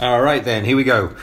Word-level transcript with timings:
All 0.00 0.22
right, 0.22 0.44
then, 0.44 0.64
here 0.64 0.76
we 0.76 0.84
go. 0.84 1.16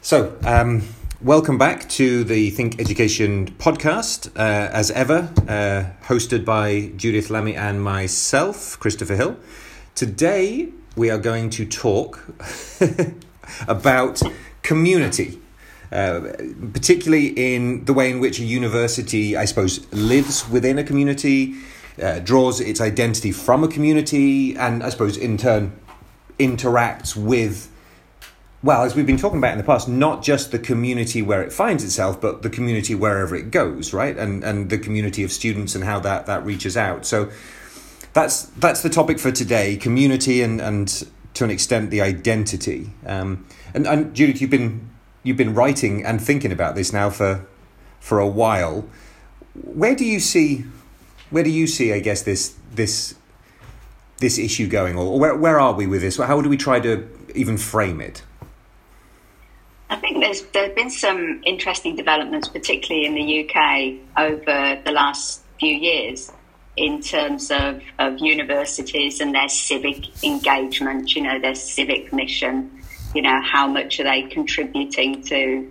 So, 0.00 0.38
um, 0.42 0.80
welcome 1.20 1.58
back 1.58 1.86
to 1.90 2.24
the 2.24 2.48
Think 2.48 2.80
Education 2.80 3.46
podcast, 3.58 4.28
uh, 4.28 4.70
as 4.72 4.90
ever, 4.92 5.30
uh, 5.46 5.92
hosted 6.06 6.42
by 6.42 6.92
Judith 6.96 7.28
Lamie 7.28 7.54
and 7.54 7.82
myself, 7.82 8.80
Christopher 8.80 9.16
Hill. 9.16 9.36
Today, 9.94 10.70
we 10.96 11.10
are 11.10 11.18
going 11.18 11.50
to 11.50 11.66
talk 11.66 12.24
about 13.68 14.22
community. 14.62 15.38
Uh, 15.92 16.32
particularly 16.72 17.26
in 17.26 17.84
the 17.84 17.92
way 17.92 18.10
in 18.10 18.18
which 18.18 18.40
a 18.40 18.44
university, 18.44 19.36
I 19.36 19.44
suppose, 19.44 19.86
lives 19.92 20.48
within 20.48 20.78
a 20.78 20.84
community, 20.84 21.56
uh, 22.02 22.20
draws 22.20 22.60
its 22.62 22.80
identity 22.80 23.30
from 23.30 23.62
a 23.62 23.68
community, 23.68 24.56
and 24.56 24.82
I 24.82 24.88
suppose 24.88 25.18
in 25.18 25.36
turn 25.36 25.78
interacts 26.38 27.14
with 27.14 27.70
well, 28.66 28.82
as 28.82 28.94
we've 28.94 29.06
been 29.06 29.16
talking 29.16 29.38
about 29.38 29.52
in 29.52 29.58
the 29.58 29.64
past, 29.64 29.88
not 29.88 30.22
just 30.22 30.50
the 30.50 30.58
community 30.58 31.22
where 31.22 31.42
it 31.42 31.52
finds 31.52 31.84
itself, 31.84 32.20
but 32.20 32.42
the 32.42 32.50
community 32.50 32.94
wherever 32.94 33.34
it 33.34 33.50
goes, 33.50 33.92
right? 33.92 34.16
And 34.16 34.44
and 34.44 34.68
the 34.68 34.78
community 34.78 35.24
of 35.24 35.32
students 35.32 35.74
and 35.74 35.84
how 35.84 36.00
that 36.00 36.26
that 36.26 36.44
reaches 36.44 36.76
out. 36.76 37.06
So 37.06 37.30
that's 38.12 38.46
that's 38.58 38.82
the 38.82 38.90
topic 38.90 39.18
for 39.18 39.32
today: 39.32 39.76
community 39.76 40.42
and 40.42 40.60
and 40.60 40.88
to 41.34 41.44
an 41.44 41.50
extent 41.50 41.90
the 41.90 42.00
identity. 42.00 42.90
Um, 43.06 43.46
and 43.72 43.86
and 43.86 44.14
Judith, 44.14 44.40
you've 44.40 44.50
been 44.50 44.90
you've 45.22 45.36
been 45.36 45.54
writing 45.54 46.04
and 46.04 46.20
thinking 46.20 46.52
about 46.52 46.74
this 46.74 46.92
now 46.92 47.08
for 47.08 47.46
for 48.00 48.18
a 48.18 48.28
while. 48.28 48.88
Where 49.54 49.94
do 49.94 50.04
you 50.04 50.20
see 50.20 50.64
where 51.30 51.42
do 51.42 51.50
you 51.50 51.66
see, 51.66 51.92
I 51.92 52.00
guess, 52.00 52.22
this 52.22 52.54
this 52.72 53.14
this 54.18 54.38
issue 54.38 54.68
going, 54.68 54.96
or 54.96 55.18
where 55.18 55.36
where 55.36 55.60
are 55.60 55.72
we 55.72 55.86
with 55.86 56.00
this? 56.00 56.16
How 56.16 56.40
do 56.40 56.48
we 56.48 56.56
try 56.56 56.80
to 56.80 57.08
even 57.34 57.56
frame 57.56 58.00
it? 58.00 58.22
I 59.88 59.96
think 59.96 60.20
there's 60.20 60.42
there 60.46 60.66
have 60.66 60.74
been 60.74 60.90
some 60.90 61.42
interesting 61.44 61.96
developments, 61.96 62.48
particularly 62.48 63.06
in 63.06 63.14
the 63.14 63.48
UK, 63.48 63.94
over 64.16 64.82
the 64.84 64.92
last 64.92 65.42
few 65.58 65.74
years 65.74 66.32
in 66.76 67.00
terms 67.00 67.50
of, 67.50 67.82
of 67.98 68.18
universities 68.18 69.20
and 69.20 69.34
their 69.34 69.48
civic 69.48 70.22
engagement, 70.22 71.14
you 71.16 71.22
know, 71.22 71.40
their 71.40 71.54
civic 71.54 72.12
mission, 72.12 72.70
you 73.14 73.22
know, 73.22 73.40
how 73.42 73.66
much 73.66 73.98
are 73.98 74.04
they 74.04 74.22
contributing 74.22 75.22
to 75.22 75.70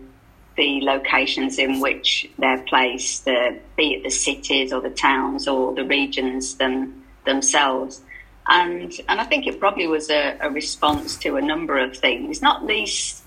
the 0.57 0.79
locations 0.81 1.59
in 1.59 1.79
which 1.79 2.27
they're 2.39 2.63
placed, 2.63 3.25
the, 3.25 3.59
be 3.75 3.95
it 3.95 4.03
the 4.03 4.09
cities 4.09 4.73
or 4.73 4.81
the 4.81 4.89
towns 4.89 5.47
or 5.47 5.75
the 5.75 5.85
regions 5.85 6.55
them, 6.55 7.03
themselves. 7.25 8.01
And, 8.47 8.91
and 9.07 9.19
I 9.19 9.25
think 9.25 9.47
it 9.47 9.59
probably 9.59 9.87
was 9.87 10.09
a, 10.09 10.37
a 10.39 10.49
response 10.49 11.17
to 11.17 11.35
a 11.35 11.41
number 11.41 11.77
of 11.77 11.95
things, 11.97 12.41
not 12.41 12.65
least 12.65 13.24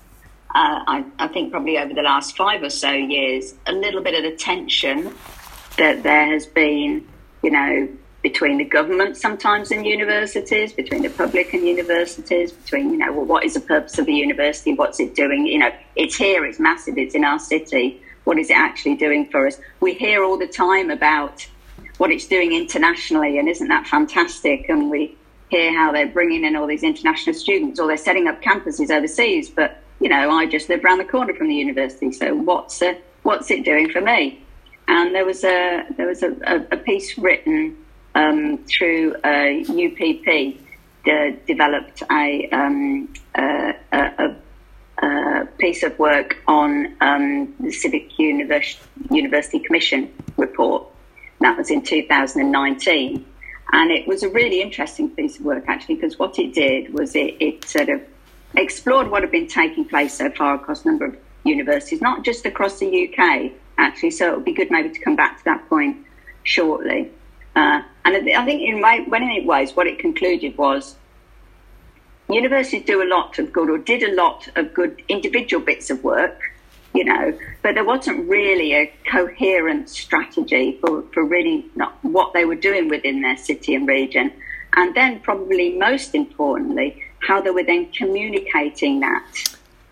uh, 0.55 0.81
I, 0.87 1.05
I, 1.19 1.27
think 1.27 1.51
probably 1.51 1.77
over 1.77 1.93
the 1.93 2.01
last 2.01 2.35
five 2.35 2.63
or 2.63 2.71
so 2.71 2.91
years, 2.91 3.53
a 3.67 3.71
little 3.71 4.01
bit 4.01 4.15
of 4.15 4.23
the 4.29 4.35
tension 4.35 5.13
that 5.77 6.01
there 6.01 6.25
has 6.25 6.47
been, 6.47 7.07
you 7.43 7.51
know, 7.51 7.87
between 8.23 8.57
the 8.57 8.65
government 8.65 9.15
sometimes 9.15 9.71
and 9.71 9.85
universities, 9.85 10.73
between 10.73 11.03
the 11.03 11.09
public 11.09 11.53
and 11.53 11.67
universities, 11.67 12.51
between, 12.51 12.89
you 12.89 12.97
know, 12.97 13.13
well, 13.13 13.25
what 13.25 13.45
is 13.45 13.53
the 13.53 13.61
purpose 13.61 13.99
of 13.99 14.07
a 14.07 14.11
university? 14.11 14.73
What's 14.73 14.99
it 14.99 15.13
doing? 15.13 15.45
You 15.45 15.59
know, 15.59 15.71
it's 15.95 16.15
here, 16.15 16.43
it's 16.45 16.59
massive, 16.59 16.97
it's 16.97 17.13
in 17.13 17.23
our 17.23 17.39
city. 17.39 18.01
What 18.23 18.39
is 18.39 18.49
it 18.49 18.57
actually 18.57 18.95
doing 18.95 19.29
for 19.29 19.45
us? 19.45 19.59
We 19.79 19.93
hear 19.93 20.23
all 20.23 20.37
the 20.37 20.47
time 20.47 20.89
about 20.89 21.47
what 21.97 22.11
it's 22.11 22.27
doing 22.27 22.53
internationally, 22.53 23.37
and 23.37 23.47
isn't 23.47 23.67
that 23.67 23.85
fantastic? 23.85 24.67
And 24.67 24.89
we 24.89 25.15
hear 25.49 25.77
how 25.77 25.91
they're 25.91 26.07
bringing 26.07 26.43
in 26.43 26.55
all 26.55 26.65
these 26.65 26.83
international 26.83 27.35
students 27.35 27.79
or 27.79 27.87
they're 27.87 27.97
setting 27.97 28.27
up 28.27 28.41
campuses 28.41 28.89
overseas, 28.89 29.49
but 29.49 29.83
you 29.99 30.09
know, 30.09 30.31
I 30.31 30.45
just 30.45 30.69
live 30.69 30.83
around 30.83 30.99
the 30.99 31.05
corner 31.05 31.33
from 31.33 31.47
the 31.47 31.55
university, 31.55 32.11
so 32.11 32.35
what's 32.35 32.81
uh, 32.81 32.93
what's 33.23 33.51
it 33.51 33.65
doing 33.65 33.89
for 33.89 34.01
me? 34.01 34.41
And 34.87 35.13
there 35.13 35.25
was 35.25 35.43
a 35.43 35.85
there 35.97 36.07
was 36.07 36.23
a, 36.23 36.31
a, 36.43 36.75
a 36.75 36.77
piece 36.77 37.17
written 37.17 37.77
um, 38.15 38.57
through 38.65 39.15
uh, 39.23 39.61
UPP 39.61 40.57
that 41.05 41.45
developed 41.47 42.03
a, 42.11 42.49
um, 42.51 43.13
a, 43.35 43.73
a, 43.91 44.35
a, 45.01 45.45
piece 45.57 45.83
of 45.83 45.97
work 45.99 46.37
on 46.47 46.95
um, 47.01 47.53
the 47.59 47.71
Civic 47.71 48.17
University, 48.19 48.81
University 49.11 49.59
Commission 49.59 50.11
report. 50.37 50.85
That 51.41 51.57
was 51.57 51.71
in 51.71 51.81
2019. 51.81 53.25
And 53.71 53.91
it 53.91 54.07
was 54.07 54.23
a 54.23 54.29
really 54.29 54.61
interesting 54.61 55.09
piece 55.11 55.37
of 55.37 55.45
work, 55.45 55.63
actually, 55.67 55.95
because 55.95 56.17
what 56.17 56.39
it 56.39 56.53
did 56.53 56.93
was 56.93 57.15
it, 57.15 57.35
it 57.39 57.65
sort 57.65 57.89
of 57.89 58.01
explored 58.55 59.09
what 59.09 59.21
had 59.21 59.31
been 59.31 59.47
taking 59.47 59.85
place 59.85 60.13
so 60.13 60.29
far 60.31 60.55
across 60.55 60.83
a 60.83 60.87
number 60.87 61.05
of 61.05 61.17
universities, 61.43 62.01
not 62.01 62.23
just 62.23 62.45
across 62.45 62.79
the 62.79 63.09
UK, 63.09 63.51
actually. 63.77 64.11
So 64.11 64.31
it 64.31 64.35
would 64.35 64.45
be 64.45 64.53
good 64.53 64.71
maybe 64.71 64.89
to 64.89 64.99
come 64.99 65.15
back 65.15 65.37
to 65.39 65.45
that 65.45 65.67
point 65.69 65.97
shortly. 66.43 67.11
Uh, 67.55 67.81
and 68.05 68.29
I 68.29 68.45
think 68.45 68.61
in 68.61 68.81
my, 68.81 69.03
when 69.07 69.23
it 69.23 69.45
was, 69.45 69.75
what 69.75 69.87
it 69.87 69.99
concluded 69.99 70.57
was 70.57 70.95
universities 72.29 72.85
do 72.85 73.01
a 73.01 73.09
lot 73.09 73.39
of 73.39 73.51
good 73.51 73.69
or 73.69 73.77
did 73.77 74.03
a 74.03 74.13
lot 74.15 74.47
of 74.55 74.73
good 74.73 75.01
individual 75.09 75.63
bits 75.63 75.89
of 75.89 76.03
work, 76.03 76.39
you 76.93 77.03
know, 77.03 77.37
but 77.61 77.73
there 77.73 77.83
wasn't 77.83 78.27
really 78.29 78.73
a 78.73 78.93
coherent 79.11 79.89
strategy 79.89 80.77
for, 80.81 81.03
for 81.13 81.23
really 81.23 81.61
what 82.01 82.33
they 82.33 82.45
were 82.45 82.55
doing 82.55 82.87
within 82.87 83.21
their 83.21 83.37
city 83.37 83.75
and 83.75 83.87
region. 83.87 84.31
And 84.75 84.95
then 84.95 85.19
probably 85.19 85.77
most 85.77 86.13
importantly, 86.13 87.03
how 87.21 87.41
they 87.41 87.49
were 87.49 87.63
then 87.63 87.91
communicating 87.91 88.99
that 89.01 89.25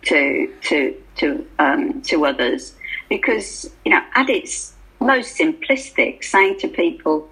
to 0.04 0.54
to 0.64 0.96
to 1.18 1.48
um, 1.60 2.02
to 2.04 2.26
others. 2.26 2.74
Because 3.10 3.70
you 3.86 3.92
know, 3.92 4.02
at 4.16 4.30
its 4.30 4.74
most 5.00 5.38
simplistic, 5.38 6.24
saying 6.24 6.60
to 6.60 6.68
people, 6.68 7.30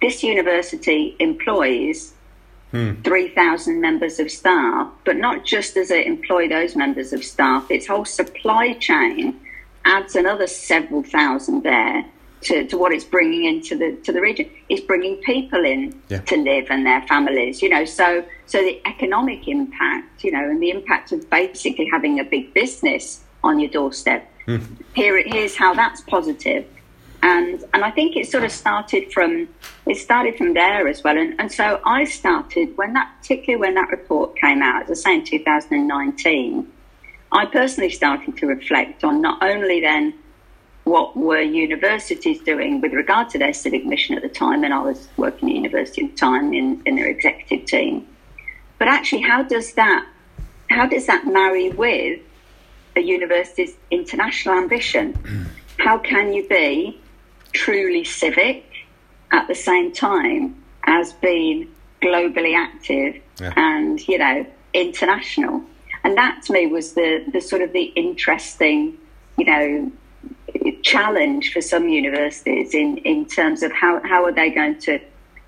this 0.00 0.22
university 0.22 1.16
employs 1.18 2.12
hmm. 2.70 2.94
3,000 3.02 3.80
members 3.80 4.20
of 4.20 4.30
staff, 4.30 4.90
but 5.04 5.16
not 5.16 5.44
just 5.44 5.74
does 5.74 5.90
it 5.90 6.06
employ 6.06 6.48
those 6.48 6.76
members 6.76 7.12
of 7.12 7.24
staff, 7.24 7.70
its 7.70 7.86
whole 7.86 8.04
supply 8.04 8.74
chain 8.74 9.40
adds 9.84 10.14
another 10.14 10.46
several 10.46 11.02
thousand 11.02 11.62
there 11.62 12.04
to, 12.46 12.64
to 12.64 12.78
what 12.78 12.92
it's 12.92 13.04
bringing 13.04 13.44
into 13.44 13.76
the 13.76 13.96
to 14.04 14.12
the 14.12 14.20
region. 14.20 14.48
It's 14.68 14.80
bringing 14.80 15.16
people 15.18 15.64
in 15.64 16.00
yeah. 16.08 16.20
to 16.20 16.36
live 16.36 16.66
and 16.70 16.86
their 16.86 17.02
families, 17.02 17.60
you 17.60 17.68
know. 17.68 17.84
So 17.84 18.24
so 18.46 18.58
the 18.58 18.80
economic 18.86 19.48
impact, 19.48 20.22
you 20.24 20.30
know, 20.30 20.48
and 20.48 20.62
the 20.62 20.70
impact 20.70 21.12
of 21.12 21.28
basically 21.28 21.88
having 21.90 22.20
a 22.20 22.24
big 22.24 22.54
business 22.54 23.24
on 23.42 23.58
your 23.58 23.70
doorstep. 23.70 24.30
Mm. 24.46 24.64
Here 24.94 25.22
here's 25.26 25.56
how 25.56 25.74
that's 25.74 26.02
positive. 26.02 26.64
And 27.22 27.64
and 27.74 27.84
I 27.84 27.90
think 27.90 28.16
it 28.16 28.28
sort 28.28 28.44
of 28.44 28.52
started 28.52 29.12
from 29.12 29.48
it 29.86 29.96
started 29.96 30.38
from 30.38 30.54
there 30.54 30.86
as 30.86 31.02
well. 31.02 31.18
And 31.18 31.34
and 31.40 31.50
so 31.50 31.80
I 31.84 32.04
started 32.04 32.76
when 32.76 32.92
that 32.92 33.12
particularly 33.20 33.60
when 33.60 33.74
that 33.74 33.90
report 33.90 34.36
came 34.36 34.62
out, 34.62 34.88
as 34.88 35.04
I 35.04 35.10
say 35.10 35.14
in 35.16 35.24
2019, 35.24 36.72
I 37.32 37.46
personally 37.46 37.90
started 37.90 38.36
to 38.36 38.46
reflect 38.46 39.02
on 39.02 39.20
not 39.20 39.42
only 39.42 39.80
then 39.80 40.14
what 40.86 41.16
were 41.16 41.40
universities 41.40 42.40
doing 42.42 42.80
with 42.80 42.92
regard 42.92 43.28
to 43.28 43.38
their 43.38 43.52
civic 43.52 43.84
mission 43.84 44.14
at 44.14 44.22
the 44.22 44.28
time, 44.28 44.62
and 44.62 44.72
I 44.72 44.80
was 44.80 45.08
working 45.16 45.48
at 45.48 45.56
university 45.56 46.04
at 46.04 46.12
the 46.12 46.16
time 46.16 46.54
in, 46.54 46.80
in 46.86 46.94
their 46.94 47.08
executive 47.08 47.66
team. 47.66 48.06
But 48.78 48.86
actually, 48.86 49.22
how 49.22 49.42
does 49.42 49.74
that 49.74 50.06
how 50.70 50.86
does 50.86 51.06
that 51.06 51.26
marry 51.26 51.70
with 51.70 52.20
a 52.94 53.00
university's 53.00 53.74
international 53.90 54.54
ambition? 54.56 55.50
How 55.78 55.98
can 55.98 56.32
you 56.32 56.48
be 56.48 56.98
truly 57.52 58.02
civic 58.02 58.64
at 59.30 59.46
the 59.46 59.54
same 59.54 59.92
time 59.92 60.62
as 60.84 61.12
being 61.12 61.70
globally 62.00 62.56
active 62.56 63.20
yeah. 63.40 63.52
and 63.56 64.06
you 64.06 64.18
know 64.18 64.46
international? 64.72 65.62
And 66.04 66.16
that 66.16 66.42
to 66.44 66.52
me 66.52 66.68
was 66.68 66.94
the 66.94 67.24
the 67.32 67.40
sort 67.40 67.62
of 67.62 67.72
the 67.72 67.84
interesting, 67.96 68.96
you 69.36 69.44
know, 69.44 69.92
challenge 70.82 71.52
for 71.52 71.60
some 71.60 71.88
universities 71.88 72.74
in, 72.74 72.98
in 72.98 73.26
terms 73.26 73.62
of 73.62 73.72
how, 73.72 74.00
how 74.04 74.24
are 74.24 74.32
they 74.32 74.50
going 74.50 74.78
to, 74.80 74.98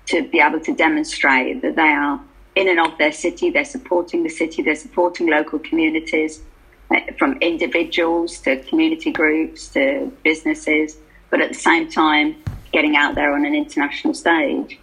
to 0.07 0.27
be 0.29 0.39
able 0.39 0.59
to 0.59 0.75
demonstrate 0.75 1.61
that 1.61 1.75
they 1.75 1.81
are 1.81 2.19
in 2.55 2.67
and 2.67 2.79
of 2.79 2.97
their 2.97 3.11
city, 3.11 3.49
they're 3.49 3.63
supporting 3.63 4.23
the 4.23 4.29
city, 4.29 4.61
they're 4.61 4.75
supporting 4.75 5.27
local 5.27 5.59
communities, 5.59 6.41
uh, 6.91 6.99
from 7.17 7.37
individuals 7.41 8.39
to 8.39 8.61
community 8.63 9.11
groups 9.11 9.69
to 9.69 10.11
businesses, 10.23 10.97
but 11.29 11.39
at 11.39 11.49
the 11.49 11.59
same 11.59 11.89
time, 11.89 12.35
getting 12.71 12.95
out 12.95 13.15
there 13.15 13.33
on 13.33 13.45
an 13.45 13.55
international 13.55 14.13
stage. 14.13 14.79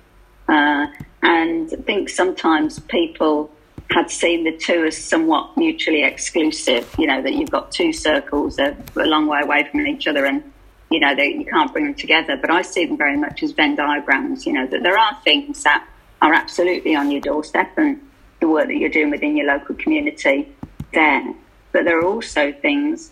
Uh, 0.48 0.86
and 1.22 1.72
I 1.72 1.82
think 1.82 2.08
sometimes 2.08 2.78
people 2.78 3.50
had 3.90 4.10
seen 4.10 4.44
the 4.44 4.56
two 4.56 4.84
as 4.84 4.96
somewhat 4.96 5.56
mutually 5.56 6.02
exclusive. 6.02 6.92
You 6.98 7.06
know 7.06 7.22
that 7.22 7.34
you've 7.34 7.50
got 7.50 7.70
two 7.70 7.92
circles 7.92 8.58
a 8.58 8.76
long 8.96 9.26
way 9.26 9.40
away 9.42 9.68
from 9.70 9.86
each 9.86 10.06
other, 10.06 10.24
and 10.26 10.42
you 10.90 11.00
know 11.00 11.14
they, 11.14 11.28
you 11.28 11.44
can't 11.44 11.72
bring 11.72 11.86
them 11.86 11.94
together. 11.94 12.36
But 12.36 12.50
I 12.50 12.62
see 12.62 12.86
them 12.86 12.96
very 12.96 13.16
much 13.16 13.42
as 13.42 13.52
Venn 13.52 13.76
diagrams. 13.76 14.46
You 14.46 14.52
know 14.54 14.66
that 14.66 14.82
there 14.82 14.98
are 14.98 15.18
things 15.22 15.62
that 15.62 15.86
are 16.22 16.32
absolutely 16.32 16.96
on 16.96 17.10
your 17.10 17.20
doorstep, 17.20 17.72
and 17.76 18.00
the 18.40 18.48
work 18.48 18.66
that 18.68 18.76
you're 18.76 18.90
doing 18.90 19.10
within 19.10 19.36
your 19.36 19.46
local 19.46 19.74
community 19.76 20.48
there. 20.92 21.34
But 21.72 21.84
there 21.84 21.98
are 21.98 22.04
also 22.04 22.52
things 22.52 23.10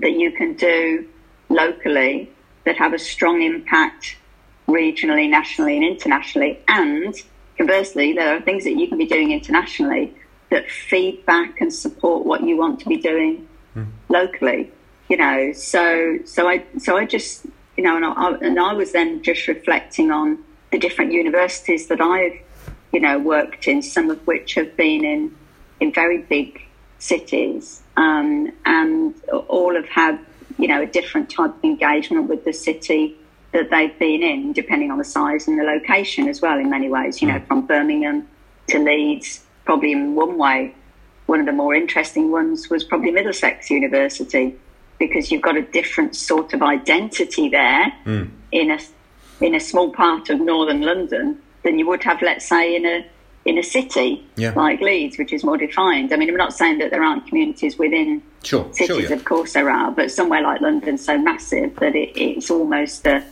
that 0.00 0.12
you 0.12 0.32
can 0.32 0.54
do 0.54 1.08
locally 1.48 2.30
that 2.64 2.76
have 2.76 2.92
a 2.94 2.98
strong 2.98 3.42
impact 3.42 4.16
regionally, 4.66 5.28
nationally, 5.28 5.76
and 5.76 5.84
internationally. 5.84 6.58
And 6.68 7.14
conversely, 7.64 8.12
there 8.12 8.36
are 8.36 8.40
things 8.42 8.64
that 8.64 8.72
you 8.72 8.86
can 8.88 8.98
be 8.98 9.06
doing 9.06 9.30
internationally 9.30 10.14
that 10.50 10.70
feed 10.70 11.24
back 11.24 11.60
and 11.62 11.72
support 11.72 12.26
what 12.26 12.42
you 12.42 12.56
want 12.58 12.78
to 12.80 12.86
be 12.86 12.98
doing 12.98 13.48
mm. 13.74 13.86
locally. 14.08 14.70
You 15.08 15.16
know, 15.16 15.52
so 15.52 16.18
so 16.24 16.48
I 16.48 16.64
so 16.78 16.96
I 16.96 17.06
just 17.06 17.46
you 17.76 17.84
know, 17.84 17.96
and 17.96 18.04
I, 18.04 18.32
and 18.46 18.58
I 18.58 18.72
was 18.74 18.92
then 18.92 19.22
just 19.22 19.48
reflecting 19.48 20.10
on 20.10 20.44
the 20.72 20.78
different 20.78 21.12
universities 21.12 21.88
that 21.88 22.00
I've 22.00 22.38
you 22.92 23.00
know 23.00 23.18
worked 23.18 23.66
in, 23.66 23.82
some 23.82 24.10
of 24.10 24.26
which 24.26 24.54
have 24.54 24.76
been 24.76 25.04
in 25.04 25.34
in 25.80 25.92
very 25.92 26.18
big 26.18 26.62
cities, 26.98 27.82
um, 27.96 28.52
and 28.64 29.14
all 29.48 29.74
have 29.74 29.88
had 29.88 30.18
you 30.58 30.68
know 30.68 30.82
a 30.82 30.86
different 30.86 31.30
type 31.30 31.54
of 31.56 31.64
engagement 31.64 32.28
with 32.28 32.44
the 32.44 32.52
city 32.52 33.16
that 33.54 33.70
they've 33.70 33.98
been 33.98 34.22
in, 34.22 34.52
depending 34.52 34.90
on 34.90 34.98
the 34.98 35.04
size 35.04 35.48
and 35.48 35.58
the 35.58 35.62
location 35.62 36.28
as 36.28 36.42
well. 36.42 36.58
In 36.58 36.68
many 36.68 36.90
ways, 36.90 37.22
you 37.22 37.28
know, 37.28 37.38
mm. 37.38 37.46
from 37.46 37.66
Birmingham 37.66 38.28
to 38.68 38.78
Leeds, 38.78 39.44
probably 39.64 39.92
in 39.92 40.14
one 40.14 40.36
way. 40.36 40.74
One 41.26 41.40
of 41.40 41.46
the 41.46 41.52
more 41.52 41.74
interesting 41.74 42.30
ones 42.30 42.68
was 42.68 42.84
probably 42.84 43.10
Middlesex 43.10 43.70
University 43.70 44.54
because 44.98 45.30
you've 45.30 45.40
got 45.40 45.56
a 45.56 45.62
different 45.62 46.14
sort 46.14 46.52
of 46.52 46.62
identity 46.62 47.48
there 47.48 47.92
mm. 48.04 48.30
in 48.52 48.70
a 48.70 48.78
in 49.40 49.54
a 49.54 49.60
small 49.60 49.90
part 49.90 50.28
of 50.28 50.40
northern 50.40 50.82
London 50.82 51.40
than 51.62 51.78
you 51.78 51.86
would 51.86 52.02
have, 52.02 52.20
let's 52.20 52.46
say, 52.46 52.76
in 52.76 52.84
a 52.84 53.06
in 53.44 53.58
a 53.58 53.62
city 53.62 54.26
yeah. 54.36 54.52
like 54.54 54.80
Leeds, 54.80 55.18
which 55.18 55.32
is 55.32 55.44
more 55.44 55.56
defined. 55.56 56.12
I 56.12 56.16
mean, 56.16 56.28
I'm 56.30 56.36
not 56.36 56.54
saying 56.54 56.78
that 56.78 56.90
there 56.90 57.02
aren't 57.02 57.26
communities 57.26 57.78
within 57.78 58.22
sure, 58.42 58.72
cities, 58.72 58.86
sure, 58.86 59.00
yeah. 59.02 59.12
of 59.12 59.24
course 59.24 59.52
there 59.52 59.70
are, 59.70 59.90
but 59.90 60.10
somewhere 60.10 60.40
like 60.42 60.60
London, 60.60 60.96
so 60.96 61.18
massive 61.18 61.76
that 61.76 61.94
it, 61.94 62.18
it's 62.18 62.50
almost 62.50 63.06
a, 63.06 63.22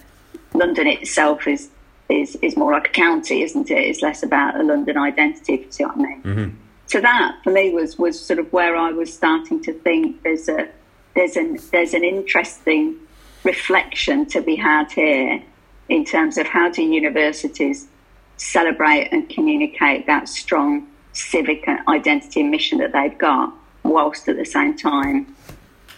London 0.55 0.87
itself 0.87 1.47
is, 1.47 1.71
is 2.09 2.37
is 2.37 2.57
more 2.57 2.73
like 2.73 2.89
a 2.89 2.91
county, 2.91 3.43
isn't 3.43 3.71
it? 3.71 3.79
It's 3.79 4.03
less 4.03 4.23
about 4.23 4.61
a 4.61 4.63
London 4.63 4.99
identity, 4.99 5.55
if 5.55 5.61
you 5.67 5.73
see 5.73 5.85
what 5.85 5.97
I 5.97 5.99
mean. 5.99 6.23
Mm-hmm. 6.23 6.57
So 6.87 7.01
that 7.01 7.39
for 7.43 7.51
me 7.51 7.73
was 7.73 7.99
was 7.99 8.21
sort 8.21 8.39
of 8.39 8.53
where 8.53 8.77
I 8.77 8.91
was 8.93 9.13
starting 9.13 9.63
to 9.65 9.73
think 9.73 10.23
there's 10.23 10.49
a 10.49 10.69
there's 11.15 11.37
an 11.37 11.59
there's 11.71 11.95
an 11.95 12.05
interesting 12.05 12.97
reflection 13.45 14.27
to 14.27 14.41
be 14.41 14.57
had 14.57 14.93
here 14.93 15.43
in 15.89 16.05
terms 16.05 16.39
of 16.39 16.47
how 16.47 16.71
do 16.71 16.83
universities 16.83 17.89
celebrate 18.37 19.09
and 19.13 19.29
communicate 19.29 20.07
that 20.07 20.29
strong 20.29 20.87
civic 21.13 21.67
identity 21.89 22.41
and 22.41 22.51
mission 22.51 22.79
that 22.79 22.93
they've 22.93 23.19
got, 23.19 23.53
whilst 23.83 24.29
at 24.29 24.37
the 24.37 24.45
same 24.45 24.77
time 24.77 25.35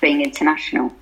being 0.01 0.21
international. 0.21 0.93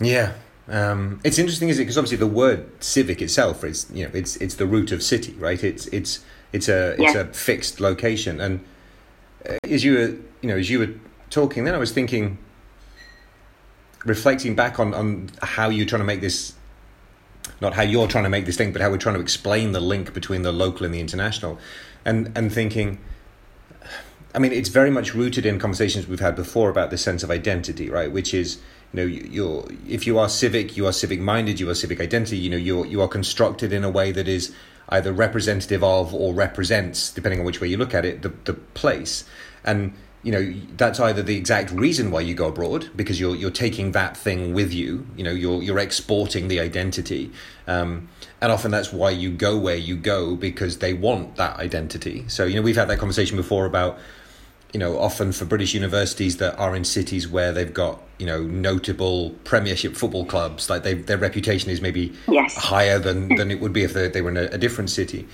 Yeah, 0.00 0.34
um, 0.68 1.20
it's 1.22 1.38
interesting, 1.38 1.68
is 1.68 1.78
it? 1.78 1.82
Because 1.82 1.98
obviously 1.98 2.18
the 2.18 2.26
word 2.26 2.68
civic 2.82 3.22
itself 3.22 3.62
is 3.62 3.86
you 3.92 4.04
know 4.04 4.10
it's 4.12 4.36
it's 4.36 4.56
the 4.56 4.66
root 4.66 4.90
of 4.92 5.02
city, 5.02 5.32
right? 5.34 5.62
It's 5.62 5.86
it's 5.88 6.24
it's 6.52 6.68
a 6.68 6.92
it's 7.00 7.14
yeah. 7.14 7.20
a 7.20 7.24
fixed 7.26 7.80
location, 7.80 8.40
and 8.40 8.64
uh, 9.48 9.58
as 9.64 9.84
you 9.84 9.94
were 9.94 10.16
you 10.40 10.48
know 10.48 10.56
as 10.56 10.68
you 10.68 10.80
were 10.80 10.90
talking, 11.30 11.64
then 11.64 11.74
I 11.74 11.78
was 11.78 11.92
thinking, 11.92 12.38
reflecting 14.04 14.56
back 14.56 14.80
on 14.80 14.92
on 14.92 15.30
how 15.40 15.68
you're 15.68 15.86
trying 15.86 16.02
to 16.02 16.06
make 16.06 16.20
this 16.20 16.54
not 17.60 17.74
how 17.74 17.82
you're 17.82 18.08
trying 18.08 18.24
to 18.24 18.30
make 18.30 18.44
this 18.44 18.58
link, 18.58 18.72
but 18.72 18.82
how 18.82 18.90
we're 18.90 18.98
trying 18.98 19.14
to 19.14 19.20
explain 19.20 19.72
the 19.72 19.80
link 19.80 20.12
between 20.12 20.42
the 20.42 20.52
local 20.52 20.84
and 20.84 20.94
the 20.94 21.00
international, 21.00 21.58
and 22.04 22.32
and 22.36 22.52
thinking. 22.52 22.98
I 24.34 24.38
mean, 24.38 24.52
it's 24.52 24.68
very 24.68 24.90
much 24.90 25.14
rooted 25.14 25.46
in 25.46 25.58
conversations 25.58 26.06
we've 26.06 26.20
had 26.20 26.36
before 26.36 26.68
about 26.68 26.90
the 26.90 26.98
sense 26.98 27.22
of 27.22 27.30
identity, 27.30 27.88
right? 27.88 28.12
Which 28.12 28.34
is, 28.34 28.58
you 28.92 29.00
know, 29.00 29.06
you're 29.06 29.64
if 29.88 30.06
you 30.06 30.18
are 30.18 30.28
civic, 30.28 30.76
you 30.76 30.86
are 30.86 30.92
civic 30.92 31.20
minded, 31.20 31.60
you 31.60 31.68
are 31.70 31.74
civic 31.74 32.00
identity. 32.00 32.38
You 32.38 32.50
know, 32.50 32.56
you 32.56 32.84
you 32.84 33.00
are 33.02 33.08
constructed 33.08 33.72
in 33.72 33.84
a 33.84 33.90
way 33.90 34.12
that 34.12 34.28
is 34.28 34.54
either 34.88 35.12
representative 35.12 35.82
of 35.82 36.14
or 36.14 36.32
represents, 36.32 37.10
depending 37.10 37.40
on 37.40 37.46
which 37.46 37.60
way 37.60 37.68
you 37.68 37.76
look 37.76 37.94
at 37.94 38.04
it, 38.04 38.22
the 38.22 38.30
the 38.44 38.54
place. 38.54 39.24
And 39.64 39.94
you 40.26 40.32
know 40.32 40.52
that's 40.76 40.98
either 40.98 41.22
the 41.22 41.36
exact 41.36 41.70
reason 41.70 42.10
why 42.10 42.20
you 42.20 42.34
go 42.34 42.48
abroad 42.48 42.90
because 42.96 43.20
you're 43.20 43.36
you're 43.36 43.48
taking 43.48 43.92
that 43.92 44.16
thing 44.16 44.52
with 44.52 44.72
you 44.72 45.06
you 45.16 45.22
know 45.22 45.30
you're 45.30 45.62
you're 45.62 45.78
exporting 45.78 46.48
the 46.48 46.58
identity 46.58 47.30
um, 47.68 48.08
and 48.40 48.50
often 48.50 48.72
that's 48.72 48.92
why 48.92 49.08
you 49.08 49.30
go 49.30 49.56
where 49.56 49.76
you 49.76 49.96
go 49.96 50.34
because 50.34 50.78
they 50.78 50.92
want 50.92 51.36
that 51.36 51.56
identity 51.58 52.24
so 52.26 52.44
you 52.44 52.56
know 52.56 52.62
we've 52.62 52.74
had 52.74 52.88
that 52.88 52.98
conversation 52.98 53.36
before 53.36 53.66
about 53.66 54.00
you 54.72 54.80
know 54.80 54.98
often 54.98 55.32
for 55.32 55.44
British 55.44 55.74
universities 55.74 56.38
that 56.38 56.56
are 56.58 56.74
in 56.74 56.84
cities 56.84 57.28
where 57.28 57.52
they've 57.52 57.72
got 57.72 58.00
you 58.18 58.26
know 58.26 58.42
notable 58.42 59.30
Premiership 59.44 59.96
football 59.96 60.24
clubs 60.24 60.68
like 60.68 60.82
they, 60.82 60.94
their 60.94 61.18
reputation 61.18 61.70
is 61.70 61.80
maybe 61.80 62.12
yes. 62.28 62.56
higher 62.56 62.98
than 62.98 63.28
than 63.36 63.50
it 63.50 63.60
would 63.60 63.72
be 63.72 63.82
if 63.82 63.92
they, 63.92 64.08
they 64.08 64.22
were 64.22 64.30
in 64.30 64.36
a, 64.36 64.44
a 64.52 64.58
different 64.58 64.90
city 64.90 65.26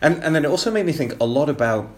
and 0.00 0.22
and 0.22 0.34
then 0.34 0.44
it 0.44 0.48
also 0.48 0.70
made 0.70 0.86
me 0.86 0.92
think 0.92 1.18
a 1.20 1.26
lot 1.26 1.48
about 1.48 1.88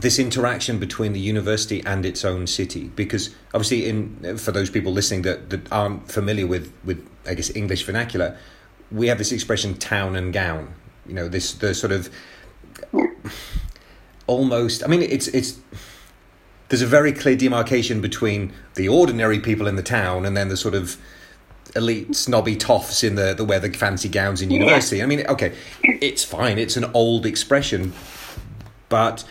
this 0.00 0.18
interaction 0.18 0.78
between 0.78 1.12
the 1.12 1.20
university 1.20 1.82
and 1.84 2.06
its 2.06 2.24
own 2.24 2.46
city 2.46 2.88
because 2.96 3.34
obviously 3.52 3.86
in 3.86 4.38
for 4.38 4.50
those 4.50 4.70
people 4.70 4.90
listening 4.90 5.22
that, 5.22 5.50
that 5.50 5.70
aren't 5.70 6.10
familiar 6.10 6.46
with 6.46 6.72
with 6.84 7.06
I 7.26 7.34
guess 7.34 7.54
English 7.54 7.84
vernacular 7.84 8.36
we 8.90 9.06
have 9.08 9.18
this 9.18 9.32
expression 9.32 9.74
town 9.74 10.16
and 10.16 10.32
gown 10.32 10.74
you 11.06 11.14
know 11.14 11.28
this 11.28 11.52
the 11.54 11.74
sort 11.74 11.92
of 11.92 12.10
almost 14.26 14.82
I 14.82 14.86
mean 14.86 15.02
it's 15.02 15.28
it's 15.28 15.60
there's 16.72 16.80
a 16.80 16.86
very 16.86 17.12
clear 17.12 17.36
demarcation 17.36 18.00
between 18.00 18.50
the 18.76 18.88
ordinary 18.88 19.38
people 19.38 19.66
in 19.66 19.76
the 19.76 19.82
town 19.82 20.24
and 20.24 20.34
then 20.34 20.48
the 20.48 20.56
sort 20.56 20.74
of 20.74 20.96
elite 21.76 22.16
snobby 22.16 22.56
toffs 22.56 23.04
in 23.04 23.14
the 23.14 23.34
the 23.34 23.44
wear 23.44 23.60
the 23.60 23.68
fancy 23.68 24.08
gowns 24.08 24.40
in 24.40 24.50
university 24.50 24.96
yeah. 24.96 25.04
I 25.04 25.06
mean 25.06 25.26
okay 25.26 25.54
it's 25.82 26.24
fine 26.24 26.58
it's 26.58 26.78
an 26.78 26.86
old 26.94 27.26
expression 27.26 27.92
but 28.88 29.22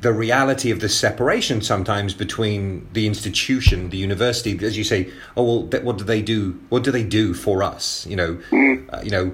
the 0.00 0.12
reality 0.12 0.72
of 0.72 0.80
the 0.80 0.88
separation 0.88 1.62
sometimes 1.62 2.12
between 2.12 2.88
the 2.92 3.06
institution, 3.06 3.90
the 3.90 3.96
university, 3.96 4.58
as 4.66 4.76
you 4.76 4.82
say, 4.82 5.10
oh 5.36 5.44
well, 5.44 5.82
what 5.82 5.96
do 5.96 6.04
they 6.04 6.20
do? 6.20 6.60
What 6.68 6.82
do 6.82 6.90
they 6.90 7.04
do 7.04 7.32
for 7.32 7.62
us? 7.62 8.04
You 8.06 8.16
know, 8.16 8.38
uh, 8.92 9.00
you 9.02 9.10
know, 9.10 9.32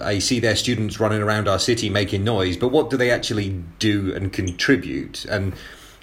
I 0.00 0.18
see 0.18 0.40
their 0.40 0.56
students 0.56 0.98
running 0.98 1.22
around 1.22 1.46
our 1.46 1.60
city 1.60 1.88
making 1.88 2.24
noise, 2.24 2.56
but 2.56 2.68
what 2.68 2.90
do 2.90 2.96
they 2.96 3.10
actually 3.10 3.62
do 3.78 4.12
and 4.14 4.32
contribute? 4.32 5.24
And 5.26 5.54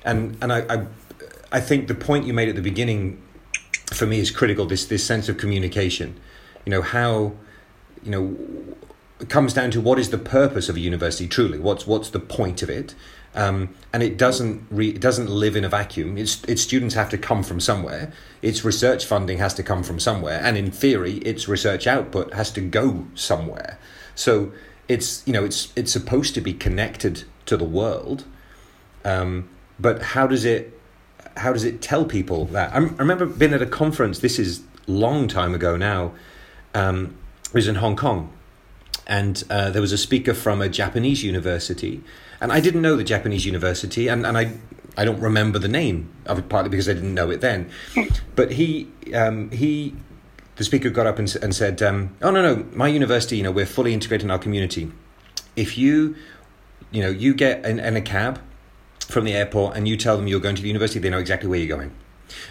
and 0.07 0.37
and 0.41 0.51
I, 0.51 0.59
I, 0.69 0.87
I 1.51 1.59
think 1.59 1.87
the 1.87 1.95
point 1.95 2.25
you 2.25 2.33
made 2.33 2.49
at 2.49 2.55
the 2.55 2.61
beginning 2.61 3.21
for 3.93 4.07
me 4.07 4.19
is 4.19 4.31
critical. 4.31 4.65
This 4.65 4.85
this 4.85 5.05
sense 5.05 5.29
of 5.29 5.37
communication. 5.37 6.19
You 6.65 6.71
know 6.71 6.81
how, 6.81 7.33
you 8.03 8.11
know, 8.11 8.37
it 9.19 9.29
comes 9.29 9.53
down 9.53 9.71
to 9.71 9.81
what 9.81 9.99
is 9.99 10.09
the 10.09 10.17
purpose 10.17 10.67
of 10.69 10.75
a 10.75 10.79
university 10.79 11.27
truly. 11.27 11.59
What's 11.59 11.85
what's 11.85 12.09
the 12.09 12.19
point 12.19 12.63
of 12.63 12.69
it? 12.69 12.95
Um, 13.35 13.75
and 13.93 14.01
it 14.01 14.17
doesn't 14.17 14.65
re- 14.71 14.89
it 14.89 15.01
doesn't 15.01 15.29
live 15.29 15.55
in 15.55 15.63
a 15.63 15.69
vacuum. 15.69 16.17
Its 16.17 16.43
its 16.45 16.61
students 16.61 16.95
have 16.95 17.09
to 17.09 17.17
come 17.17 17.43
from 17.43 17.59
somewhere. 17.59 18.11
Its 18.41 18.65
research 18.65 19.05
funding 19.05 19.37
has 19.37 19.53
to 19.55 19.63
come 19.63 19.83
from 19.83 19.99
somewhere, 19.99 20.39
and 20.43 20.57
in 20.57 20.71
theory, 20.71 21.17
its 21.17 21.47
research 21.47 21.85
output 21.85 22.33
has 22.33 22.51
to 22.51 22.61
go 22.61 23.05
somewhere. 23.13 23.77
So 24.15 24.51
it's 24.87 25.23
you 25.27 25.33
know 25.33 25.45
it's 25.45 25.71
it's 25.75 25.91
supposed 25.91 26.33
to 26.35 26.41
be 26.41 26.53
connected 26.53 27.23
to 27.45 27.57
the 27.57 27.65
world, 27.65 28.25
um, 29.05 29.49
but 29.79 30.01
how 30.01 30.27
does 30.27 30.45
it 30.45 30.73
how 31.35 31.53
does 31.53 31.63
it 31.63 31.81
tell 31.81 32.05
people 32.05 32.45
that? 32.45 32.73
I, 32.73 32.77
remember 32.77 33.25
being 33.25 33.53
at 33.53 33.61
a 33.61 33.67
conference. 33.67 34.19
This 34.19 34.39
is 34.39 34.63
long 34.87 35.27
time 35.27 35.53
ago 35.53 35.77
now. 35.77 36.13
Um, 36.73 37.15
it 37.45 37.53
was 37.53 37.67
in 37.67 37.75
Hong 37.75 37.95
Kong, 37.95 38.31
and 39.05 39.43
uh, 39.49 39.69
there 39.69 39.81
was 39.81 39.91
a 39.91 39.97
speaker 39.97 40.33
from 40.33 40.61
a 40.61 40.69
Japanese 40.69 41.23
university 41.23 42.03
and 42.39 42.51
I 42.51 42.59
didn't 42.59 42.81
know 42.81 42.95
the 42.95 43.03
Japanese 43.03 43.45
university, 43.45 44.07
and, 44.07 44.25
and 44.25 44.37
I 44.37 44.53
I 44.95 45.05
don't 45.05 45.19
remember 45.19 45.59
the 45.59 45.67
name 45.67 46.09
of 46.25 46.39
it 46.39 46.49
partly 46.49 46.69
because 46.69 46.89
I 46.89 46.93
didn't 46.93 47.13
know 47.13 47.29
it 47.29 47.41
then. 47.41 47.69
But 48.35 48.51
he 48.51 48.87
um, 49.13 49.51
he 49.51 49.95
the 50.55 50.63
speaker 50.63 50.89
got 50.89 51.07
up 51.07 51.19
and, 51.19 51.35
and 51.41 51.55
said, 51.55 51.81
um, 51.81 52.15
"Oh 52.21 52.31
no 52.31 52.41
no, 52.41 52.65
my 52.73 52.87
university, 52.87 53.37
you 53.37 53.43
know, 53.43 53.51
we're 53.51 53.65
fully 53.65 53.93
integrated 53.93 54.25
in 54.25 54.31
our 54.31 54.39
community. 54.39 54.91
If 55.55 55.77
you 55.77 56.15
you 56.91 57.01
know 57.01 57.09
you 57.09 57.33
get 57.33 57.65
in, 57.65 57.79
in 57.79 57.95
a 57.95 58.01
cab 58.01 58.39
from 59.07 59.25
the 59.25 59.33
airport 59.33 59.75
and 59.75 59.87
you 59.87 59.97
tell 59.97 60.17
them 60.17 60.27
you're 60.27 60.39
going 60.39 60.55
to 60.55 60.61
the 60.61 60.67
university, 60.67 60.99
they 60.99 61.09
know 61.09 61.19
exactly 61.19 61.49
where 61.49 61.59
you're 61.59 61.75
going." 61.75 61.91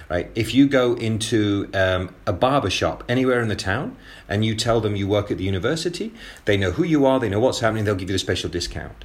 right? 0.09 0.31
If 0.35 0.55
you 0.55 0.67
go 0.69 0.95
into 0.95 1.69
um, 1.75 2.15
a 2.27 2.33
barber 2.33 2.71
shop 2.71 3.05
anywhere 3.09 3.41
in 3.41 3.49
the 3.49 3.57
town 3.57 3.97
and 4.29 4.45
you 4.45 4.55
tell 4.55 4.81
them 4.81 4.97
you 4.97 5.09
work 5.09 5.31
at 5.31 5.39
the 5.39 5.45
university, 5.45 6.13
they 6.45 6.57
know 6.57 6.73
who 6.73 6.85
you 6.85 7.07
are, 7.07 7.19
they 7.21 7.29
know 7.29 7.41
what's 7.41 7.61
happening, 7.61 7.85
they'll 7.85 7.95
give 7.95 8.11
you 8.11 8.17
a 8.17 8.21
special 8.21 8.49
discount. 8.49 9.05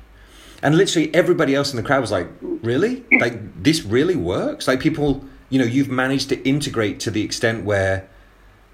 And 0.63 0.77
literally 0.77 1.13
everybody 1.13 1.55
else 1.55 1.71
in 1.71 1.77
the 1.77 1.83
crowd 1.83 2.01
was 2.01 2.11
like, 2.11 2.27
really? 2.41 3.03
Like, 3.19 3.63
this 3.63 3.83
really 3.83 4.15
works? 4.15 4.67
Like, 4.67 4.79
people, 4.79 5.25
you 5.49 5.57
know, 5.57 5.65
you've 5.65 5.89
managed 5.89 6.29
to 6.29 6.41
integrate 6.47 6.99
to 7.01 7.11
the 7.11 7.23
extent 7.23 7.65
where 7.65 8.07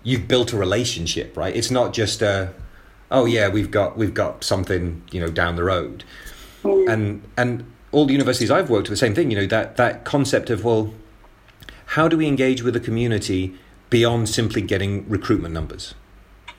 you've 0.04 0.28
built 0.28 0.52
a 0.52 0.58
relationship, 0.58 1.38
right? 1.38 1.56
It's 1.56 1.72
not 1.72 1.94
just 1.94 2.22
a, 2.22 2.54
oh 3.10 3.26
yeah, 3.26 3.48
we've 3.48 3.72
got 3.72 3.98
we've 3.98 4.14
got 4.14 4.44
something, 4.44 5.02
you 5.12 5.22
know, 5.22 5.30
down 5.30 5.56
the 5.56 5.64
road. 5.64 6.04
And 6.66 7.24
and 7.38 7.72
all 7.98 8.06
the 8.06 8.14
universities 8.14 8.52
I've 8.52 8.70
worked 8.70 8.90
with, 8.90 9.00
the 9.00 9.06
same 9.06 9.16
thing. 9.16 9.32
You 9.32 9.38
know 9.38 9.48
that 9.48 9.76
that 9.78 10.06
concept 10.06 10.50
of 10.52 10.64
well, 10.64 10.94
how 11.98 12.08
do 12.08 12.16
we 12.16 12.28
engage 12.28 12.62
with 12.62 12.76
the 12.76 12.80
community 12.80 13.56
beyond 13.90 14.30
simply 14.30 14.62
getting 14.62 15.08
recruitment 15.10 15.54
numbers, 15.54 15.96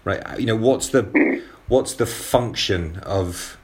right? 0.04 0.40
You 0.40 0.46
know, 0.46 0.56
what's 0.56 0.88
the 0.88 1.42
what's 1.68 1.94
the 1.94 2.06
function 2.06 2.96
of 3.04 3.56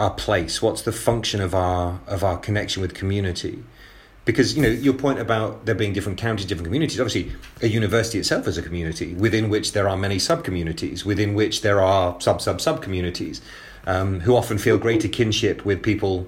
our 0.00 0.10
place? 0.10 0.60
What's 0.60 0.82
the 0.82 0.92
function 0.92 1.40
of 1.40 1.54
our 1.54 2.00
of 2.08 2.24
our 2.24 2.38
connection 2.38 2.82
with 2.82 2.92
community? 2.92 3.62
Because 4.24 4.56
you 4.56 4.62
know 4.62 4.68
your 4.68 4.94
point 4.94 5.20
about 5.20 5.66
there 5.66 5.76
being 5.76 5.92
different 5.92 6.18
counties, 6.18 6.46
different 6.46 6.66
communities. 6.66 6.98
Obviously, 6.98 7.32
a 7.62 7.68
university 7.68 8.18
itself 8.18 8.48
is 8.48 8.58
a 8.58 8.62
community 8.62 9.14
within 9.14 9.48
which 9.48 9.74
there 9.74 9.88
are 9.88 9.96
many 9.96 10.18
sub 10.18 10.42
communities, 10.42 11.04
within 11.04 11.34
which 11.34 11.62
there 11.62 11.80
are 11.80 12.20
sub 12.20 12.40
sub 12.40 12.60
sub 12.60 12.82
communities, 12.82 13.40
um, 13.86 14.20
who 14.20 14.34
often 14.34 14.58
feel 14.58 14.76
greater 14.76 15.06
kinship 15.06 15.64
with 15.64 15.80
people 15.80 16.26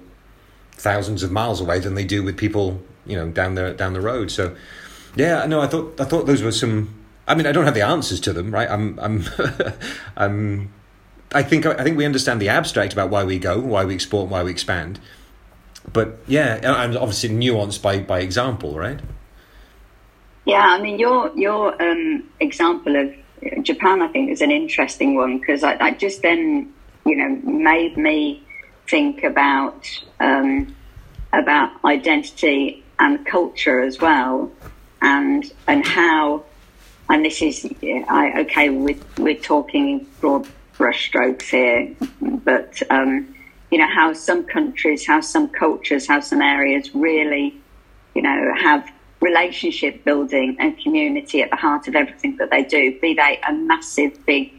thousands 0.77 1.23
of 1.23 1.31
miles 1.31 1.59
away 1.59 1.79
than 1.79 1.95
they 1.95 2.05
do 2.05 2.23
with 2.23 2.37
people 2.37 2.79
you 3.05 3.15
know 3.15 3.29
down 3.29 3.55
the 3.55 3.73
down 3.73 3.93
the 3.93 4.01
road. 4.01 4.31
So 4.31 4.55
yeah, 5.15 5.45
no, 5.45 5.61
I 5.61 5.67
thought 5.67 5.99
I 5.99 6.05
thought 6.05 6.25
those 6.25 6.41
were 6.41 6.51
some. 6.51 6.93
I 7.27 7.35
mean, 7.35 7.45
I 7.45 7.51
don't 7.51 7.65
have 7.65 7.73
the 7.73 7.81
answers 7.81 8.19
to 8.21 8.33
them, 8.33 8.51
right? 8.51 8.69
I'm 8.69 8.99
I'm 8.99 9.25
I'm. 10.17 10.73
I 11.33 11.43
think 11.43 11.65
I 11.65 11.83
think 11.83 11.97
we 11.97 12.05
understand 12.05 12.41
the 12.41 12.49
abstract 12.49 12.93
about 12.93 13.09
why 13.09 13.23
we 13.23 13.39
go, 13.39 13.59
why 13.59 13.83
we 13.83 13.95
export, 13.95 14.29
why 14.29 14.43
we 14.43 14.51
expand. 14.51 14.99
But 15.91 16.19
yeah, 16.27 16.55
and 16.63 16.97
obviously 16.97 17.29
nuanced 17.29 17.81
by 17.81 17.99
by 17.99 18.19
example, 18.19 18.77
right? 18.77 18.99
Yeah, 20.45 20.65
I 20.65 20.81
mean 20.81 20.99
your 20.99 21.31
your 21.35 21.81
um, 21.81 22.23
example 22.39 22.95
of 22.95 23.13
Japan, 23.63 24.01
I 24.01 24.07
think, 24.07 24.29
is 24.31 24.41
an 24.41 24.51
interesting 24.51 25.15
one 25.15 25.39
because 25.39 25.63
I, 25.63 25.77
I, 25.79 25.91
just 25.91 26.21
then 26.21 26.73
you 27.05 27.15
know 27.15 27.29
made 27.43 27.97
me 27.97 28.43
think 28.87 29.23
about 29.23 29.87
um, 30.19 30.75
about 31.33 31.71
identity 31.83 32.83
and 32.99 33.25
culture 33.25 33.81
as 33.81 33.99
well, 33.99 34.51
and 35.01 35.51
and 35.67 35.85
how, 35.85 36.43
and 37.09 37.23
this 37.23 37.41
is 37.41 37.67
I, 37.83 38.41
okay. 38.41 38.69
We're 38.69 38.97
we're 39.17 39.35
talking 39.35 40.07
broad 40.19 40.47
brushstrokes 40.77 41.43
here, 41.43 41.93
but 42.21 42.81
um, 42.89 43.33
you 43.71 43.77
know 43.77 43.87
how 43.87 44.13
some 44.13 44.43
countries, 44.43 45.05
how 45.05 45.21
some 45.21 45.49
cultures, 45.49 46.07
how 46.07 46.19
some 46.19 46.41
areas 46.41 46.93
really, 46.95 47.55
you 48.15 48.21
know, 48.21 48.53
have 48.59 48.89
relationship 49.19 50.03
building 50.03 50.55
and 50.59 50.77
community 50.79 51.41
at 51.41 51.49
the 51.49 51.55
heart 51.55 51.87
of 51.87 51.95
everything 51.95 52.37
that 52.37 52.49
they 52.51 52.63
do. 52.63 52.99
Be 52.99 53.13
they 53.15 53.39
a 53.47 53.53
massive 53.53 54.25
big 54.25 54.53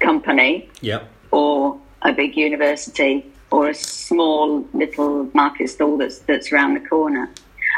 company, 0.00 0.68
yeah. 0.80 1.04
or 1.30 1.80
a 2.02 2.12
big 2.12 2.36
university, 2.36 3.31
or 3.52 3.68
a 3.68 3.74
small 3.74 4.66
little 4.72 5.30
market 5.34 5.68
stall 5.68 5.98
that's 5.98 6.18
that's 6.20 6.50
around 6.50 6.74
the 6.74 6.80
corner. 6.80 7.28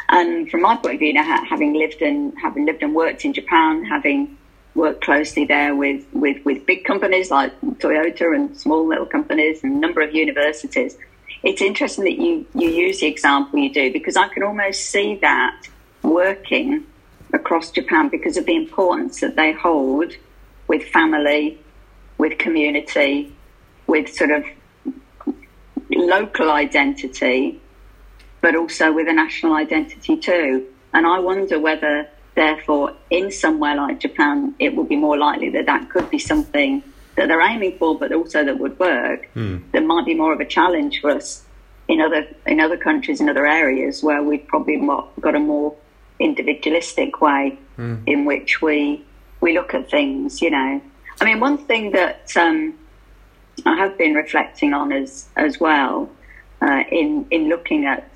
And 0.08 0.50
from 0.50 0.62
my 0.62 0.76
point 0.76 0.94
of 0.94 1.00
view, 1.00 1.14
having 1.16 1.74
lived 1.74 2.00
and 2.00 2.32
having 2.40 2.64
lived 2.66 2.82
and 2.82 2.94
worked 2.94 3.24
in 3.24 3.32
Japan, 3.32 3.84
having 3.84 4.38
worked 4.74 5.02
closely 5.02 5.44
there 5.44 5.74
with, 5.74 6.04
with, 6.12 6.44
with 6.44 6.66
big 6.66 6.84
companies 6.84 7.30
like 7.30 7.58
Toyota 7.78 8.34
and 8.34 8.56
small 8.56 8.86
little 8.86 9.06
companies 9.06 9.62
and 9.62 9.72
a 9.74 9.78
number 9.78 10.00
of 10.00 10.14
universities, 10.14 10.96
it's 11.42 11.62
interesting 11.62 12.04
that 12.04 12.18
you, 12.18 12.46
you 12.54 12.68
use 12.68 13.00
the 13.00 13.06
example 13.06 13.58
you 13.58 13.72
do 13.72 13.92
because 13.92 14.16
I 14.16 14.28
can 14.28 14.42
almost 14.42 14.80
see 14.90 15.16
that 15.16 15.68
working 16.02 16.84
across 17.32 17.70
Japan 17.70 18.08
because 18.08 18.36
of 18.36 18.46
the 18.46 18.56
importance 18.56 19.20
that 19.20 19.36
they 19.36 19.52
hold 19.52 20.12
with 20.68 20.82
family, 20.84 21.58
with 22.18 22.38
community, 22.38 23.32
with 23.86 24.12
sort 24.12 24.30
of 24.30 24.44
local 25.90 26.50
identity, 26.50 27.60
but 28.40 28.54
also 28.54 28.92
with 28.92 29.08
a 29.08 29.12
national 29.12 29.54
identity 29.54 30.16
too. 30.16 30.66
And 30.92 31.06
I 31.06 31.18
wonder 31.18 31.58
whether, 31.58 32.08
therefore, 32.34 32.94
in 33.10 33.30
somewhere 33.30 33.76
like 33.76 34.00
Japan, 34.00 34.54
it 34.58 34.76
would 34.76 34.88
be 34.88 34.96
more 34.96 35.18
likely 35.18 35.50
that 35.50 35.66
that 35.66 35.90
could 35.90 36.10
be 36.10 36.18
something 36.18 36.82
that 37.16 37.28
they're 37.28 37.40
aiming 37.40 37.78
for, 37.78 37.98
but 37.98 38.12
also 38.12 38.44
that 38.44 38.58
would 38.58 38.78
work. 38.78 39.28
Mm. 39.34 39.62
That 39.72 39.84
might 39.84 40.04
be 40.04 40.14
more 40.14 40.32
of 40.32 40.40
a 40.40 40.44
challenge 40.44 41.00
for 41.00 41.10
us 41.10 41.44
in 41.88 42.00
other 42.00 42.26
in 42.46 42.60
other 42.60 42.76
countries, 42.76 43.20
in 43.20 43.28
other 43.28 43.46
areas 43.46 44.02
where 44.02 44.22
we've 44.22 44.46
probably 44.46 44.76
got 45.20 45.34
a 45.34 45.38
more 45.38 45.74
individualistic 46.18 47.20
way 47.20 47.58
mm. 47.78 48.02
in 48.06 48.24
which 48.24 48.62
we 48.62 49.04
we 49.40 49.52
look 49.52 49.74
at 49.74 49.90
things. 49.90 50.40
You 50.40 50.50
know, 50.50 50.80
I 51.20 51.24
mean, 51.24 51.40
one 51.40 51.58
thing 51.58 51.92
that 51.92 52.36
um, 52.36 52.74
I 53.64 53.76
have 53.76 53.96
been 53.96 54.14
reflecting 54.14 54.74
on 54.74 54.92
as 54.92 55.28
as 55.36 55.60
well 55.60 56.10
uh, 56.60 56.84
in 56.90 57.26
in 57.30 57.48
looking 57.48 57.86
at 57.86 58.08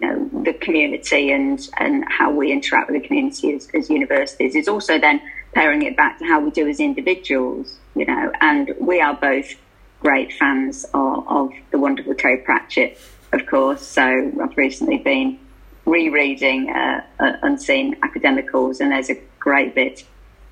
you 0.00 0.06
know, 0.06 0.42
the 0.44 0.52
community 0.54 1.30
and 1.30 1.60
and 1.78 2.04
how 2.08 2.30
we 2.30 2.52
interact 2.52 2.90
with 2.90 3.00
the 3.00 3.06
community 3.06 3.54
as, 3.54 3.68
as 3.74 3.90
universities 3.90 4.54
is 4.54 4.68
also 4.68 4.98
then 4.98 5.20
pairing 5.52 5.82
it 5.82 5.96
back 5.96 6.18
to 6.18 6.24
how 6.24 6.40
we 6.40 6.50
do 6.50 6.68
as 6.68 6.80
individuals. 6.80 7.78
You 7.94 8.06
know, 8.06 8.32
and 8.40 8.74
we 8.80 9.00
are 9.00 9.14
both 9.14 9.54
great 10.00 10.32
fans 10.32 10.84
of, 10.94 11.26
of 11.28 11.50
the 11.70 11.78
wonderful 11.78 12.14
Terry 12.14 12.38
Pratchett, 12.38 12.98
of 13.32 13.46
course. 13.46 13.82
So 13.82 14.02
I've 14.40 14.56
recently 14.56 14.98
been 14.98 15.38
rereading 15.84 16.70
uh, 16.70 17.02
uh, 17.18 17.32
Unseen 17.42 17.96
Academicals, 18.02 18.80
and 18.80 18.92
there's 18.92 19.10
a 19.10 19.20
great 19.40 19.74
bit 19.74 20.04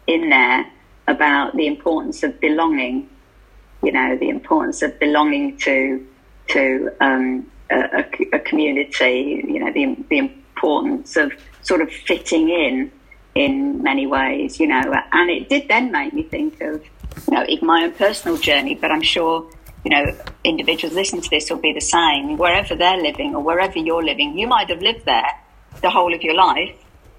in 0.07 0.31
there 0.31 0.67
about 1.07 1.55
the 1.57 1.67
importance 1.67 2.23
of 2.23 2.41
belonging 2.41 3.09
you 3.83 3.93
know, 3.93 4.17
the 4.17 4.29
importance 4.29 4.83
of 4.83 4.99
belonging 4.99 5.57
to 5.59 6.07
to 6.49 6.91
um, 7.01 7.51
a, 7.71 8.05
a, 8.33 8.39
community, 8.39 9.45
you 9.47 9.59
know, 9.59 9.73
the, 9.73 9.97
the 10.09 10.19
importance 10.19 11.17
of 11.17 11.33
sort 11.63 11.81
of 11.81 11.91
fitting 11.91 12.49
in 12.49 12.93
in 13.35 13.83
many 13.83 14.07
ways, 14.07 14.59
you 14.59 14.67
know, 14.67 14.95
and 15.13 15.31
it 15.31 15.49
did 15.49 15.69
then 15.69 15.93
make 15.93 16.13
me 16.15 16.23
think 16.23 16.61
of, 16.63 16.83
you 17.29 17.35
know, 17.35 17.45
my 17.63 17.85
own 17.85 17.93
personal 17.93 18.39
journey, 18.39 18.75
but 18.75 18.91
I'm 18.91 19.03
sure, 19.03 19.47
you 19.85 19.91
know, 19.91 20.17
individuals 20.43 20.95
listening 20.95 21.21
to 21.23 21.29
this 21.29 21.51
will 21.51 21.59
be 21.59 21.73
the 21.75 21.81
same. 21.81 22.39
Wherever 22.39 22.75
they're 22.75 22.97
living 22.97 23.35
or 23.35 23.43
wherever 23.43 23.79
you're 23.79 24.03
living, 24.03 24.39
you 24.39 24.47
might 24.47 24.71
have 24.71 24.81
lived 24.81 25.05
there 25.05 25.29
the 25.83 25.91
whole 25.91 26.15
of 26.15 26.23
your 26.23 26.35
life, 26.35 26.75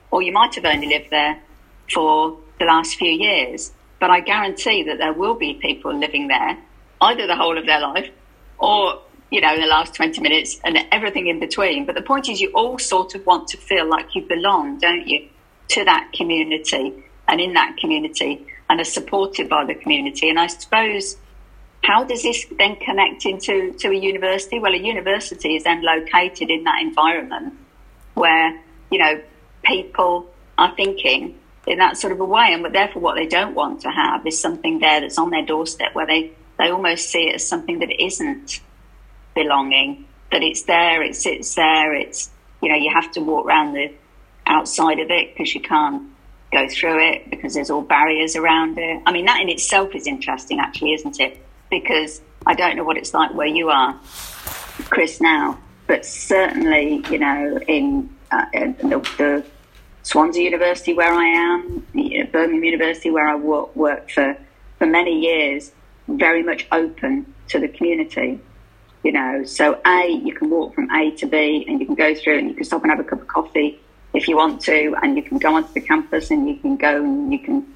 or 0.10 0.24
you 0.24 0.32
might 0.32 0.56
have 0.56 0.66
only 0.66 0.88
lived 0.88 1.12
there 1.12 1.40
for 1.94 2.38
the 2.58 2.66
last 2.66 2.96
few 2.96 3.12
years. 3.12 3.72
But 4.00 4.10
I 4.10 4.20
guarantee 4.20 4.84
that 4.84 4.98
there 4.98 5.14
will 5.14 5.36
be 5.36 5.56
people 5.56 5.94
living 5.94 6.28
there 6.28 6.58
either 7.02 7.28
the 7.28 7.36
whole 7.36 7.58
of 7.58 7.66
their 7.66 7.80
life 7.80 8.10
or, 8.58 9.02
you 9.32 9.42
know, 9.42 9.54
in 9.54 9.62
the 9.62 9.68
last 9.68 9.94
20 9.96 10.22
minutes 10.22 10.60
and 10.64 10.78
everything 10.92 11.28
in 11.28 11.40
between. 11.40 11.86
But 11.86 11.96
the 11.96 12.02
point 12.02 12.30
is, 12.30 12.42
you 12.42 12.52
all 12.52 12.78
sort 12.80 13.16
of 13.16 13.26
want 13.26 13.48
to 13.50 13.58
feel 13.58 13.88
like 13.88 14.16
you 14.16 14.24
belong, 14.24 14.80
don't 14.80 15.08
you, 15.08 15.28
to 15.70 15.86
that 15.86 16.12
community 16.14 17.04
and 17.28 17.42
in 17.42 17.54
that 17.54 17.78
community 17.78 18.48
and 18.70 18.80
are 18.80 18.86
supported 18.86 19.50
by 19.50 19.66
the 19.66 19.76
community. 19.76 20.30
And 20.30 20.40
I 20.40 20.48
suppose, 20.48 21.18
how 21.84 22.04
does 22.04 22.24
this 22.24 22.46
then 22.58 22.76
connect 22.78 23.26
into 23.26 23.74
to 23.74 23.90
a 23.90 23.96
university? 23.96 24.60
Well, 24.60 24.74
a 24.74 24.78
university 24.78 25.56
is 25.56 25.64
then 25.64 25.84
located 25.84 26.50
in 26.50 26.64
that 26.64 26.82
environment 26.82 27.54
where, 28.14 28.60
you 28.92 29.00
know, 29.00 29.22
people 29.64 30.28
are 30.58 30.74
thinking 30.76 31.37
in 31.68 31.80
that 31.80 31.98
sort 31.98 32.14
of 32.14 32.20
a 32.20 32.26
way. 32.26 32.48
And 32.52 32.74
therefore, 32.74 33.02
what 33.02 33.16
they 33.16 33.28
don't 33.28 33.54
want 33.54 33.82
to 33.82 33.90
have 33.90 34.26
is 34.26 34.40
something 34.40 34.80
there 34.80 35.02
that's 35.02 35.18
on 35.18 35.30
their 35.30 35.46
doorstep 35.46 35.94
where 35.94 36.08
they, 36.08 36.32
they 36.58 36.70
almost 36.70 37.10
see 37.10 37.30
it 37.30 37.36
as 37.36 37.48
something 37.48 37.80
that 37.80 38.04
isn't 38.04 38.62
belonging, 39.36 40.08
that 40.32 40.42
it's 40.42 40.64
there, 40.64 41.04
it 41.04 41.16
sits 41.16 41.54
there, 41.56 41.94
it's, 41.94 42.32
you 42.62 42.70
know, 42.70 42.76
you 42.76 42.92
have 42.94 43.12
to 43.12 43.20
walk 43.20 43.46
around 43.46 43.74
the 43.74 43.94
outside 44.46 45.00
of 45.00 45.12
it 45.12 45.34
because 45.34 45.54
you 45.54 45.62
can't 45.62 46.10
go 46.52 46.68
through 46.70 47.06
it 47.06 47.30
because 47.30 47.54
there's 47.54 47.70
all 47.70 47.82
barriers 47.82 48.36
around 48.36 48.78
it. 48.78 49.04
I 49.06 49.12
mean, 49.12 49.26
that 49.26 49.42
in 49.42 49.50
itself 49.50 49.94
is 49.94 50.08
interesting, 50.08 50.60
actually, 50.60 50.94
isn't 50.94 51.20
it? 51.20 51.38
Because 51.70 52.22
I 52.46 52.54
don't 52.54 52.78
know 52.78 52.86
what 52.86 52.98
it's 52.98 53.14
like 53.14 53.34
where 53.34 53.48
you 53.48 53.70
are, 53.70 54.00
Chris, 54.90 55.20
now, 55.20 55.60
but 55.86 56.06
certainly, 56.06 57.04
you 57.10 57.20
know, 57.20 57.60
in, 57.68 58.10
uh, 58.32 58.46
the, 58.54 59.06
the 59.18 59.46
Swansea 60.08 60.42
University 60.42 60.94
where 60.94 61.12
I 61.12 61.26
am, 61.26 61.86
Birmingham 62.32 62.64
University 62.64 63.12
where 63.12 63.28
I 63.28 63.36
work, 63.36 63.76
worked 63.76 64.14
for, 64.14 64.38
for 64.80 64.86
many 64.86 65.20
years, 65.20 65.74
very 66.08 66.44
much 66.44 66.66
open 66.72 67.34
to 67.50 67.60
the 67.60 67.68
community. 67.68 68.40
You 69.04 69.12
know, 69.12 69.44
so 69.44 69.82
A, 69.86 70.08
you 70.08 70.34
can 70.34 70.50
walk 70.50 70.76
from 70.76 70.90
A 70.92 71.12
to 71.18 71.26
B 71.26 71.66
and 71.68 71.82
you 71.82 71.86
can 71.86 71.96
go 71.96 72.16
through 72.16 72.38
and 72.38 72.48
you 72.48 72.56
can 72.56 72.64
stop 72.64 72.84
and 72.84 72.92
have 72.92 73.02
a 73.02 73.04
cup 73.04 73.22
of 73.22 73.28
coffee 73.28 73.82
if 74.14 74.30
you 74.30 74.38
want 74.38 74.62
to, 74.62 74.96
and 75.04 75.18
you 75.18 75.24
can 75.24 75.40
go 75.40 75.56
onto 75.56 75.74
the 75.74 75.82
campus 75.82 76.32
and 76.32 76.48
you 76.48 76.56
can 76.56 76.78
go 76.78 77.04
and 77.04 77.34
you 77.34 77.40
can 77.40 77.68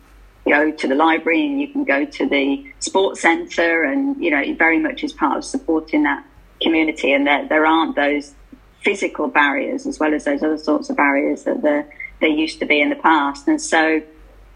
go 0.48 0.72
to 0.72 0.88
the 0.88 0.96
library 0.96 1.46
and 1.46 1.60
you 1.60 1.68
can 1.68 1.84
go 1.84 2.06
to 2.06 2.30
the 2.30 2.66
sports 2.80 3.20
centre 3.20 3.84
and, 3.84 4.24
you 4.24 4.32
know, 4.32 4.40
it 4.40 4.58
very 4.58 4.80
much 4.80 5.04
is 5.04 5.12
part 5.12 5.38
of 5.38 5.44
supporting 5.44 6.04
that 6.04 6.26
community 6.62 7.12
and 7.12 7.28
there, 7.28 7.46
there 7.50 7.66
aren't 7.66 7.98
those 7.98 8.34
physical 8.80 9.28
barriers 9.28 9.86
as 9.86 10.00
well 10.00 10.14
as 10.14 10.24
those 10.24 10.42
other 10.42 10.58
sorts 10.58 10.90
of 10.90 10.96
barriers 10.96 11.44
that 11.44 11.62
there 11.62 11.86
there 12.22 12.30
used 12.30 12.60
to 12.60 12.66
be 12.66 12.80
in 12.80 12.90
the 12.90 12.96
past. 12.96 13.48
And 13.48 13.62
so 13.62 14.02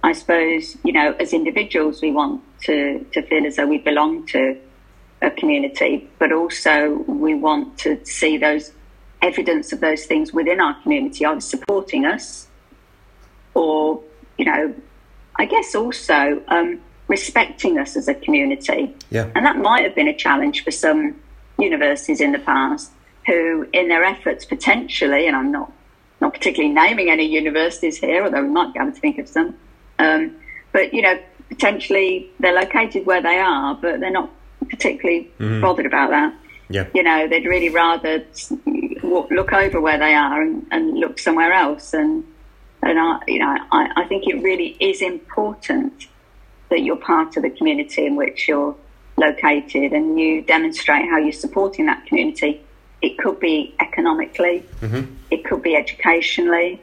I 0.04 0.14
suppose, 0.14 0.78
you 0.84 0.94
know, 0.94 1.14
as 1.20 1.34
individuals, 1.34 2.02
we 2.02 2.12
want 2.12 2.42
to, 2.62 3.06
to 3.14 3.22
feel 3.24 3.46
as 3.46 3.56
though 3.58 3.68
we 3.68 3.80
belong 3.80 4.26
to 4.28 4.58
a 5.22 5.32
community, 5.32 6.10
but 6.20 6.32
also 6.32 7.04
we 7.08 7.34
want 7.34 7.78
to 7.80 8.04
see 8.06 8.38
those 8.38 8.72
evidence 9.22 9.74
of 9.74 9.80
those 9.80 10.06
things 10.06 10.32
within 10.32 10.60
our 10.62 10.80
community, 10.84 11.26
either 11.26 11.42
supporting 11.42 12.06
us 12.06 12.48
or, 13.56 14.02
you 14.38 14.46
know, 14.46 14.76
I 15.38 15.46
guess 15.46 15.74
also 15.74 16.42
um, 16.50 16.80
respecting 17.08 17.80
us 17.80 17.96
as 17.96 18.08
a 18.08 18.14
community. 18.14 18.96
Yeah. 19.10 19.30
And 19.36 19.46
that 19.46 19.58
might 19.58 19.84
have 19.84 19.96
been 19.96 20.08
a 20.08 20.16
challenge 20.16 20.64
for 20.64 20.72
some 20.72 21.20
universities 21.58 22.22
in 22.22 22.32
the 22.32 22.40
past 22.40 22.92
who, 23.26 23.68
in 23.74 23.88
their 23.88 24.04
efforts 24.04 24.46
potentially, 24.46 25.26
and 25.26 25.36
I'm 25.36 25.52
not 25.52 25.72
not 26.25 26.34
particularly 26.34 26.74
naming 26.74 27.10
any 27.12 27.25
universities 27.25 27.98
here, 27.98 28.24
although 28.24 28.41
we 28.41 28.50
might 28.50 28.74
be 28.74 28.79
able 28.79 28.91
to 28.91 29.00
think 29.00 29.20
of 29.20 29.27
some, 29.27 29.55
um, 30.00 30.36
but 30.72 30.91
you 30.91 31.01
know, 31.01 31.20
potentially 31.50 32.32
they're 32.39 32.60
located 32.63 33.05
where 33.05 33.22
they 33.22 33.38
are, 33.38 33.75
but 33.75 34.00
they're 34.00 34.10
not 34.10 34.32
particularly 34.67 35.32
mm-hmm. 35.39 35.62
bothered 35.62 35.86
about 35.86 36.10
that. 36.10 36.34
Yeah. 36.70 36.88
You 36.96 37.03
know, 37.03 37.27
they'd 37.27 37.46
really 37.46 37.70
rather 37.70 38.25
look 39.03 39.53
over 39.53 39.79
where 39.79 40.00
they 40.00 40.15
are 40.15 40.41
and, 40.41 40.65
and 40.72 40.98
look 40.98 41.20
somewhere 41.20 41.53
else. 41.53 41.94
And 41.94 42.24
and 42.82 43.00
I, 43.00 43.20
you 43.27 43.39
know, 43.39 43.55
I, 43.72 43.91
I 43.96 44.05
think 44.05 44.27
it 44.27 44.41
really 44.41 44.75
is 44.79 45.03
important 45.03 46.08
that 46.70 46.82
you're 46.82 46.98
part 46.98 47.38
of 47.38 47.44
the 47.44 47.51
community 47.51 48.05
in 48.08 48.15
which 48.15 48.48
you're 48.48 48.75
located 49.17 49.94
and 49.94 50.20
you 50.20 50.41
demonstrate 50.41 51.05
how 51.08 51.17
you're 51.17 51.32
supporting 51.32 51.86
that 51.86 52.03
community. 52.08 52.63
It 53.02 53.18
could 53.18 53.40
be 53.40 53.75
economically, 53.80 54.66
mm-hmm. 54.82 55.14
it 55.30 55.46
could 55.46 55.62
be 55.62 55.75
educationally, 55.75 56.82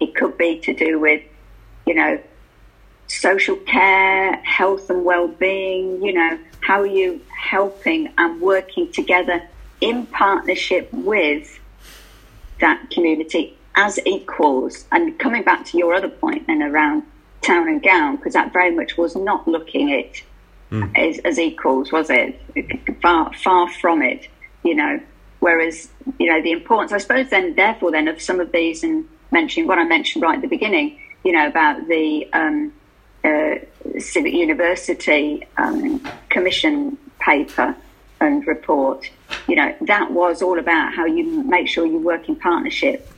it 0.00 0.14
could 0.14 0.36
be 0.36 0.60
to 0.60 0.74
do 0.74 0.98
with, 0.98 1.22
you 1.86 1.94
know, 1.94 2.20
social 3.06 3.56
care, 3.56 4.36
health 4.36 4.90
and 4.90 5.04
well-being. 5.04 6.02
You 6.02 6.12
know, 6.12 6.38
how 6.60 6.80
are 6.80 6.86
you 6.86 7.20
helping 7.36 8.12
and 8.18 8.40
working 8.40 8.90
together 8.92 9.42
in 9.80 10.06
partnership 10.06 10.92
with 10.92 11.58
that 12.60 12.90
community 12.90 13.56
as 13.76 13.98
equals? 14.04 14.84
And 14.92 15.18
coming 15.18 15.42
back 15.42 15.64
to 15.66 15.78
your 15.78 15.94
other 15.94 16.08
point 16.08 16.46
then 16.46 16.62
around 16.62 17.04
town 17.40 17.68
and 17.68 17.82
gown, 17.82 18.16
because 18.16 18.32
that 18.32 18.52
very 18.52 18.74
much 18.74 18.96
was 18.96 19.14
not 19.14 19.46
looking 19.46 19.92
at 19.92 20.22
mm. 20.70 20.90
as, 20.96 21.18
as 21.20 21.38
equals, 21.38 21.92
was 21.92 22.08
it? 22.10 22.40
Far, 23.02 23.32
far 23.34 23.70
from 23.70 24.02
it, 24.02 24.28
you 24.64 24.74
know. 24.74 25.00
Whereas, 25.40 25.90
you 26.18 26.32
know, 26.32 26.40
the 26.40 26.52
importance, 26.52 26.92
I 26.92 26.98
suppose, 26.98 27.28
then, 27.28 27.54
therefore, 27.54 27.90
then, 27.90 28.08
of 28.08 28.20
some 28.20 28.40
of 28.40 28.50
these, 28.50 28.82
and 28.82 29.06
mentioning 29.30 29.68
what 29.68 29.78
I 29.78 29.84
mentioned 29.84 30.22
right 30.22 30.36
at 30.36 30.40
the 30.40 30.48
beginning, 30.48 30.98
you 31.22 31.32
know, 31.32 31.46
about 31.46 31.86
the 31.86 32.26
um, 32.32 32.72
uh, 33.24 33.56
Civic 33.98 34.32
University 34.32 35.46
um, 35.58 36.00
Commission 36.30 36.96
paper 37.20 37.76
and 38.20 38.46
report, 38.46 39.10
you 39.48 39.56
know, 39.56 39.74
that 39.82 40.10
was 40.10 40.40
all 40.40 40.58
about 40.58 40.94
how 40.94 41.04
you 41.04 41.42
make 41.42 41.68
sure 41.68 41.84
you 41.84 41.98
work 41.98 42.28
in 42.28 42.36
partnership 42.36 43.10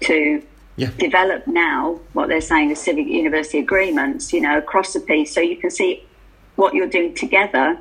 to 0.00 0.42
yeah. 0.76 0.90
develop 0.98 1.46
now 1.46 1.98
what 2.12 2.28
they're 2.28 2.40
saying 2.40 2.68
the 2.68 2.76
civic 2.76 3.06
university 3.06 3.58
agreements, 3.58 4.32
you 4.32 4.40
know, 4.40 4.58
across 4.58 4.92
the 4.92 5.00
piece 5.00 5.32
so 5.34 5.40
you 5.40 5.56
can 5.56 5.70
see 5.70 6.04
what 6.56 6.74
you're 6.74 6.88
doing 6.88 7.14
together 7.14 7.78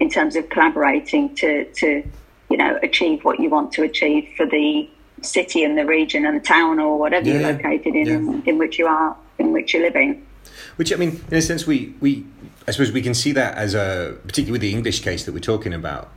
in 0.00 0.10
terms 0.10 0.36
of 0.36 0.48
collaborating 0.48 1.34
to, 1.36 1.64
to 1.72 2.02
you 2.54 2.58
know, 2.58 2.78
achieve 2.84 3.24
what 3.24 3.40
you 3.40 3.50
want 3.50 3.72
to 3.72 3.82
achieve 3.82 4.28
for 4.36 4.46
the 4.46 4.88
city 5.22 5.64
and 5.64 5.76
the 5.76 5.84
region 5.84 6.24
and 6.24 6.36
the 6.36 6.40
town 6.40 6.78
or 6.78 6.96
whatever 6.96 7.26
yeah, 7.26 7.40
you're 7.40 7.52
located 7.52 7.96
in, 7.96 8.06
yeah. 8.06 8.40
in 8.46 8.58
which 8.58 8.78
you 8.78 8.86
are, 8.86 9.16
in 9.40 9.50
which 9.50 9.74
you're 9.74 9.82
living. 9.82 10.24
Which 10.76 10.92
I 10.92 10.96
mean, 10.96 11.20
in 11.32 11.36
a 11.36 11.42
sense, 11.42 11.66
we, 11.66 11.96
we 12.00 12.24
I 12.68 12.70
suppose 12.70 12.92
we 12.92 13.02
can 13.02 13.12
see 13.12 13.32
that 13.32 13.56
as 13.56 13.74
a 13.74 14.16
particularly 14.22 14.52
with 14.52 14.60
the 14.60 14.72
English 14.72 15.00
case 15.00 15.24
that 15.24 15.32
we're 15.32 15.40
talking 15.40 15.74
about 15.74 16.12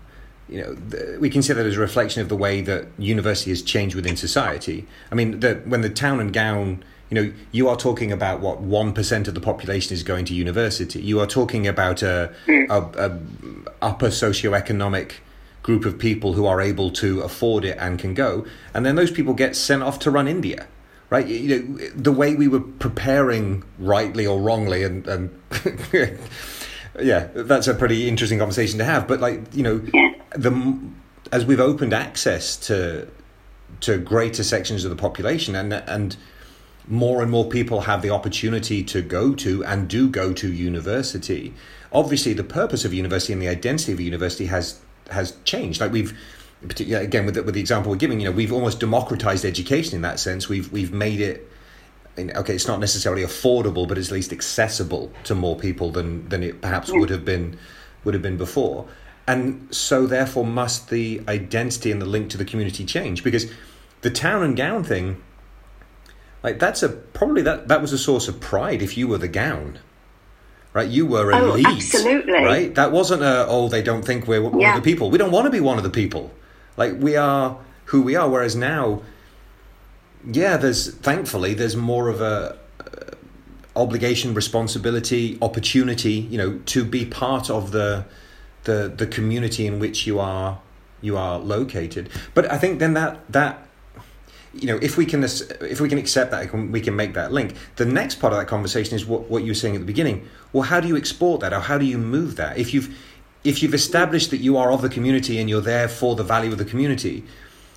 you 0.47 0.61
know, 0.61 0.75
the, 0.75 1.17
we 1.19 1.31
can 1.31 1.41
see 1.41 1.53
that 1.53 1.65
as 1.65 1.75
a 1.75 1.79
reflection 1.79 2.21
of 2.21 2.29
the 2.29 2.37
way 2.37 2.61
that 2.61 2.85
university 2.99 3.49
has 3.49 3.63
changed 3.63 3.95
within 3.95 4.15
society. 4.15 4.87
I 5.11 5.15
mean, 5.15 5.39
the, 5.39 5.55
when 5.65 5.81
the 5.81 5.89
town 5.89 6.21
and 6.21 6.31
gown, 6.31 6.85
you 7.09 7.15
know, 7.15 7.33
you 7.51 7.67
are 7.67 7.75
talking 7.75 8.11
about 8.11 8.39
what 8.39 8.61
one 8.61 8.93
percent 8.93 9.27
of 9.27 9.33
the 9.33 9.41
population 9.41 9.93
is 9.93 10.03
going 10.03 10.23
to 10.25 10.33
university. 10.33 11.01
You 11.01 11.19
are 11.19 11.27
talking 11.27 11.67
about 11.67 12.01
a, 12.01 12.31
hmm. 12.45 12.63
a, 12.69 12.79
a 12.79 13.19
upper 13.81 14.07
socioeconomic 14.07 15.15
group 15.67 15.83
of 15.83 15.99
people 15.99 16.31
who 16.31 16.45
are 16.45 16.61
able 16.61 16.89
to 16.89 17.19
afford 17.19 17.65
it 17.65 17.77
and 17.77 17.99
can 17.99 18.13
go, 18.13 18.45
and 18.73 18.85
then 18.85 18.95
those 18.95 19.11
people 19.11 19.33
get 19.33 19.53
sent 19.53 19.83
off 19.83 19.99
to 19.99 20.09
run 20.09 20.25
India. 20.25 20.65
Right, 21.09 21.27
you 21.27 21.49
know 21.49 21.87
the 21.95 22.11
way 22.11 22.35
we 22.35 22.47
were 22.47 22.61
preparing, 22.61 23.63
rightly 23.77 24.25
or 24.25 24.41
wrongly, 24.41 24.83
and, 24.83 25.07
and 25.07 25.41
yeah, 27.01 27.27
that's 27.33 27.67
a 27.67 27.73
pretty 27.73 28.07
interesting 28.07 28.39
conversation 28.39 28.79
to 28.79 28.85
have. 28.85 29.07
But 29.07 29.19
like 29.19 29.41
you 29.53 29.63
know, 29.63 29.81
yeah. 29.93 30.13
the 30.35 30.79
as 31.31 31.45
we've 31.45 31.59
opened 31.59 31.93
access 31.93 32.55
to 32.67 33.07
to 33.81 33.97
greater 33.97 34.43
sections 34.43 34.85
of 34.85 34.89
the 34.89 34.97
population, 34.97 35.55
and 35.55 35.73
and 35.73 36.17
more 36.87 37.21
and 37.21 37.29
more 37.29 37.45
people 37.45 37.81
have 37.81 38.01
the 38.01 38.09
opportunity 38.09 38.83
to 38.83 39.01
go 39.01 39.35
to 39.35 39.65
and 39.65 39.89
do 39.89 40.09
go 40.09 40.31
to 40.33 40.51
university. 40.51 41.53
Obviously, 41.91 42.33
the 42.33 42.43
purpose 42.43 42.85
of 42.85 42.93
university 42.93 43.33
and 43.33 43.41
the 43.41 43.47
identity 43.47 43.91
of 43.91 43.99
university 43.99 44.45
has 44.47 44.79
has 45.11 45.37
changed. 45.43 45.81
Like 45.81 45.91
we've 45.91 46.17
particularly 46.67 47.05
again 47.05 47.25
with 47.25 47.35
the, 47.35 47.43
with 47.43 47.53
the 47.53 47.61
example 47.61 47.91
we're 47.91 47.97
giving, 47.97 48.19
you 48.19 48.25
know, 48.25 48.35
we've 48.35 48.53
almost 48.53 48.79
democratized 48.79 49.45
education 49.45 49.95
in 49.95 50.01
that 50.01 50.19
sense. 50.19 50.49
We've 50.49 50.71
we've 50.71 50.91
made 50.93 51.21
it 51.21 51.49
okay, 52.17 52.55
it's 52.55 52.67
not 52.67 52.79
necessarily 52.79 53.23
affordable, 53.23 53.87
but 53.87 53.97
it's 53.97 54.09
at 54.09 54.13
least 54.13 54.31
accessible 54.31 55.11
to 55.23 55.35
more 55.35 55.55
people 55.55 55.91
than 55.91 56.27
than 56.29 56.43
it 56.43 56.61
perhaps 56.61 56.91
would 56.91 57.09
have 57.09 57.25
been 57.25 57.57
would 58.03 58.13
have 58.13 58.23
been 58.23 58.37
before. 58.37 58.87
And 59.27 59.67
so, 59.75 60.07
therefore, 60.07 60.45
must 60.45 60.89
the 60.89 61.21
identity 61.27 61.91
and 61.91 62.01
the 62.01 62.05
link 62.05 62.29
to 62.29 62.37
the 62.37 62.45
community 62.45 62.85
change? 62.85 63.23
Because 63.23 63.51
the 64.01 64.09
town 64.09 64.41
and 64.41 64.55
gown 64.55 64.85
thing, 64.85 65.21
like 66.43 66.59
that's 66.59 66.81
a 66.81 66.89
probably 66.89 67.41
that 67.41 67.67
that 67.67 67.81
was 67.81 67.91
a 67.93 67.97
source 67.97 68.27
of 68.27 68.39
pride 68.39 68.81
if 68.81 68.97
you 68.97 69.07
were 69.07 69.17
the 69.17 69.27
gown, 69.27 69.79
right? 70.73 70.87
You 70.87 71.05
were 71.05 71.31
a 71.31 71.37
oh, 71.37 71.57
absolutely, 71.65 72.33
right? 72.33 72.73
That 72.75 72.91
wasn't 72.91 73.23
a 73.23 73.45
oh 73.47 73.69
they 73.69 73.81
don't 73.81 74.03
think 74.03 74.27
we're 74.27 74.41
one 74.41 74.59
yeah. 74.59 74.75
of 74.75 74.83
the 74.83 74.89
people. 74.89 75.09
We 75.09 75.17
don't 75.17 75.31
want 75.31 75.45
to 75.45 75.51
be 75.51 75.59
one 75.59 75.77
of 75.77 75.83
the 75.83 75.89
people. 75.89 76.31
Like 76.75 76.93
we 76.97 77.15
are 77.15 77.57
who 77.85 78.01
we 78.01 78.15
are. 78.15 78.29
Whereas 78.29 78.55
now 78.55 79.01
yeah, 80.25 80.57
there's 80.57 80.93
thankfully 80.93 81.53
there's 81.53 81.75
more 81.75 82.09
of 82.09 82.21
a 82.21 82.57
uh, 82.79 82.85
obligation, 83.75 84.33
responsibility, 84.33 85.37
opportunity, 85.41 86.13
you 86.13 86.37
know, 86.37 86.59
to 86.65 86.83
be 86.83 87.05
part 87.05 87.49
of 87.49 87.71
the 87.71 88.05
the 88.63 88.91
the 88.95 89.07
community 89.07 89.65
in 89.65 89.79
which 89.79 90.05
you 90.05 90.19
are 90.19 90.59
you 91.01 91.17
are 91.17 91.39
located. 91.39 92.09
But 92.33 92.51
I 92.51 92.57
think 92.57 92.79
then 92.79 92.93
that 92.93 93.19
that 93.31 93.66
you 94.61 94.67
know 94.67 94.77
if 94.81 94.97
we 94.97 95.05
can 95.05 95.23
if 95.23 95.79
we 95.81 95.89
can 95.89 95.97
accept 95.97 96.31
that 96.31 96.53
we 96.53 96.81
can 96.81 96.95
make 96.95 97.13
that 97.13 97.31
link 97.31 97.55
the 97.75 97.85
next 97.85 98.15
part 98.15 98.33
of 98.33 98.39
that 98.39 98.47
conversation 98.47 98.95
is 98.95 99.05
what, 99.05 99.29
what 99.29 99.43
you 99.43 99.51
were 99.51 99.55
saying 99.55 99.75
at 99.75 99.79
the 99.79 99.85
beginning 99.85 100.27
well 100.53 100.63
how 100.63 100.79
do 100.79 100.87
you 100.87 100.97
export 100.97 101.41
that 101.41 101.53
or 101.53 101.59
how 101.59 101.77
do 101.77 101.85
you 101.85 101.97
move 101.97 102.35
that 102.35 102.57
if 102.57 102.73
you've 102.73 102.95
if 103.43 103.61
you've 103.61 103.73
established 103.73 104.31
that 104.31 104.37
you 104.37 104.57
are 104.57 104.71
of 104.71 104.81
the 104.81 104.89
community 104.89 105.39
and 105.39 105.49
you're 105.49 105.61
there 105.61 105.87
for 105.87 106.15
the 106.15 106.23
value 106.23 106.51
of 106.51 106.57
the 106.57 106.65
community 106.65 107.23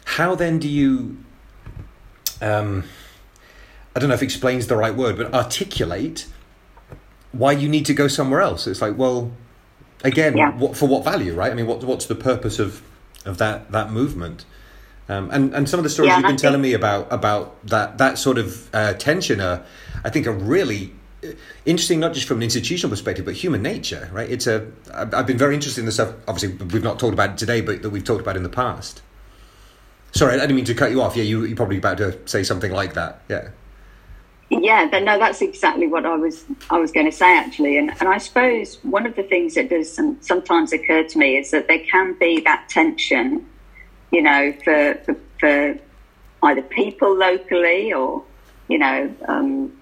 how 0.04 0.34
then 0.34 0.58
do 0.58 0.68
you 0.68 1.16
um, 2.42 2.84
I 3.94 3.98
don't 3.98 4.08
know 4.08 4.14
if 4.14 4.22
explains 4.22 4.66
the 4.66 4.76
right 4.76 4.94
word, 4.94 5.16
but 5.16 5.34
articulate 5.34 6.26
why 7.32 7.52
you 7.52 7.68
need 7.68 7.86
to 7.86 7.94
go 7.94 8.08
somewhere 8.08 8.40
else. 8.40 8.66
It's 8.66 8.80
like, 8.80 8.96
well, 8.96 9.32
again, 10.04 10.36
yeah. 10.36 10.56
what, 10.56 10.76
for 10.76 10.88
what 10.88 11.04
value, 11.04 11.34
right? 11.34 11.50
I 11.50 11.54
mean, 11.54 11.66
what, 11.66 11.82
what's 11.84 12.06
the 12.06 12.14
purpose 12.14 12.58
of 12.58 12.82
of 13.24 13.38
that 13.38 13.70
that 13.72 13.92
movement? 13.92 14.44
Um, 15.10 15.28
and 15.32 15.52
and 15.54 15.68
some 15.68 15.80
of 15.80 15.84
the 15.84 15.90
stories 15.90 16.10
yeah, 16.10 16.18
you've 16.18 16.26
been 16.28 16.36
telling 16.36 16.60
me 16.60 16.72
about 16.72 17.12
about 17.12 17.66
that 17.66 17.98
that 17.98 18.16
sort 18.16 18.38
of 18.38 18.72
uh, 18.72 18.92
tension 18.92 19.40
are, 19.40 19.64
I 20.04 20.10
think, 20.10 20.28
are 20.28 20.32
really 20.32 20.92
uh, 21.24 21.32
interesting, 21.66 21.98
not 21.98 22.14
just 22.14 22.28
from 22.28 22.36
an 22.36 22.44
institutional 22.44 22.90
perspective, 22.90 23.24
but 23.24 23.34
human 23.34 23.60
nature, 23.60 24.08
right? 24.12 24.30
It's 24.30 24.46
a. 24.46 24.70
I've 24.94 25.26
been 25.26 25.36
very 25.36 25.56
interested 25.56 25.80
in 25.80 25.86
the 25.86 25.92
stuff. 25.92 26.14
Obviously, 26.28 26.64
we've 26.64 26.84
not 26.84 27.00
talked 27.00 27.14
about 27.14 27.30
it 27.30 27.38
today, 27.38 27.60
but 27.60 27.82
that 27.82 27.90
we've 27.90 28.04
talked 28.04 28.20
about 28.20 28.36
in 28.36 28.44
the 28.44 28.48
past. 28.48 29.02
Sorry, 30.12 30.34
I 30.34 30.38
didn't 30.38 30.54
mean 30.54 30.64
to 30.66 30.74
cut 30.74 30.92
you 30.92 31.02
off. 31.02 31.16
Yeah, 31.16 31.24
you, 31.24 31.44
you're 31.44 31.56
probably 31.56 31.78
about 31.78 31.98
to 31.98 32.16
say 32.28 32.44
something 32.44 32.70
like 32.70 32.94
that. 32.94 33.22
Yeah. 33.28 33.48
Yeah, 34.48 34.88
but 34.90 35.02
no, 35.02 35.18
that's 35.18 35.42
exactly 35.42 35.88
what 35.88 36.06
I 36.06 36.14
was 36.16 36.44
I 36.70 36.78
was 36.78 36.92
going 36.92 37.06
to 37.06 37.16
say 37.16 37.36
actually, 37.36 37.78
and 37.78 37.90
and 37.98 38.08
I 38.08 38.18
suppose 38.18 38.78
one 38.82 39.06
of 39.06 39.16
the 39.16 39.24
things 39.24 39.54
that 39.54 39.70
does 39.70 39.92
some, 39.92 40.18
sometimes 40.20 40.72
occur 40.72 41.02
to 41.02 41.18
me 41.18 41.36
is 41.36 41.50
that 41.50 41.66
there 41.66 41.84
can 41.84 42.14
be 42.14 42.40
that 42.42 42.68
tension, 42.68 43.46
you 44.10 44.22
know, 44.22 44.52
for 44.64 44.94
for, 45.04 45.16
for 45.38 45.78
either 46.42 46.62
people 46.62 47.14
locally 47.16 47.92
or 47.92 48.22
you 48.68 48.78
know 48.78 49.14
um, 49.28 49.72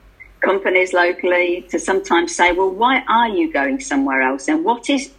companies 0.41 0.93
locally 0.93 1.67
to 1.71 1.79
sometimes 1.79 2.35
say, 2.35 2.53
well, 2.53 2.71
why 2.71 3.03
are 3.09 3.29
you 3.29 3.53
going 3.53 3.81
somewhere 3.81 4.23
else? 4.23 4.49
And 4.49 4.65
what 4.65 4.89
is 4.89 5.11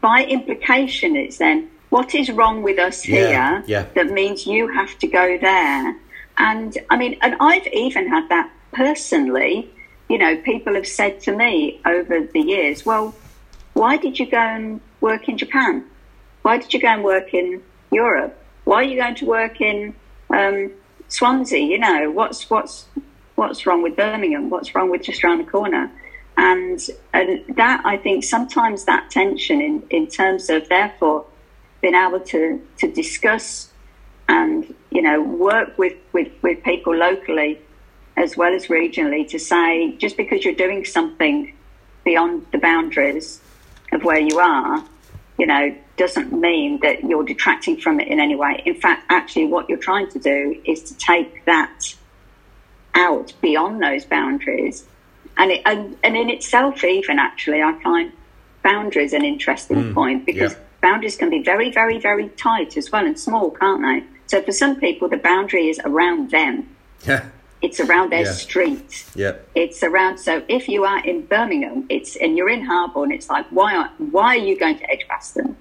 by 0.00 0.24
implication? 0.24 1.16
It's 1.16 1.38
then 1.38 1.70
what 1.90 2.14
is 2.14 2.30
wrong 2.30 2.62
with 2.62 2.78
us 2.78 3.06
yeah, 3.06 3.16
here 3.16 3.64
yeah. 3.66 3.86
that 3.94 4.10
means 4.10 4.46
you 4.46 4.68
have 4.68 4.98
to 4.98 5.06
go 5.06 5.38
there? 5.38 5.96
And 6.38 6.78
I 6.88 6.96
mean, 6.96 7.18
and 7.22 7.36
I've 7.40 7.66
even 7.68 8.08
had 8.08 8.28
that 8.28 8.50
personally. 8.72 9.70
You 10.08 10.18
know, 10.18 10.36
people 10.38 10.74
have 10.74 10.88
said 10.88 11.20
to 11.20 11.36
me 11.36 11.80
over 11.86 12.26
the 12.26 12.40
years, 12.40 12.84
well, 12.84 13.14
why 13.74 13.96
did 13.96 14.18
you 14.18 14.28
go 14.28 14.38
and 14.38 14.80
work 15.00 15.28
in 15.28 15.38
Japan? 15.38 15.84
Why 16.42 16.58
did 16.58 16.72
you 16.74 16.80
go 16.80 16.88
and 16.88 17.04
work 17.04 17.32
in 17.32 17.62
Europe? 17.92 18.36
Why 18.64 18.76
are 18.76 18.82
you 18.84 18.96
going 18.96 19.14
to 19.16 19.26
work 19.26 19.60
in 19.60 19.94
um, 20.30 20.70
Swansea? 21.08 21.60
You 21.60 21.78
know, 21.78 22.10
what's 22.10 22.48
what's 22.50 22.86
what's 23.34 23.66
wrong 23.66 23.82
with 23.82 23.96
Birmingham? 23.96 24.50
What's 24.50 24.74
wrong 24.74 24.90
with 24.90 25.02
just 25.02 25.24
around 25.24 25.38
the 25.38 25.50
corner? 25.50 25.90
And 26.36 26.80
and 27.12 27.44
that 27.56 27.84
I 27.84 27.96
think 27.96 28.24
sometimes 28.24 28.84
that 28.84 29.10
tension 29.10 29.60
in, 29.60 29.82
in 29.90 30.06
terms 30.06 30.50
of 30.50 30.68
therefore 30.68 31.26
being 31.80 31.94
able 31.94 32.20
to, 32.20 32.60
to 32.78 32.92
discuss 32.92 33.70
and 34.28 34.74
you 34.90 35.02
know 35.02 35.22
work 35.22 35.76
with, 35.78 35.96
with, 36.12 36.30
with 36.42 36.62
people 36.62 36.94
locally 36.94 37.58
as 38.16 38.36
well 38.36 38.54
as 38.54 38.66
regionally 38.66 39.26
to 39.28 39.38
say 39.38 39.92
just 39.96 40.16
because 40.16 40.44
you're 40.44 40.54
doing 40.54 40.84
something 40.84 41.54
beyond 42.04 42.46
the 42.52 42.58
boundaries 42.58 43.40
of 43.92 44.04
where 44.04 44.20
you 44.20 44.38
are, 44.38 44.84
you 45.38 45.46
know, 45.46 45.74
doesn't 46.00 46.32
mean 46.32 46.80
that 46.80 47.04
you're 47.04 47.22
detracting 47.24 47.76
from 47.76 48.00
it 48.00 48.08
in 48.08 48.18
any 48.18 48.34
way. 48.34 48.62
In 48.64 48.74
fact, 48.74 49.04
actually, 49.10 49.44
what 49.44 49.68
you're 49.68 49.76
trying 49.76 50.08
to 50.12 50.18
do 50.18 50.58
is 50.64 50.82
to 50.84 50.96
take 50.96 51.44
that 51.44 51.94
out 52.94 53.34
beyond 53.42 53.82
those 53.82 54.06
boundaries. 54.06 54.86
And, 55.36 55.50
it, 55.50 55.60
and, 55.66 55.98
and 56.02 56.16
in 56.16 56.30
itself, 56.30 56.82
even 56.84 57.18
actually, 57.18 57.60
I 57.60 57.78
find 57.82 58.12
boundaries 58.62 59.12
an 59.12 59.26
interesting 59.26 59.76
mm, 59.76 59.94
point 59.94 60.24
because 60.24 60.52
yeah. 60.52 60.58
boundaries 60.80 61.18
can 61.18 61.28
be 61.28 61.42
very, 61.42 61.70
very, 61.70 61.98
very 61.98 62.30
tight 62.30 62.78
as 62.78 62.90
well 62.90 63.04
and 63.04 63.20
small, 63.20 63.50
can't 63.50 63.82
they? 63.82 64.02
So 64.26 64.40
for 64.40 64.52
some 64.52 64.80
people, 64.80 65.06
the 65.06 65.18
boundary 65.18 65.68
is 65.68 65.78
around 65.84 66.30
them. 66.30 66.66
Yeah. 67.06 67.26
It's 67.60 67.78
around 67.78 68.10
their 68.10 68.24
yeah. 68.24 68.32
street. 68.32 69.04
Yeah. 69.14 69.36
It's 69.54 69.82
around. 69.82 70.16
So 70.16 70.42
if 70.48 70.66
you 70.66 70.86
are 70.86 71.04
in 71.04 71.26
Birmingham, 71.26 71.84
it's 71.90 72.16
and 72.16 72.38
you're 72.38 72.48
in 72.48 72.64
Harborne, 72.64 73.12
it's 73.12 73.28
like 73.28 73.44
why 73.50 73.76
are 73.76 73.90
why 73.98 74.28
are 74.36 74.44
you 74.48 74.58
going 74.58 74.78
to 74.78 74.90
Edgbaston? 74.90 75.56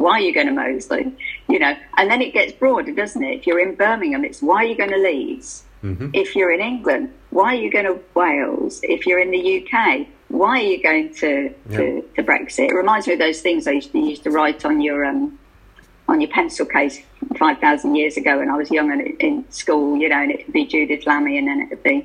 Why 0.00 0.12
are 0.12 0.20
you 0.20 0.32
going 0.32 0.46
to 0.46 0.52
Moseley? 0.52 1.12
You 1.48 1.58
know, 1.58 1.76
and 1.98 2.10
then 2.10 2.22
it 2.22 2.32
gets 2.32 2.52
broader, 2.52 2.90
doesn't 2.92 3.22
it? 3.22 3.40
If 3.40 3.46
you're 3.46 3.60
in 3.60 3.74
Birmingham, 3.74 4.24
it's 4.24 4.40
why 4.40 4.64
are 4.64 4.66
you 4.66 4.76
going 4.76 4.90
to 4.90 4.98
Leeds? 4.98 5.64
Mm-hmm. 5.84 6.10
If 6.14 6.34
you're 6.34 6.50
in 6.50 6.60
England, 6.60 7.12
why 7.28 7.54
are 7.54 7.58
you 7.58 7.70
going 7.70 7.84
to 7.84 7.98
Wales? 8.14 8.80
If 8.82 9.06
you're 9.06 9.18
in 9.18 9.30
the 9.30 9.62
UK, 9.62 10.06
why 10.28 10.60
are 10.60 10.62
you 10.62 10.82
going 10.82 11.12
to, 11.16 11.50
to, 11.50 11.54
yeah. 11.68 12.00
to 12.16 12.22
Brexit? 12.22 12.70
It 12.70 12.74
reminds 12.74 13.06
me 13.08 13.12
of 13.12 13.18
those 13.18 13.42
things 13.42 13.66
I 13.66 13.72
used 13.72 13.92
to, 13.92 13.98
used 13.98 14.22
to 14.24 14.30
write 14.30 14.64
on 14.64 14.80
your 14.80 15.04
um, 15.04 15.38
on 16.08 16.20
your 16.20 16.30
pencil 16.30 16.66
case 16.66 17.00
5,000 17.36 17.94
years 17.94 18.16
ago 18.16 18.38
when 18.38 18.50
I 18.50 18.56
was 18.56 18.70
young 18.70 18.90
and 18.90 19.02
in 19.20 19.48
school, 19.50 19.96
you 19.96 20.08
know, 20.08 20.16
and 20.16 20.32
it 20.32 20.44
could 20.44 20.52
be 20.52 20.66
Judith 20.66 21.06
Lamie 21.06 21.38
and 21.38 21.46
then 21.46 21.60
it 21.60 21.70
would 21.70 21.82
be 21.84 22.04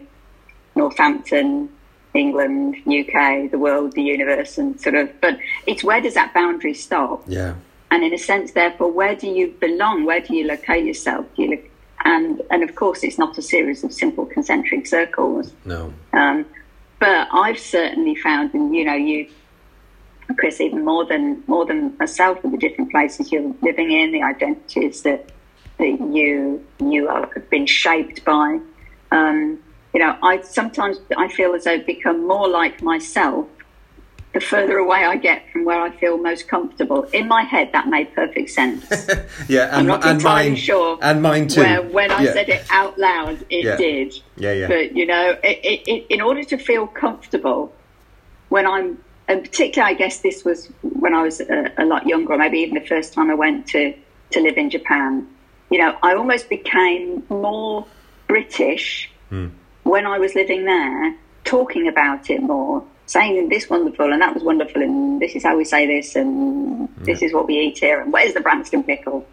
Northampton, 0.75 1.69
England, 2.13 2.75
UK, 2.85 3.49
the 3.49 3.57
world, 3.57 3.93
the 3.93 4.03
universe, 4.03 4.59
and 4.59 4.79
sort 4.79 4.95
of, 4.95 5.09
but 5.21 5.39
it's 5.65 5.83
where 5.83 6.01
does 6.01 6.13
that 6.13 6.33
boundary 6.35 6.75
stop? 6.75 7.23
Yeah. 7.25 7.55
And 7.91 8.03
in 8.03 8.13
a 8.13 8.17
sense, 8.17 8.51
therefore, 8.51 8.91
where 8.91 9.15
do 9.15 9.27
you 9.27 9.55
belong? 9.59 10.05
Where 10.05 10.19
do 10.19 10.35
you 10.35 10.45
locate 10.45 10.85
yourself? 10.85 11.25
Do 11.35 11.43
you 11.43 11.49
look, 11.51 11.63
and, 12.03 12.41
and 12.51 12.63
of 12.63 12.75
course, 12.75 13.03
it's 13.03 13.17
not 13.17 13.37
a 13.37 13.41
series 13.41 13.83
of 13.83 13.93
simple 13.93 14.25
concentric 14.25 14.87
circles. 14.87 15.53
No. 15.65 15.93
Um, 16.13 16.45
but 16.99 17.27
I've 17.31 17.59
certainly 17.59 18.15
found, 18.15 18.53
and 18.53 18.75
you 18.75 18.85
know, 18.85 18.95
you 18.95 19.29
Chris, 20.37 20.59
even 20.59 20.83
more 20.83 21.05
than 21.05 21.43
more 21.47 21.65
than 21.65 21.95
myself, 21.97 22.41
with 22.43 22.51
the 22.51 22.57
different 22.57 22.91
places 22.91 23.31
you're 23.31 23.53
living 23.61 23.91
in, 23.91 24.11
the 24.11 24.23
identities 24.23 25.03
that 25.03 25.29
that 25.77 25.99
you 26.13 26.65
you 26.79 27.07
are, 27.07 27.29
have 27.33 27.49
been 27.49 27.65
shaped 27.65 28.23
by. 28.25 28.59
Um, 29.11 29.59
you 29.93 29.99
know, 29.99 30.17
I 30.23 30.41
sometimes 30.41 30.97
I 31.15 31.27
feel 31.27 31.53
as 31.53 31.65
though 31.65 31.73
I've 31.73 31.85
become 31.85 32.27
more 32.27 32.47
like 32.47 32.81
myself 32.81 33.47
the 34.35 34.41
further 34.41 34.77
away 34.77 35.05
I 35.05 35.15
get 35.15 35.49
from 35.49 35.63
where 35.63 35.81
I 35.81 35.91
feel 35.91 36.17
most 36.17 36.49
comfortable. 36.49 37.03
In 37.13 37.25
my 37.29 37.43
head, 37.43 37.69
that 37.71 37.87
made 37.87 38.13
perfect 38.13 38.49
sense. 38.49 38.85
yeah, 39.47 39.67
and, 39.67 39.75
I'm 39.75 39.85
not 39.87 40.05
and 40.05 40.19
entirely 40.19 40.49
mine, 40.49 40.57
sure. 40.57 40.99
And 41.01 41.21
mine 41.21 41.47
too. 41.47 41.61
Where, 41.61 41.81
when 41.81 42.11
I 42.11 42.23
yeah. 42.23 42.33
said 42.33 42.49
it 42.49 42.65
out 42.69 42.99
loud, 42.99 43.45
it 43.49 43.63
yeah. 43.63 43.77
did. 43.77 44.13
Yeah, 44.35 44.51
yeah. 44.51 44.67
But 44.67 44.93
you 44.93 45.05
know, 45.05 45.37
it, 45.41 45.87
it, 45.87 46.05
in 46.09 46.19
order 46.19 46.43
to 46.43 46.57
feel 46.57 46.85
comfortable, 46.85 47.73
when 48.49 48.67
I'm 48.67 49.01
and 49.29 49.41
particularly, 49.41 49.95
I 49.95 49.97
guess 49.97 50.19
this 50.19 50.43
was 50.43 50.67
when 50.81 51.13
I 51.13 51.23
was 51.23 51.39
a, 51.39 51.71
a, 51.77 51.85
lot 51.85 52.05
younger, 52.05 52.33
or 52.33 52.37
maybe 52.37 52.59
even 52.59 52.75
the 52.75 52.85
first 52.85 53.13
time 53.13 53.31
I 53.31 53.35
went 53.35 53.67
to, 53.67 53.93
to 54.31 54.39
live 54.41 54.57
in 54.57 54.69
Japan. 54.69 55.27
You 55.71 55.79
know, 55.79 55.97
I 56.03 56.13
almost 56.13 56.49
became 56.49 57.23
more 57.29 57.87
British 58.27 59.09
mm. 59.31 59.49
when 59.83 60.05
I 60.05 60.19
was 60.19 60.35
living 60.35 60.65
there, 60.65 61.15
talking 61.45 61.87
about 61.87 62.29
it 62.29 62.41
more, 62.43 62.83
saying 63.07 63.49
this 63.49 63.69
wonderful 63.69 64.11
and 64.11 64.21
that 64.21 64.33
was 64.33 64.43
wonderful, 64.43 64.81
and 64.81 65.21
this 65.21 65.35
is 65.35 65.43
how 65.43 65.57
we 65.57 65.65
say 65.65 65.85
this, 65.85 66.15
and 66.15 66.89
yeah. 66.99 67.05
this 67.05 67.21
is 67.21 67.33
what 67.33 67.47
we 67.47 67.57
eat 67.59 67.77
here, 67.77 68.01
and 68.01 68.11
where's 68.11 68.33
the 68.33 68.41
Branston 68.41 68.83
pickle? 68.83 69.25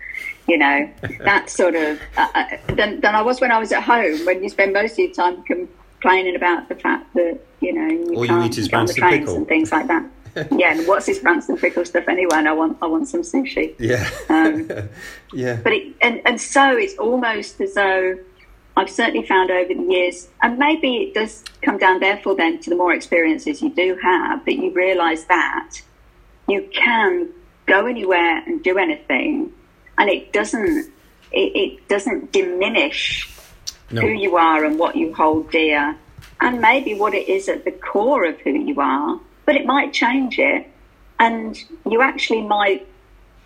You 0.47 0.59
know, 0.59 0.91
that 1.21 1.49
sort 1.49 1.75
of 1.75 2.01
uh, 2.17 2.29
uh, 2.35 2.45
than, 2.75 3.01
than 3.01 3.15
I 3.15 3.23
was 3.23 3.41
when 3.41 3.51
I 3.51 3.59
was 3.59 3.73
at 3.73 3.83
home, 3.83 4.25
when 4.27 4.43
you 4.43 4.49
spend 4.49 4.73
most 4.73 4.93
of 4.93 4.99
your 4.99 5.13
time 5.13 5.43
complaining 5.45 6.37
about 6.37 6.69
the 6.69 6.75
fact 6.75 7.13
that 7.15 7.41
you 7.61 7.73
know 7.73 7.89
you 7.89 8.17
All 8.17 8.27
you 8.27 8.43
eat 8.43 8.59
is 8.59 8.69
Branston 8.69 9.09
pickle. 9.09 9.37
and 9.37 9.49
things 9.49 9.73
like 9.73 9.87
that. 9.87 10.05
yeah, 10.51 10.73
and 10.73 10.89
what's 10.89 11.07
this 11.07 11.19
Branston 11.19 11.59
pickle 11.59 11.85
stuff 11.85 12.09
anyway? 12.09 12.37
And 12.37 12.49
I 12.49 12.53
want 12.53 12.79
I 12.81 12.87
want 12.87 13.09
some 13.09 13.23
sushi. 13.23 13.75
Yeah, 13.79 14.09
um, 14.29 14.69
yeah. 15.33 15.61
But 15.63 15.73
it, 15.75 15.95
and 16.01 16.23
and 16.25 16.41
so 16.41 16.77
it's 16.77 16.97
almost 16.99 17.61
as 17.61 17.75
though 17.75 18.19
I've 18.77 18.91
certainly 18.91 19.27
found 19.27 19.51
over 19.51 19.73
the 19.75 19.83
years, 19.83 20.29
and 20.43 20.59
maybe 20.59 20.97
it 20.99 21.15
does 21.15 21.45
come 21.61 21.79
down 21.79 22.01
therefore 22.01 22.35
then 22.37 22.59
to 22.61 22.71
the 22.71 22.77
more 22.77 22.95
experiences 22.95 23.61
you 23.61 23.71
do 23.71 23.99
have 24.03 24.45
that 24.47 24.55
you 24.55 24.73
realise 24.73 25.25
that 25.25 25.83
you 26.49 26.69
can 26.73 27.29
go 27.67 27.87
anywhere 27.87 28.39
and 28.47 28.63
do 28.63 28.79
anything, 28.79 29.53
and 29.99 30.09
it 30.09 30.33
doesn't 30.33 30.91
it, 31.33 31.57
it 31.57 31.89
doesn't 31.89 32.33
diminish 32.33 33.31
No. 33.91 34.03
who 34.03 34.09
you 34.09 34.37
are 34.37 34.65
and 34.65 34.79
what 34.79 34.97
you 34.97 35.15
hold 35.15 35.51
dear, 35.51 35.97
and 36.41 36.61
maybe 36.61 36.95
what 36.95 37.15
it 37.15 37.29
is 37.29 37.49
at 37.49 37.65
the 37.65 37.73
core 37.73 38.25
of 38.25 38.41
who 38.41 38.51
you 38.51 38.81
are, 38.81 39.21
but 39.45 39.55
it 39.55 39.67
might 39.67 39.93
change 39.93 40.39
it. 40.39 40.67
And 41.19 41.57
you 41.89 42.03
actually 42.03 42.43
might 42.43 42.87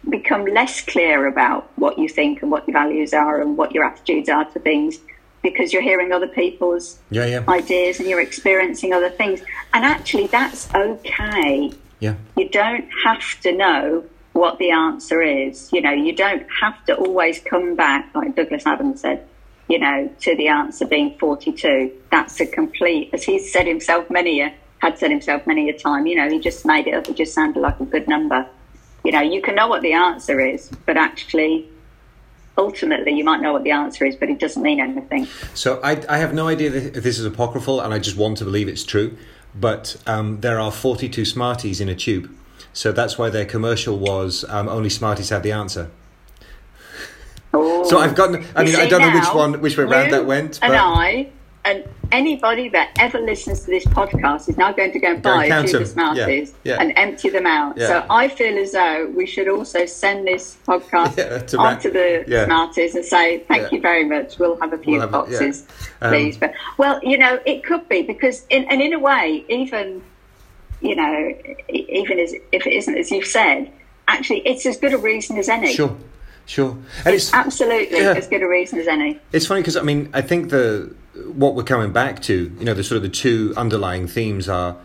become 0.08 0.46
less 0.46 0.80
clear 0.80 1.26
about 1.26 1.68
what 1.76 1.98
you 1.98 2.08
think 2.08 2.42
and 2.42 2.50
what 2.50 2.66
your 2.66 2.72
values 2.72 3.12
are 3.12 3.40
and 3.40 3.56
what 3.58 3.72
your 3.72 3.84
attitudes 3.84 4.28
are 4.28 4.44
to 4.52 4.60
things 4.60 4.98
because 5.42 5.72
you're 5.72 5.82
hearing 5.82 6.12
other 6.12 6.26
people's 6.26 6.98
Yeah, 7.10 7.26
yeah. 7.26 7.44
ideas 7.48 8.00
and 8.00 8.08
you're 8.08 8.20
experiencing 8.20 8.92
other 8.92 9.10
things. 9.10 9.40
And 9.72 9.84
actually, 9.84 10.26
that's 10.26 10.72
okay. 10.74 11.72
Yeah. 12.00 12.14
You 12.36 12.48
don't 12.48 12.88
have 13.04 13.40
to 13.42 13.52
know 13.52 14.04
what 14.32 14.58
the 14.58 14.70
answer 14.70 15.22
is. 15.22 15.72
You 15.72 15.80
know, 15.80 15.92
you 15.92 16.14
don't 16.14 16.46
have 16.60 16.84
to 16.86 16.94
always 16.96 17.38
come 17.40 17.74
back, 17.74 18.10
like 18.14 18.34
Douglas 18.36 18.66
Adams 18.66 19.00
said, 19.00 19.26
you 19.68 19.78
know, 19.78 20.10
to 20.20 20.36
the 20.36 20.48
answer 20.48 20.86
being 20.86 21.16
42. 21.18 21.90
That's 22.10 22.38
a 22.40 22.46
complete, 22.46 23.10
as 23.12 23.24
he's 23.24 23.50
said 23.52 23.66
himself 23.66 24.10
many 24.10 24.40
a, 24.40 24.54
had 24.78 24.98
said 24.98 25.10
himself 25.10 25.46
many 25.46 25.70
a 25.70 25.78
time, 25.78 26.06
you 26.06 26.16
know, 26.16 26.28
he 26.28 26.38
just 26.38 26.66
made 26.66 26.86
it 26.86 26.94
up. 26.94 27.08
It 27.08 27.16
just 27.16 27.34
sounded 27.34 27.60
like 27.60 27.80
a 27.80 27.84
good 27.86 28.06
number. 28.08 28.46
You 29.04 29.12
know, 29.12 29.22
you 29.22 29.40
can 29.40 29.54
know 29.54 29.68
what 29.68 29.82
the 29.82 29.92
answer 29.92 30.40
is, 30.40 30.70
but 30.84 30.96
actually, 30.96 31.68
ultimately, 32.58 33.12
you 33.12 33.24
might 33.24 33.40
know 33.40 33.52
what 33.52 33.64
the 33.64 33.70
answer 33.70 34.04
is, 34.04 34.16
but 34.16 34.28
it 34.30 34.38
doesn't 34.38 34.62
mean 34.62 34.80
anything. 34.80 35.26
So 35.54 35.80
I, 35.82 36.02
I 36.08 36.18
have 36.18 36.34
no 36.34 36.48
idea 36.48 36.72
if 36.72 37.02
this 37.02 37.18
is 37.18 37.24
apocryphal, 37.24 37.80
and 37.80 37.92
I 37.92 37.98
just 37.98 38.16
want 38.16 38.38
to 38.38 38.44
believe 38.44 38.68
it's 38.68 38.84
true. 38.84 39.16
But 39.54 39.96
um, 40.06 40.40
there 40.40 40.60
are 40.60 40.70
42 40.70 41.24
Smarties 41.24 41.80
in 41.80 41.88
a 41.88 41.94
tube. 41.94 42.30
So 42.72 42.92
that's 42.92 43.16
why 43.16 43.30
their 43.30 43.46
commercial 43.46 43.98
was 43.98 44.44
um, 44.48 44.68
only 44.68 44.90
Smarties 44.90 45.30
have 45.30 45.42
the 45.42 45.52
answer. 45.52 45.90
Oh. 47.54 47.84
So 47.84 47.98
I've 47.98 48.14
gotten. 48.14 48.44
I 48.54 48.64
mean, 48.64 48.76
I 48.76 48.86
don't 48.86 49.00
know 49.00 49.18
which 49.18 49.34
one, 49.34 49.60
which 49.60 49.78
way 49.78 49.84
round 49.84 50.12
that 50.12 50.26
went. 50.26 50.58
And 50.62 50.72
But 50.72 50.78
I, 50.78 51.30
and 51.66 51.84
anybody 52.12 52.68
that 52.68 52.90
ever 53.00 53.18
listens 53.20 53.60
to 53.64 53.66
this 53.66 53.84
podcast 53.86 54.48
is 54.48 54.56
now 54.56 54.72
going 54.72 54.92
to 54.92 54.98
go 55.00 55.08
and 55.08 55.22
buy 55.22 55.46
a 55.46 55.62
tube 55.62 55.72
them. 55.72 55.82
of 55.82 55.88
Smarties 55.88 56.54
Yeah, 56.62 56.74
yeah. 56.74 56.80
and 56.80 56.92
empty 56.96 57.28
them 57.30 57.46
out. 57.46 57.76
Yeah. 57.76 57.88
So 57.88 58.06
I 58.08 58.28
feel 58.28 58.56
as 58.58 58.72
though 58.72 59.12
we 59.16 59.26
should 59.26 59.48
also 59.48 59.84
send 59.86 60.26
this 60.26 60.56
podcast 60.66 61.16
Yeah, 61.18 61.38
to 61.76 61.90
the. 61.90 62.44
Smarties 62.46 62.94
and 62.94 63.04
say, 63.04 63.40
thank 63.40 63.72
you 63.72 63.80
very 63.80 64.04
much. 64.04 64.38
We'll 64.38 64.58
have 64.60 64.72
a 64.72 64.78
few 64.78 64.92
We'll 64.92 65.00
have 65.02 65.10
boxes, 65.10 65.66
Um, 66.00 66.12
please. 66.12 66.38
But, 66.38 66.54
well, 66.78 67.00
you 67.02 67.18
know, 67.18 67.40
it 67.44 67.64
could 67.64 67.88
be 67.88 68.02
because, 68.02 68.46
in, 68.50 68.64
and 68.70 68.80
in 68.80 68.92
a 68.94 68.98
way, 69.00 69.44
even, 69.48 70.00
you 70.80 70.94
know, 70.94 71.34
even 71.68 72.20
as, 72.20 72.32
if 72.52 72.66
it 72.66 72.72
isn't 72.72 72.96
as 72.96 73.10
you've 73.10 73.26
said, 73.26 73.72
actually, 74.06 74.40
it's 74.46 74.64
as 74.66 74.76
good 74.76 74.92
a 74.94 74.98
reason 74.98 75.36
as 75.38 75.48
any. 75.48 75.74
sure, 75.74 75.96
sure, 76.46 76.76
and 77.04 77.14
it's 77.14 77.34
Absolutely 77.34 77.98
Yeah. 77.98 78.14
as 78.16 78.28
good 78.28 78.42
a 78.42 78.46
reason 78.48 78.78
as 78.78 78.86
any. 78.86 79.18
It's 79.32 79.46
funny 79.46 79.62
because 79.62 79.76
I 79.76 79.82
mean 79.82 80.10
I 80.14 80.20
think 80.22 80.50
the 80.50 80.94
what 81.24 81.54
we're 81.54 81.62
coming 81.64 81.92
back 81.92 82.20
to, 82.22 82.52
you 82.58 82.64
know, 82.64 82.74
the 82.74 82.84
sort 82.84 82.96
of 82.96 83.02
the 83.02 83.08
two 83.08 83.52
underlying 83.56 84.06
themes 84.06 84.48
are, 84.48 84.76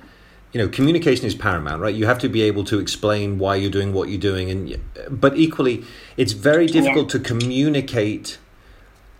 you 0.53 0.59
know, 0.59 0.67
communication 0.67 1.25
is 1.25 1.35
paramount, 1.35 1.81
right? 1.81 1.93
You 1.95 2.05
have 2.05 2.19
to 2.19 2.29
be 2.29 2.41
able 2.41 2.63
to 2.65 2.79
explain 2.79 3.39
why 3.39 3.55
you're 3.55 3.71
doing 3.71 3.93
what 3.93 4.09
you're 4.09 4.19
doing, 4.19 4.49
and 4.49 4.79
but 5.09 5.37
equally, 5.37 5.83
it's 6.17 6.33
very 6.33 6.67
difficult 6.67 7.09
to 7.09 7.19
communicate 7.19 8.37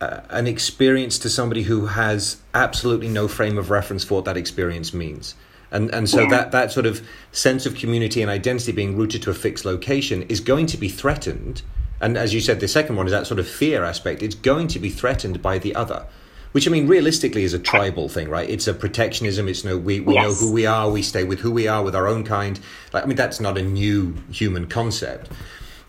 uh, 0.02 0.22
an 0.30 0.48
experience 0.48 1.20
to 1.20 1.30
somebody 1.30 1.64
who 1.64 1.88
has 1.88 2.38
absolutely 2.54 3.08
no 3.08 3.28
frame 3.28 3.58
of 3.58 3.70
reference 3.70 4.04
for 4.04 4.16
what 4.16 4.26
that 4.26 4.38
experience 4.38 4.94
means. 4.94 5.36
And 5.72 5.94
and 5.94 6.10
so 6.10 6.24
Yeah. 6.24 6.30
that 6.30 6.52
that 6.52 6.72
sort 6.72 6.86
of 6.86 7.02
sense 7.32 7.66
of 7.66 7.76
community 7.76 8.22
and 8.22 8.30
identity 8.30 8.72
being 8.72 8.98
rooted 8.98 9.22
to 9.24 9.30
a 9.30 9.34
fixed 9.34 9.64
location 9.64 10.24
is 10.24 10.40
going 10.42 10.66
to 10.68 10.78
be 10.78 10.90
threatened. 10.90 11.62
And 12.02 12.18
as 12.18 12.34
you 12.34 12.42
said, 12.42 12.60
the 12.60 12.68
second 12.68 12.96
one 12.96 13.06
is 13.06 13.12
that 13.12 13.28
sort 13.28 13.40
of 13.40 13.48
fear 13.48 13.84
aspect. 13.84 14.24
It's 14.24 14.36
going 14.36 14.68
to 14.70 14.80
be 14.80 14.90
threatened 14.90 15.42
by 15.42 15.60
the 15.60 15.76
other. 15.76 16.08
Which 16.52 16.68
I 16.68 16.72
mean, 16.72 16.88
realistically, 16.88 17.44
is 17.44 17.54
a 17.54 17.60
tribal 17.60 18.10
thing, 18.10 18.30
right? 18.30 18.50
It's 18.50 18.68
a 18.68 18.74
protectionism. 18.74 19.48
It's 19.48 19.64
no, 19.64 19.78
we, 19.78 20.02
we 20.02 20.16
know 20.16 20.34
who 20.34 20.52
we 20.52 20.66
are. 20.66 20.90
We 20.90 21.02
stay 21.02 21.24
with 21.24 21.40
who 21.40 21.52
we 21.52 21.68
are, 21.68 21.82
with 21.82 21.96
our 21.96 22.08
own 22.08 22.24
kind. 22.26 22.60
Like, 22.92 23.04
I 23.04 23.06
mean, 23.06 23.16
that's 23.16 23.40
not 23.40 23.58
a 23.58 23.62
new 23.62 24.16
human 24.32 24.68
concept. 24.68 25.32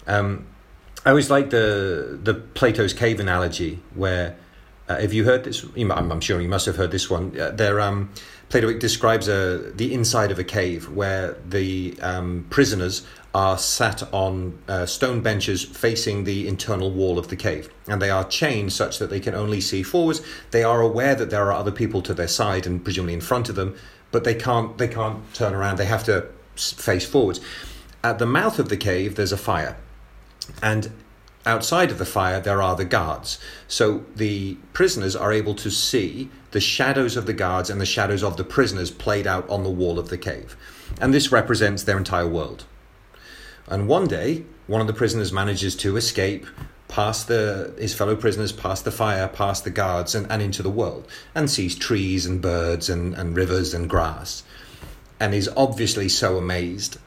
Um, 0.07 0.47
I 1.05 1.11
always 1.11 1.31
like 1.31 1.51
the 1.51 2.19
the 2.23 2.35
Plato's 2.35 2.93
cave 2.93 3.19
analogy, 3.19 3.81
where 3.95 4.37
uh, 4.89 5.01
have 5.01 5.13
you 5.13 5.25
heard 5.25 5.45
this? 5.45 5.65
You, 5.75 5.93
I'm, 5.93 6.13
I'm 6.13 6.21
sure 6.21 6.41
you 6.41 6.49
must 6.49 6.67
have 6.67 6.77
heard 6.77 6.91
this 6.91 7.11
one. 7.11 7.39
Uh, 7.39 7.51
there, 7.51 7.81
um, 7.81 8.13
Plato 8.49 8.73
describes 8.79 9.29
a, 9.29 9.73
the 9.75 9.93
inside 9.95 10.31
of 10.31 10.39
a 10.39 10.45
cave 10.45 10.89
where 10.91 11.37
the 11.49 11.99
um, 12.03 12.47
prisoners 12.51 13.07
are 13.35 13.57
sat 13.57 14.03
on 14.13 14.59
uh, 14.69 14.85
stone 14.85 15.21
benches 15.21 15.65
facing 15.65 16.25
the 16.25 16.47
internal 16.47 16.91
wall 16.91 17.19
of 17.19 17.29
the 17.29 17.37
cave, 17.37 17.73
and 17.89 18.01
they 18.01 18.11
are 18.11 18.25
chained 18.25 18.73
such 18.73 18.99
that 18.99 19.11
they 19.11 19.21
can 19.21 19.35
only 19.35 19.61
see 19.61 19.83
forwards. 19.83 20.21
They 20.51 20.65
are 20.65 20.81
aware 20.81 21.15
that 21.15 21.31
there 21.31 21.47
are 21.47 21.53
other 21.53 21.73
people 21.73 22.03
to 22.03 22.15
their 22.15 22.29
side 22.29 22.67
and 22.67 22.83
presumably 22.83 23.15
in 23.15 23.21
front 23.21 23.49
of 23.49 23.55
them, 23.55 23.77
but 24.11 24.25
they 24.25 24.35
can't 24.35 24.77
they 24.79 24.89
can't 24.89 25.33
turn 25.35 25.55
around. 25.55 25.77
They 25.77 25.87
have 25.87 26.05
to 26.05 26.29
face 26.57 27.07
forwards. 27.07 27.41
At 28.05 28.19
the 28.19 28.27
mouth 28.27 28.59
of 28.59 28.69
the 28.69 28.77
cave, 28.77 29.15
there's 29.15 29.33
a 29.33 29.37
fire 29.37 29.77
and 30.63 30.93
outside 31.45 31.91
of 31.91 31.99
the 31.99 32.05
fire 32.05 32.41
there 32.41 32.63
are 32.63 32.77
the 32.77 32.85
guards 32.85 33.39
so 33.67 34.05
the 34.15 34.55
prisoners 34.73 35.17
are 35.17 35.33
able 35.33 35.55
to 35.55 35.71
see 35.71 36.31
the 36.53 36.61
shadows 36.61 37.17
of 37.17 37.27
the 37.27 37.33
guards 37.33 37.69
and 37.69 37.81
the 37.81 37.87
shadows 37.87 38.23
of 38.23 38.37
the 38.37 38.45
prisoners 38.45 38.91
played 38.91 39.27
out 39.27 39.49
on 39.49 39.65
the 39.65 39.71
wall 39.71 39.99
of 39.99 40.09
the 40.09 40.19
cave 40.19 40.57
and 41.01 41.13
this 41.13 41.33
represents 41.33 41.83
their 41.83 41.99
entire 41.99 42.29
world 42.29 42.65
and 43.73 43.89
one 43.89 44.07
day 44.07 44.45
one 44.67 44.81
of 44.81 44.87
the 44.87 44.93
prisoners 44.93 45.33
manages 45.33 45.75
to 45.75 45.97
escape 45.97 46.47
past 46.89 47.27
the 47.27 47.75
his 47.79 47.95
fellow 47.95 48.15
prisoners 48.15 48.53
past 48.53 48.85
the 48.85 48.93
fire 48.93 49.27
past 49.27 49.65
the 49.65 49.71
guards 49.71 50.15
and, 50.15 50.31
and 50.31 50.41
into 50.43 50.63
the 50.63 50.71
world 50.71 51.09
and 51.35 51.51
sees 51.51 51.75
trees 51.75 52.27
and 52.27 52.41
birds 52.41 52.89
and, 52.89 53.15
and 53.15 53.35
rivers 53.35 53.75
and 53.75 53.89
grass 53.89 54.45
and 55.23 55.37
is 55.37 55.49
obviously 55.57 56.09
so 56.09 56.37
amazed. 56.37 56.99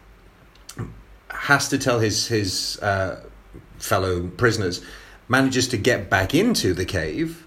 Has 1.30 1.67
to 1.67 1.78
tell 1.78 1.99
his 1.99 2.28
his 2.28 2.80
uh, 2.82 3.21
fellow 3.78 4.28
prisoners, 4.28 4.82
manages 5.28 5.67
to 5.67 5.78
get 5.78 6.10
back 6.10 6.34
into 6.34 6.73
the 6.73 6.86
cave 6.86 7.45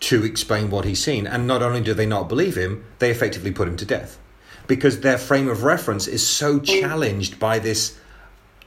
to 0.00 0.24
explain 0.24 0.70
what 0.70 0.86
he's 0.86 1.04
seen, 1.04 1.26
and 1.26 1.46
not 1.46 1.62
only 1.62 1.82
do 1.82 1.92
they 1.92 2.06
not 2.06 2.30
believe 2.30 2.56
him, 2.56 2.82
they 2.98 3.10
effectively 3.10 3.52
put 3.52 3.68
him 3.68 3.76
to 3.76 3.84
death. 3.84 4.18
Because 4.66 5.00
their 5.00 5.18
frame 5.18 5.48
of 5.48 5.64
reference 5.64 6.06
is 6.06 6.26
so 6.26 6.58
challenged 6.58 7.38
by 7.38 7.58
this, 7.58 7.99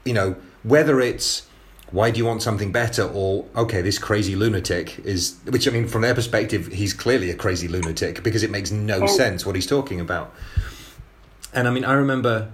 you 0.06 0.14
know, 0.14 0.36
whether 0.64 1.00
it's 1.00 1.48
why 1.92 2.10
do 2.10 2.18
you 2.18 2.26
want 2.26 2.42
something 2.42 2.72
better 2.72 3.04
or 3.04 3.46
okay 3.56 3.80
this 3.84 4.00
crazy 4.00 4.36
lunatic 4.36 4.98
is 5.06 5.38
which 5.50 5.68
i 5.68 5.72
mean 5.72 5.88
from 5.88 6.02
their 6.02 6.16
perspective 6.16 6.66
he's 6.74 6.92
clearly 6.92 7.30
a 7.30 7.36
crazy 7.36 7.68
lunatic 7.68 8.24
because 8.24 8.42
it 8.42 8.50
makes 8.50 8.72
no 8.72 9.06
sense 9.06 9.46
what 9.46 9.54
he's 9.54 9.68
talking 9.68 10.00
about 10.00 10.34
and 11.54 11.68
i 11.68 11.72
mean 11.72 11.86
i 11.86 11.94
remember 11.94 12.52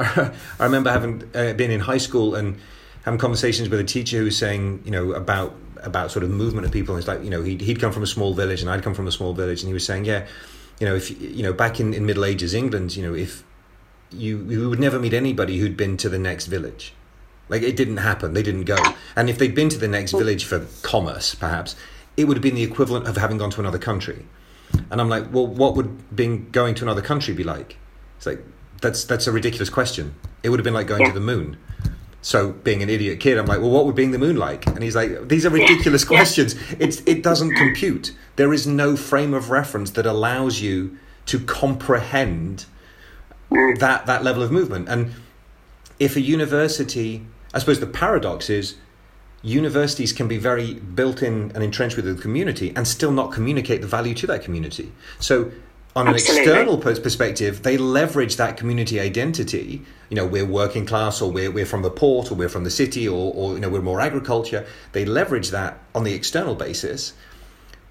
I 0.00 0.32
remember 0.60 0.90
having 0.90 1.30
uh, 1.34 1.52
been 1.52 1.70
in 1.70 1.80
high 1.80 1.98
school 1.98 2.34
and 2.34 2.58
having 3.04 3.20
conversations 3.20 3.68
with 3.68 3.80
a 3.80 3.84
teacher 3.84 4.18
who 4.18 4.24
was 4.24 4.36
saying, 4.36 4.82
you 4.84 4.90
know, 4.90 5.12
about 5.12 5.54
about 5.82 6.10
sort 6.10 6.22
of 6.22 6.30
movement 6.30 6.66
of 6.66 6.72
people. 6.72 6.94
And 6.94 7.00
it's 7.00 7.08
like, 7.08 7.22
you 7.22 7.30
know, 7.30 7.42
he'd, 7.42 7.60
he'd 7.60 7.80
come 7.80 7.92
from 7.92 8.02
a 8.02 8.06
small 8.06 8.34
village 8.34 8.60
and 8.60 8.70
I'd 8.70 8.82
come 8.82 8.94
from 8.94 9.06
a 9.06 9.12
small 9.12 9.34
village, 9.34 9.60
and 9.62 9.68
he 9.68 9.74
was 9.74 9.84
saying, 9.84 10.06
yeah, 10.06 10.26
you 10.78 10.86
know, 10.86 10.94
if 10.94 11.10
you 11.20 11.42
know, 11.42 11.52
back 11.52 11.80
in, 11.80 11.92
in 11.92 12.06
Middle 12.06 12.24
Ages 12.24 12.54
England, 12.54 12.96
you 12.96 13.02
know, 13.02 13.14
if 13.14 13.44
you 14.12 14.38
you 14.48 14.68
would 14.70 14.80
never 14.80 14.98
meet 14.98 15.12
anybody 15.14 15.58
who'd 15.58 15.76
been 15.76 15.96
to 15.98 16.08
the 16.08 16.18
next 16.18 16.46
village. 16.46 16.94
Like 17.48 17.62
it 17.62 17.76
didn't 17.76 17.98
happen. 17.98 18.32
They 18.34 18.42
didn't 18.42 18.64
go. 18.64 18.76
And 19.16 19.28
if 19.28 19.38
they'd 19.38 19.54
been 19.54 19.68
to 19.70 19.78
the 19.78 19.88
next 19.88 20.12
village 20.12 20.44
for 20.44 20.66
commerce, 20.82 21.34
perhaps, 21.34 21.74
it 22.16 22.24
would 22.24 22.36
have 22.36 22.42
been 22.42 22.54
the 22.54 22.62
equivalent 22.62 23.06
of 23.08 23.16
having 23.16 23.38
gone 23.38 23.50
to 23.50 23.60
another 23.60 23.78
country. 23.78 24.26
And 24.90 25.00
I'm 25.00 25.08
like, 25.08 25.32
well, 25.32 25.46
what 25.46 25.74
would 25.74 26.14
being 26.14 26.48
going 26.52 26.74
to 26.76 26.84
another 26.84 27.02
country 27.02 27.34
be 27.34 27.42
like? 27.42 27.76
It's 28.16 28.26
like 28.26 28.44
that's 28.80 29.04
that's 29.04 29.26
a 29.26 29.32
ridiculous 29.32 29.68
question. 29.70 30.14
It 30.42 30.50
would 30.50 30.58
have 30.60 30.64
been 30.64 30.74
like 30.74 30.86
going 30.86 31.02
Yeah. 31.02 31.08
to 31.08 31.14
the 31.14 31.20
moon. 31.20 31.56
So 32.22 32.52
being 32.52 32.82
an 32.82 32.90
idiot 32.90 33.18
kid, 33.18 33.38
I'm 33.38 33.46
like, 33.46 33.60
well, 33.60 33.70
what 33.70 33.86
would 33.86 33.94
being 33.96 34.10
the 34.10 34.18
moon 34.18 34.36
like? 34.36 34.66
And 34.66 34.82
he's 34.82 34.94
like, 34.94 35.28
these 35.28 35.44
are 35.46 35.50
ridiculous 35.50 36.02
Yeah. 36.02 36.08
questions. 36.08 36.54
It's 36.78 37.02
it 37.06 37.22
doesn't 37.22 37.54
compute. 37.56 38.12
There 38.36 38.52
is 38.52 38.66
no 38.66 38.94
frame 38.96 39.34
of 39.34 39.50
reference 39.50 39.90
that 39.92 40.06
allows 40.06 40.60
you 40.60 40.96
to 41.26 41.40
comprehend 41.40 42.66
Mm. 43.50 43.78
that 43.78 44.06
that 44.06 44.22
level 44.24 44.42
of 44.42 44.50
movement. 44.52 44.88
And 44.88 45.12
if 45.98 46.16
a 46.16 46.20
university, 46.20 47.26
I 47.52 47.58
suppose 47.58 47.80
the 47.80 47.86
paradox 47.86 48.48
is 48.48 48.76
universities 49.42 50.12
can 50.12 50.28
be 50.28 50.36
very 50.36 50.74
built 50.74 51.22
in 51.22 51.50
and 51.54 51.62
entrenched 51.64 51.96
with 51.96 52.04
the 52.04 52.20
community 52.20 52.72
and 52.76 52.86
still 52.86 53.10
not 53.10 53.32
communicate 53.32 53.80
the 53.80 53.86
value 53.86 54.14
to 54.14 54.26
that 54.26 54.42
community. 54.42 54.92
So 55.18 55.50
on 55.96 56.06
an 56.06 56.14
Absolutely. 56.14 56.42
external 56.42 56.78
pers- 56.78 57.00
perspective, 57.00 57.62
they 57.62 57.76
leverage 57.76 58.36
that 58.36 58.56
community 58.56 59.00
identity. 59.00 59.82
You 60.08 60.16
know, 60.16 60.26
we're 60.26 60.46
working 60.46 60.86
class, 60.86 61.20
or 61.20 61.32
we're, 61.32 61.50
we're 61.50 61.66
from 61.66 61.82
the 61.82 61.90
port, 61.90 62.30
or 62.30 62.36
we're 62.36 62.48
from 62.48 62.64
the 62.64 62.70
city, 62.70 63.08
or, 63.08 63.32
or 63.34 63.54
you 63.54 63.60
know, 63.60 63.68
we're 63.68 63.82
more 63.82 64.00
agriculture. 64.00 64.66
They 64.92 65.04
leverage 65.04 65.50
that 65.50 65.78
on 65.94 66.04
the 66.04 66.14
external 66.14 66.54
basis. 66.54 67.12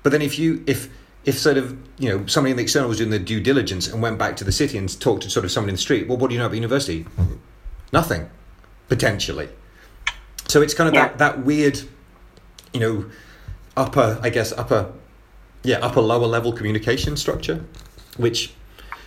But 0.02 0.12
then, 0.12 0.22
if 0.22 0.40
you 0.40 0.64
if 0.66 0.88
if 1.26 1.38
sort 1.38 1.58
of 1.58 1.78
you 1.98 2.10
know 2.10 2.26
somebody 2.28 2.52
in 2.52 2.58
the 2.58 2.64
external 2.64 2.88
was 2.90 2.98
doing 2.98 3.10
the 3.10 3.20
due 3.20 3.40
diligence 3.42 3.88
and 3.88 4.02
went 4.02 4.18
back 4.18 4.36
to 4.38 4.44
the 4.44 4.52
city 4.52 4.78
and 4.78 5.00
talked 5.00 5.24
to 5.24 5.30
sort 5.30 5.46
of 5.46 5.52
someone 5.52 5.70
in 5.70 5.76
the 5.76 5.82
street, 5.82 6.08
well, 6.08 6.18
what 6.18 6.30
do 6.30 6.34
you 6.34 6.40
know 6.40 6.46
about 6.46 6.56
university? 6.56 7.06
Nothing, 7.92 8.30
potentially. 8.88 9.50
So 10.48 10.62
it's 10.62 10.74
kind 10.74 10.88
of 10.88 10.94
Yeah. 10.96 11.08
that 11.10 11.18
that 11.20 11.46
weird, 11.46 11.82
you 12.74 12.80
know, 12.80 13.06
upper 13.76 14.20
I 14.22 14.30
guess 14.30 14.52
upper, 14.54 14.92
yeah, 15.64 15.78
upper 15.80 16.02
lower 16.02 16.28
level 16.28 16.52
communication 16.54 17.18
structure, 17.18 17.64
which 18.18 18.54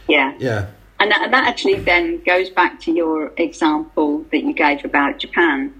Yeah. 0.08 0.34
yeah 0.38 0.66
And 1.00 1.10
that, 1.10 1.22
and 1.22 1.32
that 1.34 1.48
actually 1.48 1.76
then 1.76 2.22
goes 2.24 2.48
back 2.50 2.78
to 2.80 2.92
your 2.92 3.32
example 3.36 4.24
that 4.30 4.44
you 4.44 4.52
gave 4.52 4.84
about 4.84 5.18
Japan, 5.18 5.72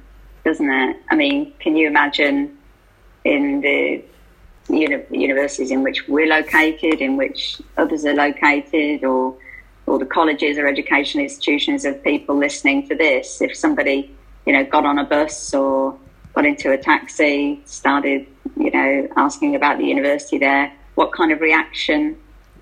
doesn't 0.45 0.69
it? 0.71 0.97
I 1.11 1.15
mean, 1.15 1.53
can 1.61 1.77
you 1.77 1.87
imagine 1.87 2.57
in 3.25 3.61
the 3.61 4.03
uni- 4.73 5.05
universities 5.11 5.71
in 5.71 5.83
which 5.83 6.09
we're 6.09 6.27
located, 6.27 7.01
in 7.01 7.17
which 7.17 7.61
others 7.77 8.05
are 8.05 8.15
located, 8.15 9.05
or 9.05 9.37
or 9.87 9.99
the 9.99 10.07
colleges 10.07 10.59
or 10.59 10.67
educational 10.67 11.25
institutions 11.25 11.85
of 11.85 12.03
people 12.05 12.37
listening 12.37 12.89
to 12.89 12.95
this, 12.95 13.43
if 13.43 13.57
somebody, 13.57 14.15
you 14.47 14.53
know, 14.53 14.65
got 14.65 14.87
on 14.87 14.99
a 14.99 15.05
bus 15.05 15.53
or 15.55 15.99
got 16.35 16.47
into 16.47 16.73
a 16.73 16.79
taxi, 16.79 17.61
started, 17.65 18.27
you 18.57 18.71
know, 18.71 19.09
asking 19.17 19.55
about 19.55 19.79
the 19.79 19.85
university 19.85 20.39
there, 20.39 20.73
what 20.95 21.13
kind 21.13 21.33
of 21.33 21.41
reaction, 21.41 22.17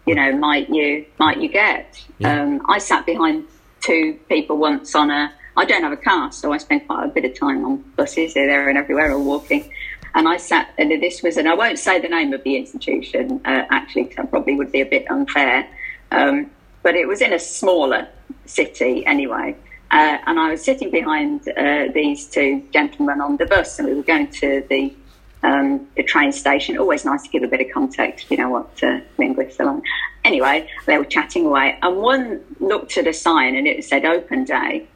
you 0.07 0.15
know, 0.15 0.33
might 0.33 0.69
you 0.71 1.05
might 1.19 1.41
you 1.41 1.49
get? 1.49 2.03
Yeah. 2.19 2.43
Um, 2.43 2.63
I 2.69 2.79
sat 2.79 3.07
behind 3.07 3.45
two 3.81 4.19
people 4.29 4.57
once 4.57 4.95
on 4.95 5.11
a. 5.11 5.33
I 5.57 5.65
don't 5.65 5.83
have 5.83 5.93
a 5.93 5.97
car, 5.97 6.33
so 6.33 6.53
I 6.53 6.59
spend 6.59 6.87
quite 6.87 7.05
a 7.05 7.09
bit 7.09 7.25
of 7.25 7.39
time 7.39 7.65
on 7.65 7.79
buses. 7.97 8.35
They're 8.35 8.47
there 8.47 8.69
and 8.69 8.79
everywhere, 8.79 9.13
or 9.13 9.19
walking. 9.19 9.71
And 10.15 10.29
I 10.29 10.37
sat, 10.37 10.71
and 10.79 10.91
this 10.91 11.23
was, 11.23 11.37
and 11.37 11.49
I 11.49 11.55
won't 11.55 11.79
say 11.79 12.01
the 12.01 12.09
name 12.09 12.33
of 12.33 12.43
the 12.43 12.57
institution, 12.57 13.41
uh, 13.45 13.65
actually, 13.71 14.05
'cause 14.05 14.17
that 14.17 14.31
probably 14.31 14.57
would 14.57 14.73
be 14.73 14.81
a 14.81 14.87
bit 14.87 15.11
unfair. 15.11 15.67
Um, 16.11 16.51
but 16.83 16.95
it 16.97 17.07
was 17.07 17.21
in 17.21 17.33
a 17.33 17.39
smaller 17.39 18.09
city 18.47 19.05
anyway. 19.07 19.55
Uh, 19.91 20.19
and 20.27 20.39
I 20.39 20.51
was 20.51 20.65
sitting 20.65 20.91
behind 20.91 21.49
uh, 21.49 21.87
these 21.93 22.27
two 22.27 22.63
gentlemen 22.73 23.21
on 23.21 23.37
the 23.37 23.47
bus, 23.47 23.79
and 23.79 23.89
we 23.89 23.95
were 23.95 24.03
going 24.03 24.29
to 24.29 24.65
the 24.69 24.95
um, 25.43 25.89
the 25.97 26.03
train 26.03 26.33
station. 26.33 26.77
Always 26.77 27.05
nice 27.05 27.23
to 27.23 27.29
give 27.31 27.43
a 27.43 27.49
bit 27.49 27.61
of 27.63 27.69
context, 27.73 28.31
you 28.31 28.37
know 28.37 28.51
what 28.51 28.83
uh, 28.83 29.01
linguists 29.19 29.59
are 29.59 29.67
like. 29.73 29.83
Anyway, 30.25 30.69
they 30.87 30.99
were 30.99 31.05
chatting 31.05 31.47
away, 31.47 31.79
and 31.83 31.97
one 31.97 32.41
looked 32.61 32.99
at 32.99 33.07
a 33.07 33.13
sign 33.13 33.57
and 33.57 33.67
it 33.67 33.85
said 33.85 34.05
"Open 34.05 34.45
Day," 34.45 34.87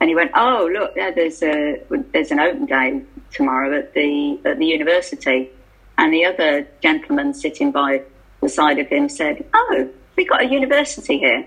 and 0.00 0.08
he 0.08 0.14
went, 0.14 0.30
"Oh, 0.34 0.68
look, 0.72 0.94
there, 0.94 1.10
there's 1.10 1.42
a 1.42 1.80
there's 2.12 2.30
an 2.30 2.38
open 2.38 2.66
day 2.66 3.02
tomorrow 3.34 3.76
at 3.76 3.94
the 3.94 4.38
at 4.44 4.58
the 4.58 4.66
university." 4.66 5.50
And 5.96 6.12
the 6.12 6.24
other 6.24 6.66
gentleman 6.82 7.34
sitting 7.34 7.70
by 7.70 8.02
the 8.40 8.48
side 8.48 8.78
of 8.78 8.88
him 8.88 9.08
said, 9.08 9.44
"Oh, 9.52 9.88
we 10.16 10.24
got 10.24 10.42
a 10.42 10.46
university 10.46 11.18
here," 11.18 11.46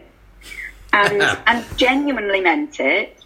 and 0.93 1.21
and 1.47 1.65
genuinely 1.77 2.41
meant 2.41 2.79
it. 2.79 3.23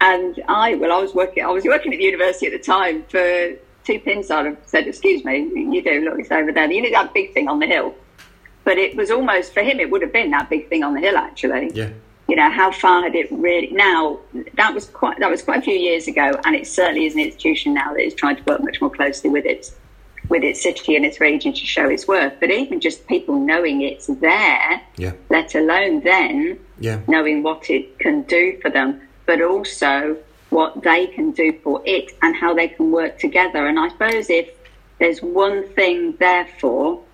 And 0.00 0.42
I, 0.48 0.74
well, 0.74 0.92
I 0.92 1.00
was 1.00 1.14
working, 1.14 1.44
I 1.44 1.50
was 1.50 1.64
working 1.64 1.94
at 1.94 1.98
the 1.98 2.04
university 2.04 2.46
at 2.46 2.52
the 2.52 2.58
time 2.58 3.04
for 3.08 3.52
two 3.84 3.98
pins. 4.00 4.30
I'd 4.30 4.46
have 4.46 4.58
said, 4.66 4.86
"Excuse 4.86 5.24
me, 5.24 5.50
you 5.54 5.82
do 5.82 6.00
look, 6.02 6.18
it's 6.18 6.30
over 6.30 6.52
there. 6.52 6.70
You 6.70 6.82
know 6.82 6.90
that 6.90 7.14
big 7.14 7.32
thing 7.32 7.48
on 7.48 7.58
the 7.58 7.66
hill." 7.66 7.94
But 8.64 8.78
it 8.78 8.96
was 8.96 9.10
almost 9.10 9.52
for 9.52 9.62
him. 9.62 9.78
It 9.78 9.90
would 9.90 10.00
have 10.00 10.12
been 10.12 10.30
that 10.30 10.48
big 10.48 10.68
thing 10.70 10.82
on 10.82 10.94
the 10.94 11.00
hill, 11.00 11.16
actually 11.16 11.70
yeah 11.74 11.90
you 12.28 12.36
know 12.36 12.50
how 12.50 12.70
far 12.72 13.02
had 13.02 13.14
it 13.14 13.30
really 13.30 13.70
now 13.72 14.18
that 14.56 14.72
was 14.74 14.86
quite 14.86 15.18
that 15.20 15.30
was 15.30 15.42
quite 15.42 15.58
a 15.58 15.62
few 15.62 15.74
years 15.74 16.08
ago 16.08 16.38
and 16.44 16.56
it 16.56 16.66
certainly 16.66 17.06
is 17.06 17.14
an 17.14 17.20
institution 17.20 17.74
now 17.74 17.92
that 17.92 18.02
is 18.02 18.14
trying 18.14 18.36
to 18.36 18.42
work 18.44 18.60
much 18.62 18.80
more 18.80 18.90
closely 18.90 19.28
with 19.30 19.44
its 19.44 19.74
with 20.28 20.42
its 20.42 20.62
city 20.62 20.96
and 20.96 21.04
its 21.04 21.20
region 21.20 21.52
to 21.52 21.66
show 21.66 21.88
its 21.88 22.08
worth. 22.08 22.32
But 22.40 22.50
even 22.50 22.80
just 22.80 23.06
people 23.06 23.38
knowing 23.38 23.82
it's 23.82 24.06
there, 24.06 24.80
Yeah. 24.96 25.12
let 25.28 25.54
alone 25.54 26.00
then 26.00 26.58
Yeah. 26.78 27.00
knowing 27.08 27.42
what 27.42 27.68
it 27.70 27.98
can 27.98 28.22
do 28.22 28.58
for 28.62 28.70
them, 28.70 29.00
but 29.26 29.42
also 29.42 30.16
what 30.48 30.82
they 30.82 31.06
can 31.08 31.32
do 31.32 31.52
for 31.62 31.82
it 31.84 32.10
and 32.22 32.34
how 32.34 32.54
they 32.54 32.68
can 32.68 32.90
work 32.90 33.18
together. 33.18 33.66
And 33.66 33.78
I 33.78 33.88
suppose 33.88 34.30
if 34.30 34.48
there's 34.98 35.22
one 35.22 35.64
thing, 35.74 36.16
therefore, 36.18 37.04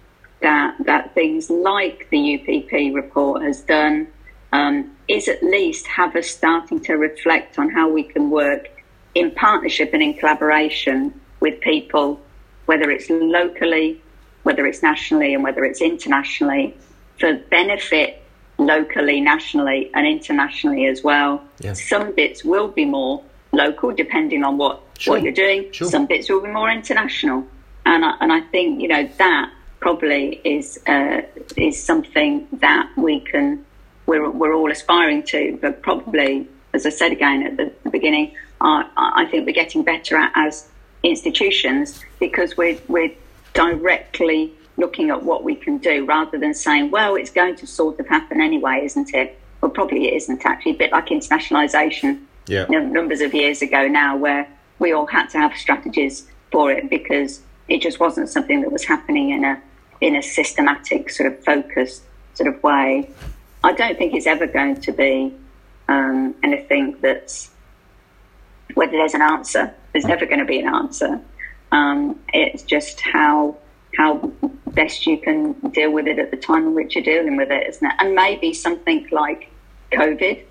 that 0.40 0.74
that 0.84 1.12
things 1.14 1.50
like 1.50 2.06
the 2.10 2.34
UPP 2.36 2.94
report 2.94 3.42
has 3.42 3.60
done 3.62 4.06
um, 4.52 4.96
is 5.10 5.28
at 5.28 5.42
least 5.42 5.86
have 5.86 6.14
us 6.14 6.28
starting 6.28 6.80
to 6.80 6.94
reflect 6.94 7.58
on 7.58 7.68
how 7.70 7.88
we 7.88 8.02
can 8.04 8.30
work 8.30 8.68
in 9.14 9.30
partnership 9.32 9.90
and 9.92 10.02
in 10.02 10.14
collaboration 10.14 11.20
with 11.40 11.60
people, 11.60 12.20
whether 12.66 12.90
it's 12.90 13.10
locally, 13.10 14.00
whether 14.44 14.66
it's 14.66 14.82
nationally, 14.82 15.34
and 15.34 15.42
whether 15.42 15.64
it's 15.64 15.80
internationally, 15.80 16.76
for 17.18 17.34
benefit 17.50 18.22
locally, 18.58 19.20
nationally, 19.20 19.90
and 19.94 20.06
internationally 20.06 20.86
as 20.86 21.02
well. 21.02 21.42
Yeah. 21.58 21.72
Some 21.72 22.14
bits 22.14 22.44
will 22.44 22.68
be 22.68 22.84
more 22.84 23.22
local, 23.52 23.90
depending 23.92 24.44
on 24.44 24.58
what, 24.58 24.80
Sure. 24.98 25.14
what 25.14 25.22
you're 25.22 25.32
doing. 25.32 25.72
Sure. 25.72 25.88
Some 25.88 26.06
bits 26.06 26.28
will 26.30 26.42
be 26.42 26.50
more 26.50 26.70
international, 26.70 27.44
and 27.84 28.04
I, 28.04 28.14
and 28.20 28.30
I 28.32 28.42
think 28.52 28.80
you 28.80 28.88
know 28.88 29.08
that 29.18 29.50
probably 29.80 30.40
is 30.44 30.78
uh, 30.86 31.22
is 31.56 31.82
something 31.82 32.46
that 32.52 32.90
we 32.96 33.20
can 33.20 33.64
we're 34.10 34.28
we're 34.28 34.52
all 34.52 34.70
aspiring 34.72 35.22
to, 35.22 35.56
but 35.62 35.82
probably, 35.82 36.48
as 36.74 36.84
I 36.84 36.90
said 36.90 37.12
again 37.12 37.44
at 37.44 37.56
the, 37.56 37.72
the 37.84 37.90
beginning, 37.90 38.34
I, 38.60 38.84
I 38.96 39.24
think 39.30 39.46
we're 39.46 39.60
getting 39.64 39.84
better 39.84 40.16
at 40.16 40.32
as 40.34 40.68
institutions 41.04 42.02
because 42.18 42.56
we're 42.56 42.78
we're 42.88 43.12
directly 43.54 44.52
looking 44.76 45.10
at 45.10 45.22
what 45.22 45.44
we 45.44 45.54
can 45.54 45.78
do 45.78 46.04
rather 46.06 46.38
than 46.38 46.54
saying, 46.54 46.90
well, 46.90 47.14
it's 47.14 47.30
going 47.30 47.54
to 47.54 47.66
sort 47.66 48.00
of 48.00 48.08
happen 48.08 48.40
anyway, 48.40 48.80
isn't 48.84 49.14
it? 49.14 49.38
Well, 49.60 49.70
probably 49.70 50.08
it 50.08 50.14
isn't 50.14 50.44
actually. 50.44 50.72
A 50.72 50.80
bit 50.84 50.90
like 50.90 51.06
internationalisation 51.06 52.20
Yeah. 52.48 52.66
numbers 52.68 53.20
of 53.20 53.32
years 53.32 53.62
ago 53.62 53.86
now, 53.86 54.16
where 54.16 54.48
we 54.80 54.92
all 54.92 55.06
had 55.06 55.26
to 55.30 55.38
have 55.38 55.52
strategies 55.56 56.26
for 56.50 56.72
it 56.72 56.90
because 56.90 57.42
it 57.68 57.80
just 57.80 58.00
wasn't 58.00 58.28
something 58.28 58.60
that 58.62 58.72
was 58.72 58.84
happening 58.84 59.30
in 59.30 59.44
a 59.44 59.54
in 60.00 60.16
a 60.16 60.22
systematic 60.22 61.10
sort 61.10 61.30
of 61.30 61.44
focused 61.44 62.02
sort 62.34 62.48
of 62.52 62.60
way. 62.62 63.08
I 63.62 63.72
don't 63.72 63.98
think 63.98 64.14
it's 64.14 64.26
ever 64.26 64.46
going 64.46 64.80
to 64.80 64.92
be 64.92 65.34
um, 65.88 66.34
anything 66.42 66.96
that's 67.00 67.50
whether 68.74 68.92
there's 68.92 69.14
an 69.14 69.22
answer. 69.22 69.74
There's 69.92 70.06
never 70.06 70.24
going 70.24 70.38
to 70.38 70.44
be 70.44 70.60
an 70.60 70.68
answer. 70.68 71.20
Um, 71.72 72.18
it's 72.32 72.62
just 72.62 73.00
how 73.00 73.56
how 73.96 74.32
best 74.68 75.06
you 75.06 75.18
can 75.18 75.52
deal 75.70 75.90
with 75.90 76.06
it 76.06 76.18
at 76.18 76.30
the 76.30 76.36
time 76.36 76.68
in 76.68 76.74
which 76.74 76.94
you're 76.94 77.04
dealing 77.04 77.36
with 77.36 77.50
it, 77.50 77.66
isn't 77.68 77.86
it? 77.86 77.94
And 77.98 78.14
maybe 78.14 78.54
something 78.54 79.06
like 79.10 79.50
COVID, 79.92 80.44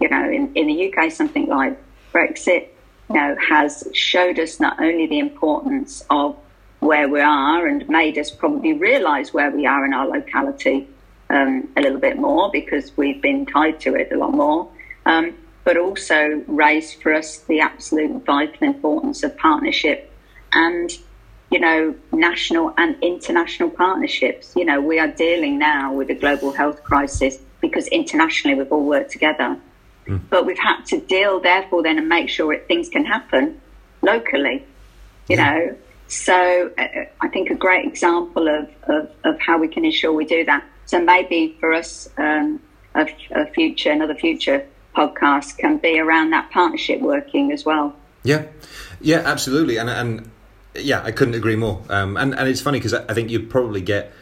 you 0.00 0.08
know, 0.08 0.28
in, 0.28 0.52
in 0.54 0.66
the 0.66 0.92
UK, 0.92 1.12
something 1.12 1.46
like 1.46 1.80
Brexit, 2.12 2.68
you 3.08 3.14
know, 3.14 3.36
has 3.48 3.88
showed 3.92 4.40
us 4.40 4.58
not 4.58 4.80
only 4.82 5.06
the 5.06 5.20
importance 5.20 6.04
of 6.10 6.36
where 6.80 7.08
we 7.08 7.20
are 7.20 7.66
and 7.66 7.88
made 7.88 8.18
us 8.18 8.30
probably 8.30 8.72
realise 8.72 9.32
where 9.32 9.52
we 9.52 9.66
are 9.66 9.86
in 9.86 9.94
our 9.94 10.08
locality 10.08 10.88
um, 11.34 11.68
a 11.76 11.80
little 11.82 12.00
bit 12.00 12.16
more 12.16 12.50
because 12.50 12.96
we've 12.96 13.20
been 13.20 13.44
tied 13.44 13.80
to 13.80 13.94
it 13.94 14.12
a 14.12 14.16
lot 14.16 14.32
more, 14.32 14.70
um, 15.04 15.34
but 15.64 15.76
also 15.76 16.42
raised 16.46 17.02
for 17.02 17.12
us 17.12 17.38
the 17.40 17.60
absolute 17.60 18.24
vital 18.24 18.66
importance 18.66 19.22
of 19.22 19.36
partnership 19.36 20.10
and 20.52 20.96
you 21.50 21.60
know, 21.60 21.94
national 22.12 22.74
and 22.76 22.96
international 23.00 23.70
partnerships. 23.70 24.54
You 24.56 24.64
know, 24.64 24.80
we 24.80 24.98
are 24.98 25.06
dealing 25.06 25.56
now 25.56 25.92
with 25.92 26.10
a 26.10 26.14
global 26.14 26.50
health 26.50 26.82
crisis 26.82 27.38
because 27.60 27.86
internationally 27.88 28.56
we've 28.56 28.72
all 28.72 28.84
worked 28.84 29.12
together. 29.12 29.56
But 30.30 30.46
we've 30.46 30.58
had 30.58 30.82
to 30.86 31.00
deal, 31.00 31.38
therefore, 31.38 31.84
then 31.84 31.96
and 31.96 32.08
make 32.08 32.28
sure 32.28 32.54
that 32.54 32.66
things 32.66 32.88
can 32.88 33.04
happen 33.04 33.60
locally, 34.02 34.66
you 35.28 35.36
know. 35.36 35.76
So 36.08 36.72
uh, 36.76 37.04
I 37.20 37.28
think 37.28 37.50
a 37.50 37.54
great 37.54 37.86
example 37.86 38.48
of, 38.48 38.68
of, 38.82 39.10
of 39.24 39.40
how 39.40 39.58
we 39.58 39.68
can 39.68 39.84
ensure 39.84 40.12
we 40.12 40.24
do 40.24 40.44
that. 40.44 40.64
So 40.86 41.02
maybe 41.02 41.56
for 41.60 41.72
us, 41.72 42.08
um, 42.18 42.60
a, 42.94 43.08
a 43.32 43.46
future, 43.46 43.90
another 43.90 44.14
future 44.14 44.66
podcast 44.94 45.58
can 45.58 45.78
be 45.78 45.98
around 45.98 46.30
that 46.30 46.50
partnership 46.50 47.00
working 47.00 47.52
as 47.52 47.64
well. 47.64 47.94
Yeah, 48.22 48.46
yeah, 49.00 49.18
absolutely, 49.18 49.76
and 49.76 49.90
and 49.90 50.30
yeah, 50.74 51.02
I 51.02 51.12
couldn't 51.12 51.34
agree 51.34 51.56
more. 51.56 51.82
Um, 51.88 52.16
and 52.16 52.34
and 52.34 52.48
it's 52.48 52.60
funny 52.60 52.78
because 52.78 52.94
I, 52.94 53.12
think 53.12 53.30
you'd 53.30 53.50
probably 53.50 53.80
get 53.80 54.12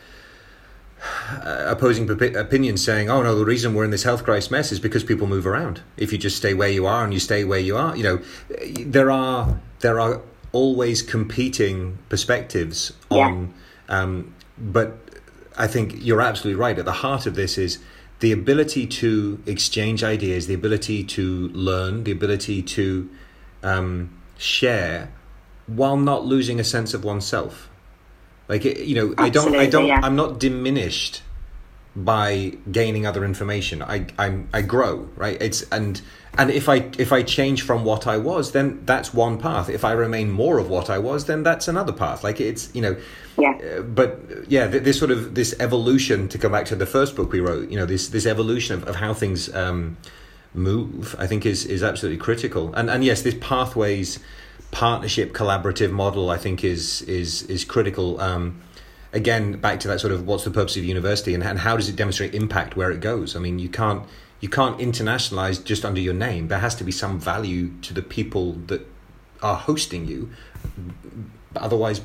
uh, 1.30 1.66
opposing 1.68 2.10
opinions 2.10 2.84
saying, 2.84 3.10
"Oh 3.10 3.22
no, 3.22 3.36
the 3.36 3.44
reason 3.44 3.74
we're 3.74 3.84
in 3.84 3.90
this 3.90 4.02
health 4.02 4.24
crisis 4.24 4.50
mess 4.50 4.72
is 4.72 4.80
because 4.80 5.04
people 5.04 5.26
move 5.26 5.46
around. 5.46 5.82
If 5.96 6.12
you 6.12 6.18
just 6.18 6.36
stay 6.36 6.54
where 6.54 6.68
you 6.68 6.86
are 6.86 7.04
and 7.04 7.12
you 7.12 7.20
stay 7.20 7.44
where 7.44 7.60
you 7.60 7.76
are, 7.76 7.96
you 7.96 8.02
know, 8.02 8.18
there 8.80 9.10
are 9.10 9.60
there 9.80 10.00
are 10.00 10.20
always 10.52 11.00
competing 11.00 11.98
perspectives 12.08 12.92
on, 13.08 13.54
um, 13.88 14.34
but 14.58 14.98
I 15.56 15.66
think 15.66 16.04
you're 16.04 16.20
absolutely 16.20 16.60
right. 16.60 16.78
At 16.78 16.84
the 16.84 16.92
heart 16.92 17.26
of 17.26 17.34
this 17.34 17.58
is 17.58 17.78
the 18.20 18.32
ability 18.32 18.86
to 18.86 19.42
exchange 19.46 20.04
ideas, 20.04 20.46
the 20.46 20.54
ability 20.54 21.04
to 21.04 21.48
learn, 21.48 22.04
the 22.04 22.12
ability 22.12 22.62
to 22.62 23.10
um, 23.62 24.16
share, 24.38 25.12
while 25.66 25.96
not 25.96 26.24
losing 26.24 26.60
a 26.60 26.64
sense 26.64 26.94
of 26.94 27.04
oneself. 27.04 27.68
Like 28.48 28.64
you 28.64 28.94
know, 28.94 29.14
I 29.18 29.28
don't, 29.28 29.54
I 29.56 29.66
don't, 29.66 29.86
yeah. 29.86 30.00
I'm 30.02 30.16
not 30.16 30.38
diminished 30.38 31.22
by 31.94 32.52
gaining 32.70 33.06
other 33.06 33.24
information. 33.24 33.82
I, 33.82 34.06
I'm, 34.18 34.48
I 34.52 34.62
grow, 34.62 35.08
right? 35.16 35.36
It's 35.40 35.62
and 35.70 36.00
and 36.38 36.50
if 36.50 36.68
I 36.68 36.90
if 36.98 37.12
I 37.12 37.22
change 37.22 37.62
from 37.62 37.84
what 37.84 38.06
I 38.06 38.16
was, 38.16 38.52
then 38.52 38.82
that's 38.86 39.12
one 39.12 39.36
path. 39.38 39.68
If 39.68 39.84
I 39.84 39.92
remain 39.92 40.30
more 40.30 40.58
of 40.58 40.68
what 40.70 40.88
I 40.88 40.98
was, 40.98 41.26
then 41.26 41.42
that's 41.42 41.68
another 41.68 41.92
path. 41.92 42.24
Like 42.24 42.40
it's 42.40 42.74
you 42.74 42.80
know, 42.80 42.96
Yeah. 43.36 43.58
uh, 43.78 43.82
but 43.82 44.20
yeah, 44.48 44.68
th- 44.68 44.82
this 44.82 44.98
sort 44.98 45.10
of 45.10 45.34
this 45.34 45.54
evolution 45.60 46.28
to 46.28 46.38
come 46.38 46.52
back 46.52 46.64
to 46.66 46.76
the 46.76 46.86
first 46.86 47.14
book 47.14 47.30
we 47.32 47.40
wrote. 47.40 47.68
You 47.68 47.76
know, 47.78 47.86
this 47.86 48.08
this 48.08 48.24
evolution 48.24 48.74
of, 48.76 48.88
of 48.88 48.96
how 48.96 49.12
things 49.12 49.54
um, 49.54 49.98
move. 50.54 51.14
I 51.18 51.26
think 51.26 51.44
is 51.44 51.66
is 51.66 51.82
absolutely 51.82 52.18
critical. 52.18 52.72
And 52.72 52.88
and 52.88 53.04
yes, 53.04 53.20
this 53.20 53.34
pathways 53.38 54.18
partnership 54.70 55.34
collaborative 55.34 55.90
model. 55.90 56.30
I 56.30 56.38
think 56.38 56.64
is 56.64 57.02
is 57.02 57.42
is 57.42 57.66
critical. 57.66 58.18
Um, 58.18 58.62
again, 59.12 59.52
back 59.52 59.80
to 59.80 59.88
that 59.88 60.00
sort 60.00 60.12
of 60.12 60.26
what's 60.26 60.44
the 60.44 60.50
purpose 60.50 60.76
of 60.76 60.84
university 60.84 61.34
and, 61.34 61.42
and 61.42 61.58
how 61.58 61.76
does 61.76 61.88
it 61.88 61.96
demonstrate 61.96 62.34
impact 62.34 62.76
where 62.76 62.90
it 62.90 63.00
goes? 63.00 63.36
I 63.36 63.38
mean, 63.38 63.58
you 63.58 63.68
can't 63.68 64.06
you 64.40 64.48
can't 64.48 64.78
internationalize 64.78 65.62
just 65.64 65.84
under 65.84 66.00
your 66.00 66.14
name. 66.14 66.48
There 66.48 66.58
has 66.58 66.74
to 66.76 66.84
be 66.84 66.92
some 66.92 67.20
value 67.20 67.70
to 67.82 67.94
the 67.94 68.02
people 68.02 68.54
that 68.66 68.86
are 69.40 69.56
hosting 69.56 70.06
you. 70.06 70.30
but 71.52 71.62
Otherwise, 71.62 72.00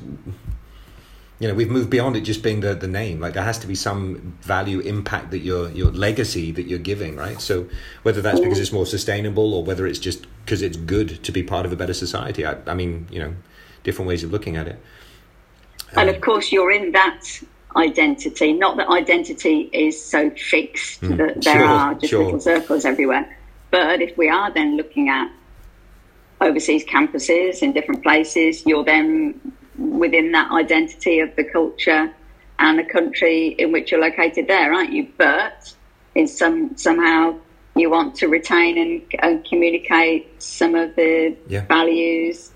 you 1.40 1.48
know, 1.48 1.54
we've 1.54 1.70
moved 1.70 1.90
beyond 1.90 2.16
it 2.16 2.20
just 2.22 2.42
being 2.42 2.60
the, 2.60 2.74
the 2.74 2.88
name. 2.88 3.20
Like 3.20 3.34
there 3.34 3.42
has 3.42 3.58
to 3.60 3.66
be 3.66 3.74
some 3.74 4.36
value 4.42 4.80
impact 4.80 5.30
that 5.30 5.38
your 5.38 5.70
your 5.70 5.90
legacy 5.90 6.52
that 6.52 6.66
you're 6.66 6.78
giving, 6.78 7.16
right? 7.16 7.40
So 7.40 7.68
whether 8.02 8.20
that's 8.20 8.40
because 8.40 8.58
it's 8.58 8.72
more 8.72 8.86
sustainable 8.86 9.54
or 9.54 9.64
whether 9.64 9.86
it's 9.86 9.98
just 9.98 10.26
because 10.44 10.62
it's 10.62 10.76
good 10.76 11.22
to 11.24 11.32
be 11.32 11.42
part 11.42 11.64
of 11.64 11.72
a 11.72 11.76
better 11.76 11.94
society. 11.94 12.44
I, 12.44 12.56
I 12.66 12.74
mean, 12.74 13.06
you 13.10 13.18
know, 13.18 13.34
different 13.82 14.08
ways 14.08 14.22
of 14.22 14.30
looking 14.30 14.56
at 14.56 14.68
it. 14.68 14.80
And 15.96 16.08
of 16.08 16.16
um, 16.16 16.20
course, 16.20 16.52
you're 16.52 16.70
in 16.70 16.92
that 16.92 17.24
identity. 17.76 18.52
Not 18.52 18.76
that 18.76 18.88
identity 18.88 19.70
is 19.72 20.02
so 20.02 20.30
fixed 20.30 21.00
hmm. 21.00 21.16
that 21.16 21.42
there. 21.42 21.58
Sure, 21.58 21.64
are 21.64 21.94
just 21.94 22.10
sure. 22.10 22.24
little 22.24 22.40
circles 22.40 22.84
everywhere. 22.84 23.36
But 23.70 24.00
if 24.00 24.16
we 24.16 24.28
are 24.28 24.52
then 24.52 24.76
looking 24.76 25.08
at 25.08 25.30
overseas 26.40 26.84
campuses 26.84 27.62
in 27.62 27.72
different 27.72 28.02
places, 28.02 28.64
you're 28.66 28.84
then 28.84 29.40
within 29.76 30.32
that 30.32 30.50
identity 30.50 31.20
of 31.20 31.34
the 31.36 31.44
culture 31.44 32.12
and 32.58 32.78
the 32.78 32.84
country 32.84 33.48
in 33.58 33.72
which 33.72 33.90
you're 33.90 34.00
located 34.00 34.48
there, 34.48 34.72
aren't 34.72 34.92
you? 34.92 35.08
But 35.16 35.72
in 36.14 36.26
some 36.26 36.76
somehow 36.76 37.38
you 37.76 37.90
want 37.90 38.16
to 38.16 38.26
retain 38.26 38.76
and, 38.78 39.02
and 39.20 39.44
communicate 39.44 40.42
some 40.42 40.74
of 40.74 40.96
the 40.96 41.36
Yeah. 41.46 41.64
values, 41.66 42.50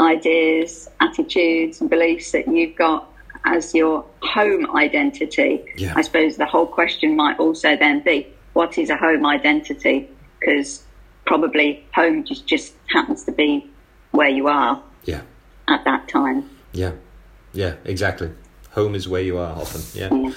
ideas, 0.00 0.88
attitudes, 1.00 1.80
and 1.80 1.88
beliefs 1.90 2.32
that 2.32 2.46
you've 2.48 2.76
got 2.76 3.08
as 3.44 3.74
your 3.74 4.04
home 4.22 4.74
identity. 4.76 5.64
Yeah. 5.76 5.92
I 5.96 6.02
suppose 6.02 6.36
the 6.36 6.46
whole 6.46 6.66
question 6.66 7.16
might 7.16 7.38
also 7.38 7.76
then 7.76 8.00
be 8.00 8.26
what 8.54 8.78
is 8.78 8.90
a 8.90 8.96
home 8.96 9.26
identity? 9.26 10.08
Because 10.40 10.82
probably 11.26 11.84
home 11.94 12.24
just, 12.24 12.46
just 12.46 12.74
happens 12.92 13.24
to 13.24 13.32
be 13.32 13.68
where 14.12 14.28
you 14.28 14.46
are 14.48 14.82
Yeah, 15.04 15.22
at 15.68 15.84
that 15.84 16.08
time. 16.08 16.48
yeah, 16.72 16.92
yeah, 17.52 17.74
exactly. 17.84 18.30
Home 18.72 18.94
is 18.94 19.08
where 19.08 19.22
you 19.22 19.38
are 19.38 19.52
often. 19.56 19.82
Yeah. 19.94 20.12
Yeah. 20.14 20.32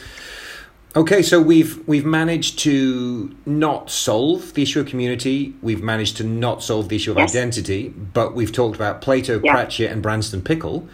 Okay, 0.97 1.21
so 1.21 1.39
we've 1.39 1.87
we've 1.87 2.05
managed 2.05 2.57
to 2.59 3.31
not 3.45 3.91
solve 3.91 4.55
the 4.55 4.63
issue 4.63 4.79
of 4.79 4.87
community. 4.87 5.53
We've 5.61 5.83
managed 5.83 6.17
to 6.17 6.23
not 6.23 6.63
solve 6.63 6.89
the 6.89 6.95
issue 6.95 7.11
of 7.11 7.17
Yes. 7.17 7.35
identity, 7.35 7.89
but 7.89 8.33
we've 8.33 8.51
talked 8.51 8.75
about 8.75 8.99
Plato, 9.01 9.39
Yeah. 9.43 9.53
Pratchett, 9.53 9.91
and 9.91 10.01
Branston 10.01 10.41
Pickle. 10.41 10.87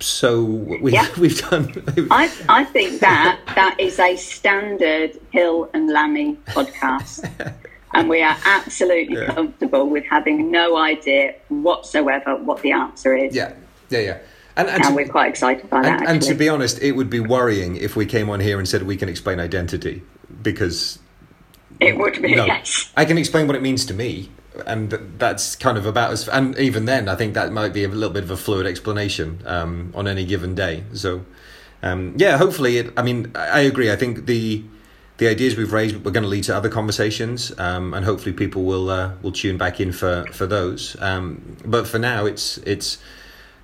So 0.00 0.42
we, 0.42 0.92
Yeah. 0.92 1.06
we've 1.20 1.38
done. 1.50 1.74
I, 2.10 2.32
I 2.48 2.64
think 2.64 3.00
that 3.00 3.38
that 3.54 3.78
is 3.78 3.98
a 3.98 4.16
standard 4.16 5.20
Hill 5.30 5.68
and 5.74 5.90
Lamie 5.90 6.38
podcast. 6.46 7.30
And 7.92 8.08
we 8.08 8.22
are 8.22 8.38
absolutely 8.46 9.16
Yeah. 9.18 9.34
comfortable 9.34 9.86
with 9.90 10.04
having 10.08 10.50
no 10.50 10.78
idea 10.78 11.34
whatsoever 11.50 12.36
what 12.36 12.62
the 12.62 12.72
answer 12.72 13.14
is. 13.14 13.34
yeah, 13.36 13.52
yeah, 13.90 13.98
yeah. 13.98 14.18
And, 14.56 14.68
and, 14.68 14.82
And 14.82 14.84
to, 14.84 14.94
we're 14.94 15.08
quite 15.08 15.28
excited 15.30 15.70
by 15.70 15.82
that. 15.82 16.00
and, 16.00 16.08
and 16.08 16.22
to 16.22 16.34
be 16.34 16.48
honest, 16.48 16.80
it 16.82 16.92
would 16.92 17.10
be 17.10 17.20
worrying 17.20 17.76
if 17.76 17.96
we 17.96 18.06
came 18.06 18.28
on 18.30 18.40
here 18.40 18.58
and 18.58 18.68
said 18.68 18.82
we 18.82 18.96
can 18.96 19.08
explain 19.08 19.40
identity 19.40 20.02
because 20.42 20.98
it 21.80 21.96
would 21.96 22.20
be, 22.20 22.34
no, 22.34 22.44
yes. 22.44 22.92
I 22.96 23.04
can 23.04 23.16
explain 23.16 23.46
what 23.46 23.56
it 23.56 23.62
means 23.62 23.86
to 23.86 23.94
me, 23.94 24.30
and 24.66 24.90
that's 25.18 25.56
kind 25.56 25.78
of 25.78 25.86
about 25.86 26.10
as. 26.10 26.28
And 26.28 26.58
even 26.58 26.84
then, 26.84 27.08
I 27.08 27.14
think 27.16 27.34
that 27.34 27.52
might 27.52 27.72
be 27.72 27.84
a 27.84 27.88
little 27.88 28.12
bit 28.12 28.22
of 28.22 28.30
a 28.30 28.36
fluid 28.36 28.66
explanation 28.66 29.40
um, 29.46 29.92
on 29.94 30.06
any 30.06 30.26
given 30.26 30.54
day. 30.54 30.84
So, 30.92 31.24
um, 31.82 32.14
yeah, 32.16 32.36
hopefully, 32.36 32.78
it. 32.78 32.92
I 32.96 33.02
mean, 33.02 33.32
I 33.34 33.48
I 33.48 33.60
agree. 33.60 33.90
I 33.90 33.96
think 33.96 34.26
the 34.26 34.62
the 35.16 35.28
ideas 35.28 35.56
we've 35.56 35.72
raised 35.72 36.04
we're 36.04 36.10
going 36.10 36.24
to 36.24 36.28
lead 36.28 36.44
to 36.44 36.56
other 36.56 36.68
conversations, 36.68 37.58
um, 37.58 37.94
and 37.94 38.04
hopefully, 38.04 38.34
people 38.34 38.64
will 38.64 38.90
uh, 38.90 39.12
will 39.22 39.32
tune 39.32 39.56
back 39.56 39.80
in 39.80 39.92
for 39.92 40.26
for 40.32 40.46
those. 40.46 40.96
Um, 41.00 41.56
but 41.64 41.86
for 41.86 41.98
now, 41.98 42.26
it's 42.26 42.58
it's 42.58 42.98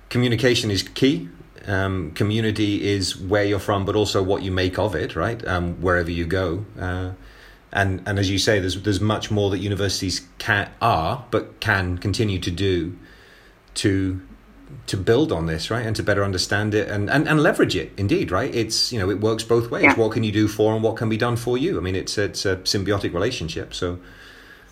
communication 0.09 0.71
is 0.71 0.83
key. 0.83 1.29
Um, 1.65 2.11
community 2.11 2.87
is 2.87 3.17
where 3.17 3.43
you're 3.43 3.59
from, 3.59 3.83
but 3.85 3.95
also 3.95 4.23
what 4.23 4.41
you 4.41 4.51
make 4.51 4.79
of 4.79 4.95
it, 4.95 5.15
right? 5.15 5.45
Um, 5.45 5.81
wherever 5.81 6.09
you 6.09 6.25
go. 6.25 6.65
Uh, 6.79 7.11
and 7.73 8.01
and 8.05 8.17
as 8.17 8.29
you 8.29 8.39
say, 8.39 8.59
there's 8.59 8.81
there's 8.83 9.01
much 9.01 9.29
more 9.29 9.49
that 9.49 9.59
universities 9.59 10.25
can 10.37 10.69
are, 10.81 11.25
but 11.31 11.59
can 11.59 11.97
continue 11.97 12.39
to 12.39 12.51
do 12.51 12.97
to 13.75 14.21
to 14.87 14.97
build 14.97 15.31
on 15.31 15.45
this, 15.45 15.69
right, 15.69 15.85
and 15.85 15.95
to 15.95 16.03
better 16.03 16.23
understand 16.23 16.73
it 16.73 16.89
and, 16.89 17.09
and, 17.09 17.27
and 17.27 17.41
leverage 17.41 17.75
it. 17.75 17.91
Indeed, 17.97 18.31
right? 18.31 18.53
It's 18.53 18.91
you 18.91 18.99
know 18.99 19.09
it 19.09 19.19
works 19.19 19.43
both 19.43 19.69
ways. 19.69 19.83
Yeah. 19.83 19.95
What 19.95 20.11
can 20.13 20.23
you 20.23 20.31
do 20.31 20.47
for 20.47 20.73
and 20.73 20.83
what 20.83 20.95
can 20.95 21.09
be 21.09 21.17
done 21.17 21.35
for 21.35 21.57
you? 21.57 21.77
I 21.77 21.81
mean, 21.81 21.95
it's 21.95 22.17
it's 22.17 22.45
a 22.45 22.57
symbiotic 22.57 23.13
relationship. 23.13 23.73
So, 23.73 23.99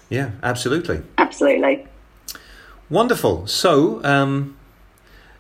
yeah, 0.09 0.31
absolutely. 0.41 1.03
Absolutely. 1.17 1.88
Wonderful. 2.89 3.47
So, 3.47 4.03
um, 4.03 4.54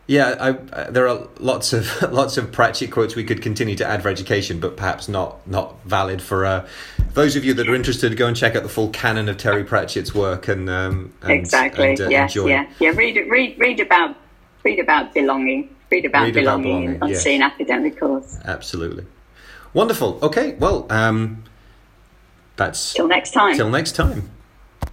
yeah, 0.07 0.35
I, 0.39 0.49
uh, 0.51 0.91
there 0.91 1.07
are 1.07 1.27
lots 1.39 1.73
of 1.73 2.01
lots 2.11 2.37
of 2.37 2.51
Pratchett 2.51 2.91
quotes 2.91 3.15
we 3.15 3.23
could 3.23 3.41
continue 3.41 3.75
to 3.75 3.85
add 3.85 4.03
for 4.03 4.09
education, 4.09 4.59
but 4.59 4.77
perhaps 4.77 5.07
not 5.07 5.45
not 5.47 5.83
valid 5.83 6.21
for 6.21 6.45
uh, 6.45 6.67
those 7.13 7.35
of 7.35 7.43
you 7.43 7.53
that 7.55 7.67
are 7.67 7.73
interested. 7.73 8.15
Go 8.15 8.27
and 8.27 8.37
check 8.37 8.55
out 8.55 8.63
the 8.63 8.69
full 8.69 8.89
canon 8.89 9.29
of 9.29 9.37
Terry 9.37 9.63
Pratchett's 9.63 10.13
work 10.13 10.47
and, 10.47 10.69
um, 10.69 11.13
and 11.21 11.31
exactly. 11.31 11.89
and, 11.91 12.01
uh, 12.01 12.09
yes. 12.09 12.35
enjoy. 12.35 12.49
Yeah. 12.49 12.69
Yeah. 12.79 12.89
Read. 12.89 13.17
Read. 13.29 13.57
Read 13.57 13.79
about. 13.79 14.15
Read 14.63 14.79
about 14.79 15.13
belonging. 15.13 15.75
Read 15.91 16.05
about 16.05 16.23
Read 16.23 16.37
about 16.37 16.61
belonging, 16.61 16.81
belonging, 16.81 17.03
on 17.03 17.09
yes. 17.09 17.23
Seeing 17.23 17.41
Academic 17.41 17.99
Course. 17.99 18.39
Absolutely. 18.45 19.05
Wonderful. 19.73 20.19
Okay. 20.23 20.53
Well, 20.53 20.87
um, 20.89 21.43
that's 22.55 22.93
Till 22.93 23.07
next 23.07 23.31
time. 23.31 23.55
till 23.55 23.69
next 23.69 23.93
time. 23.93 24.29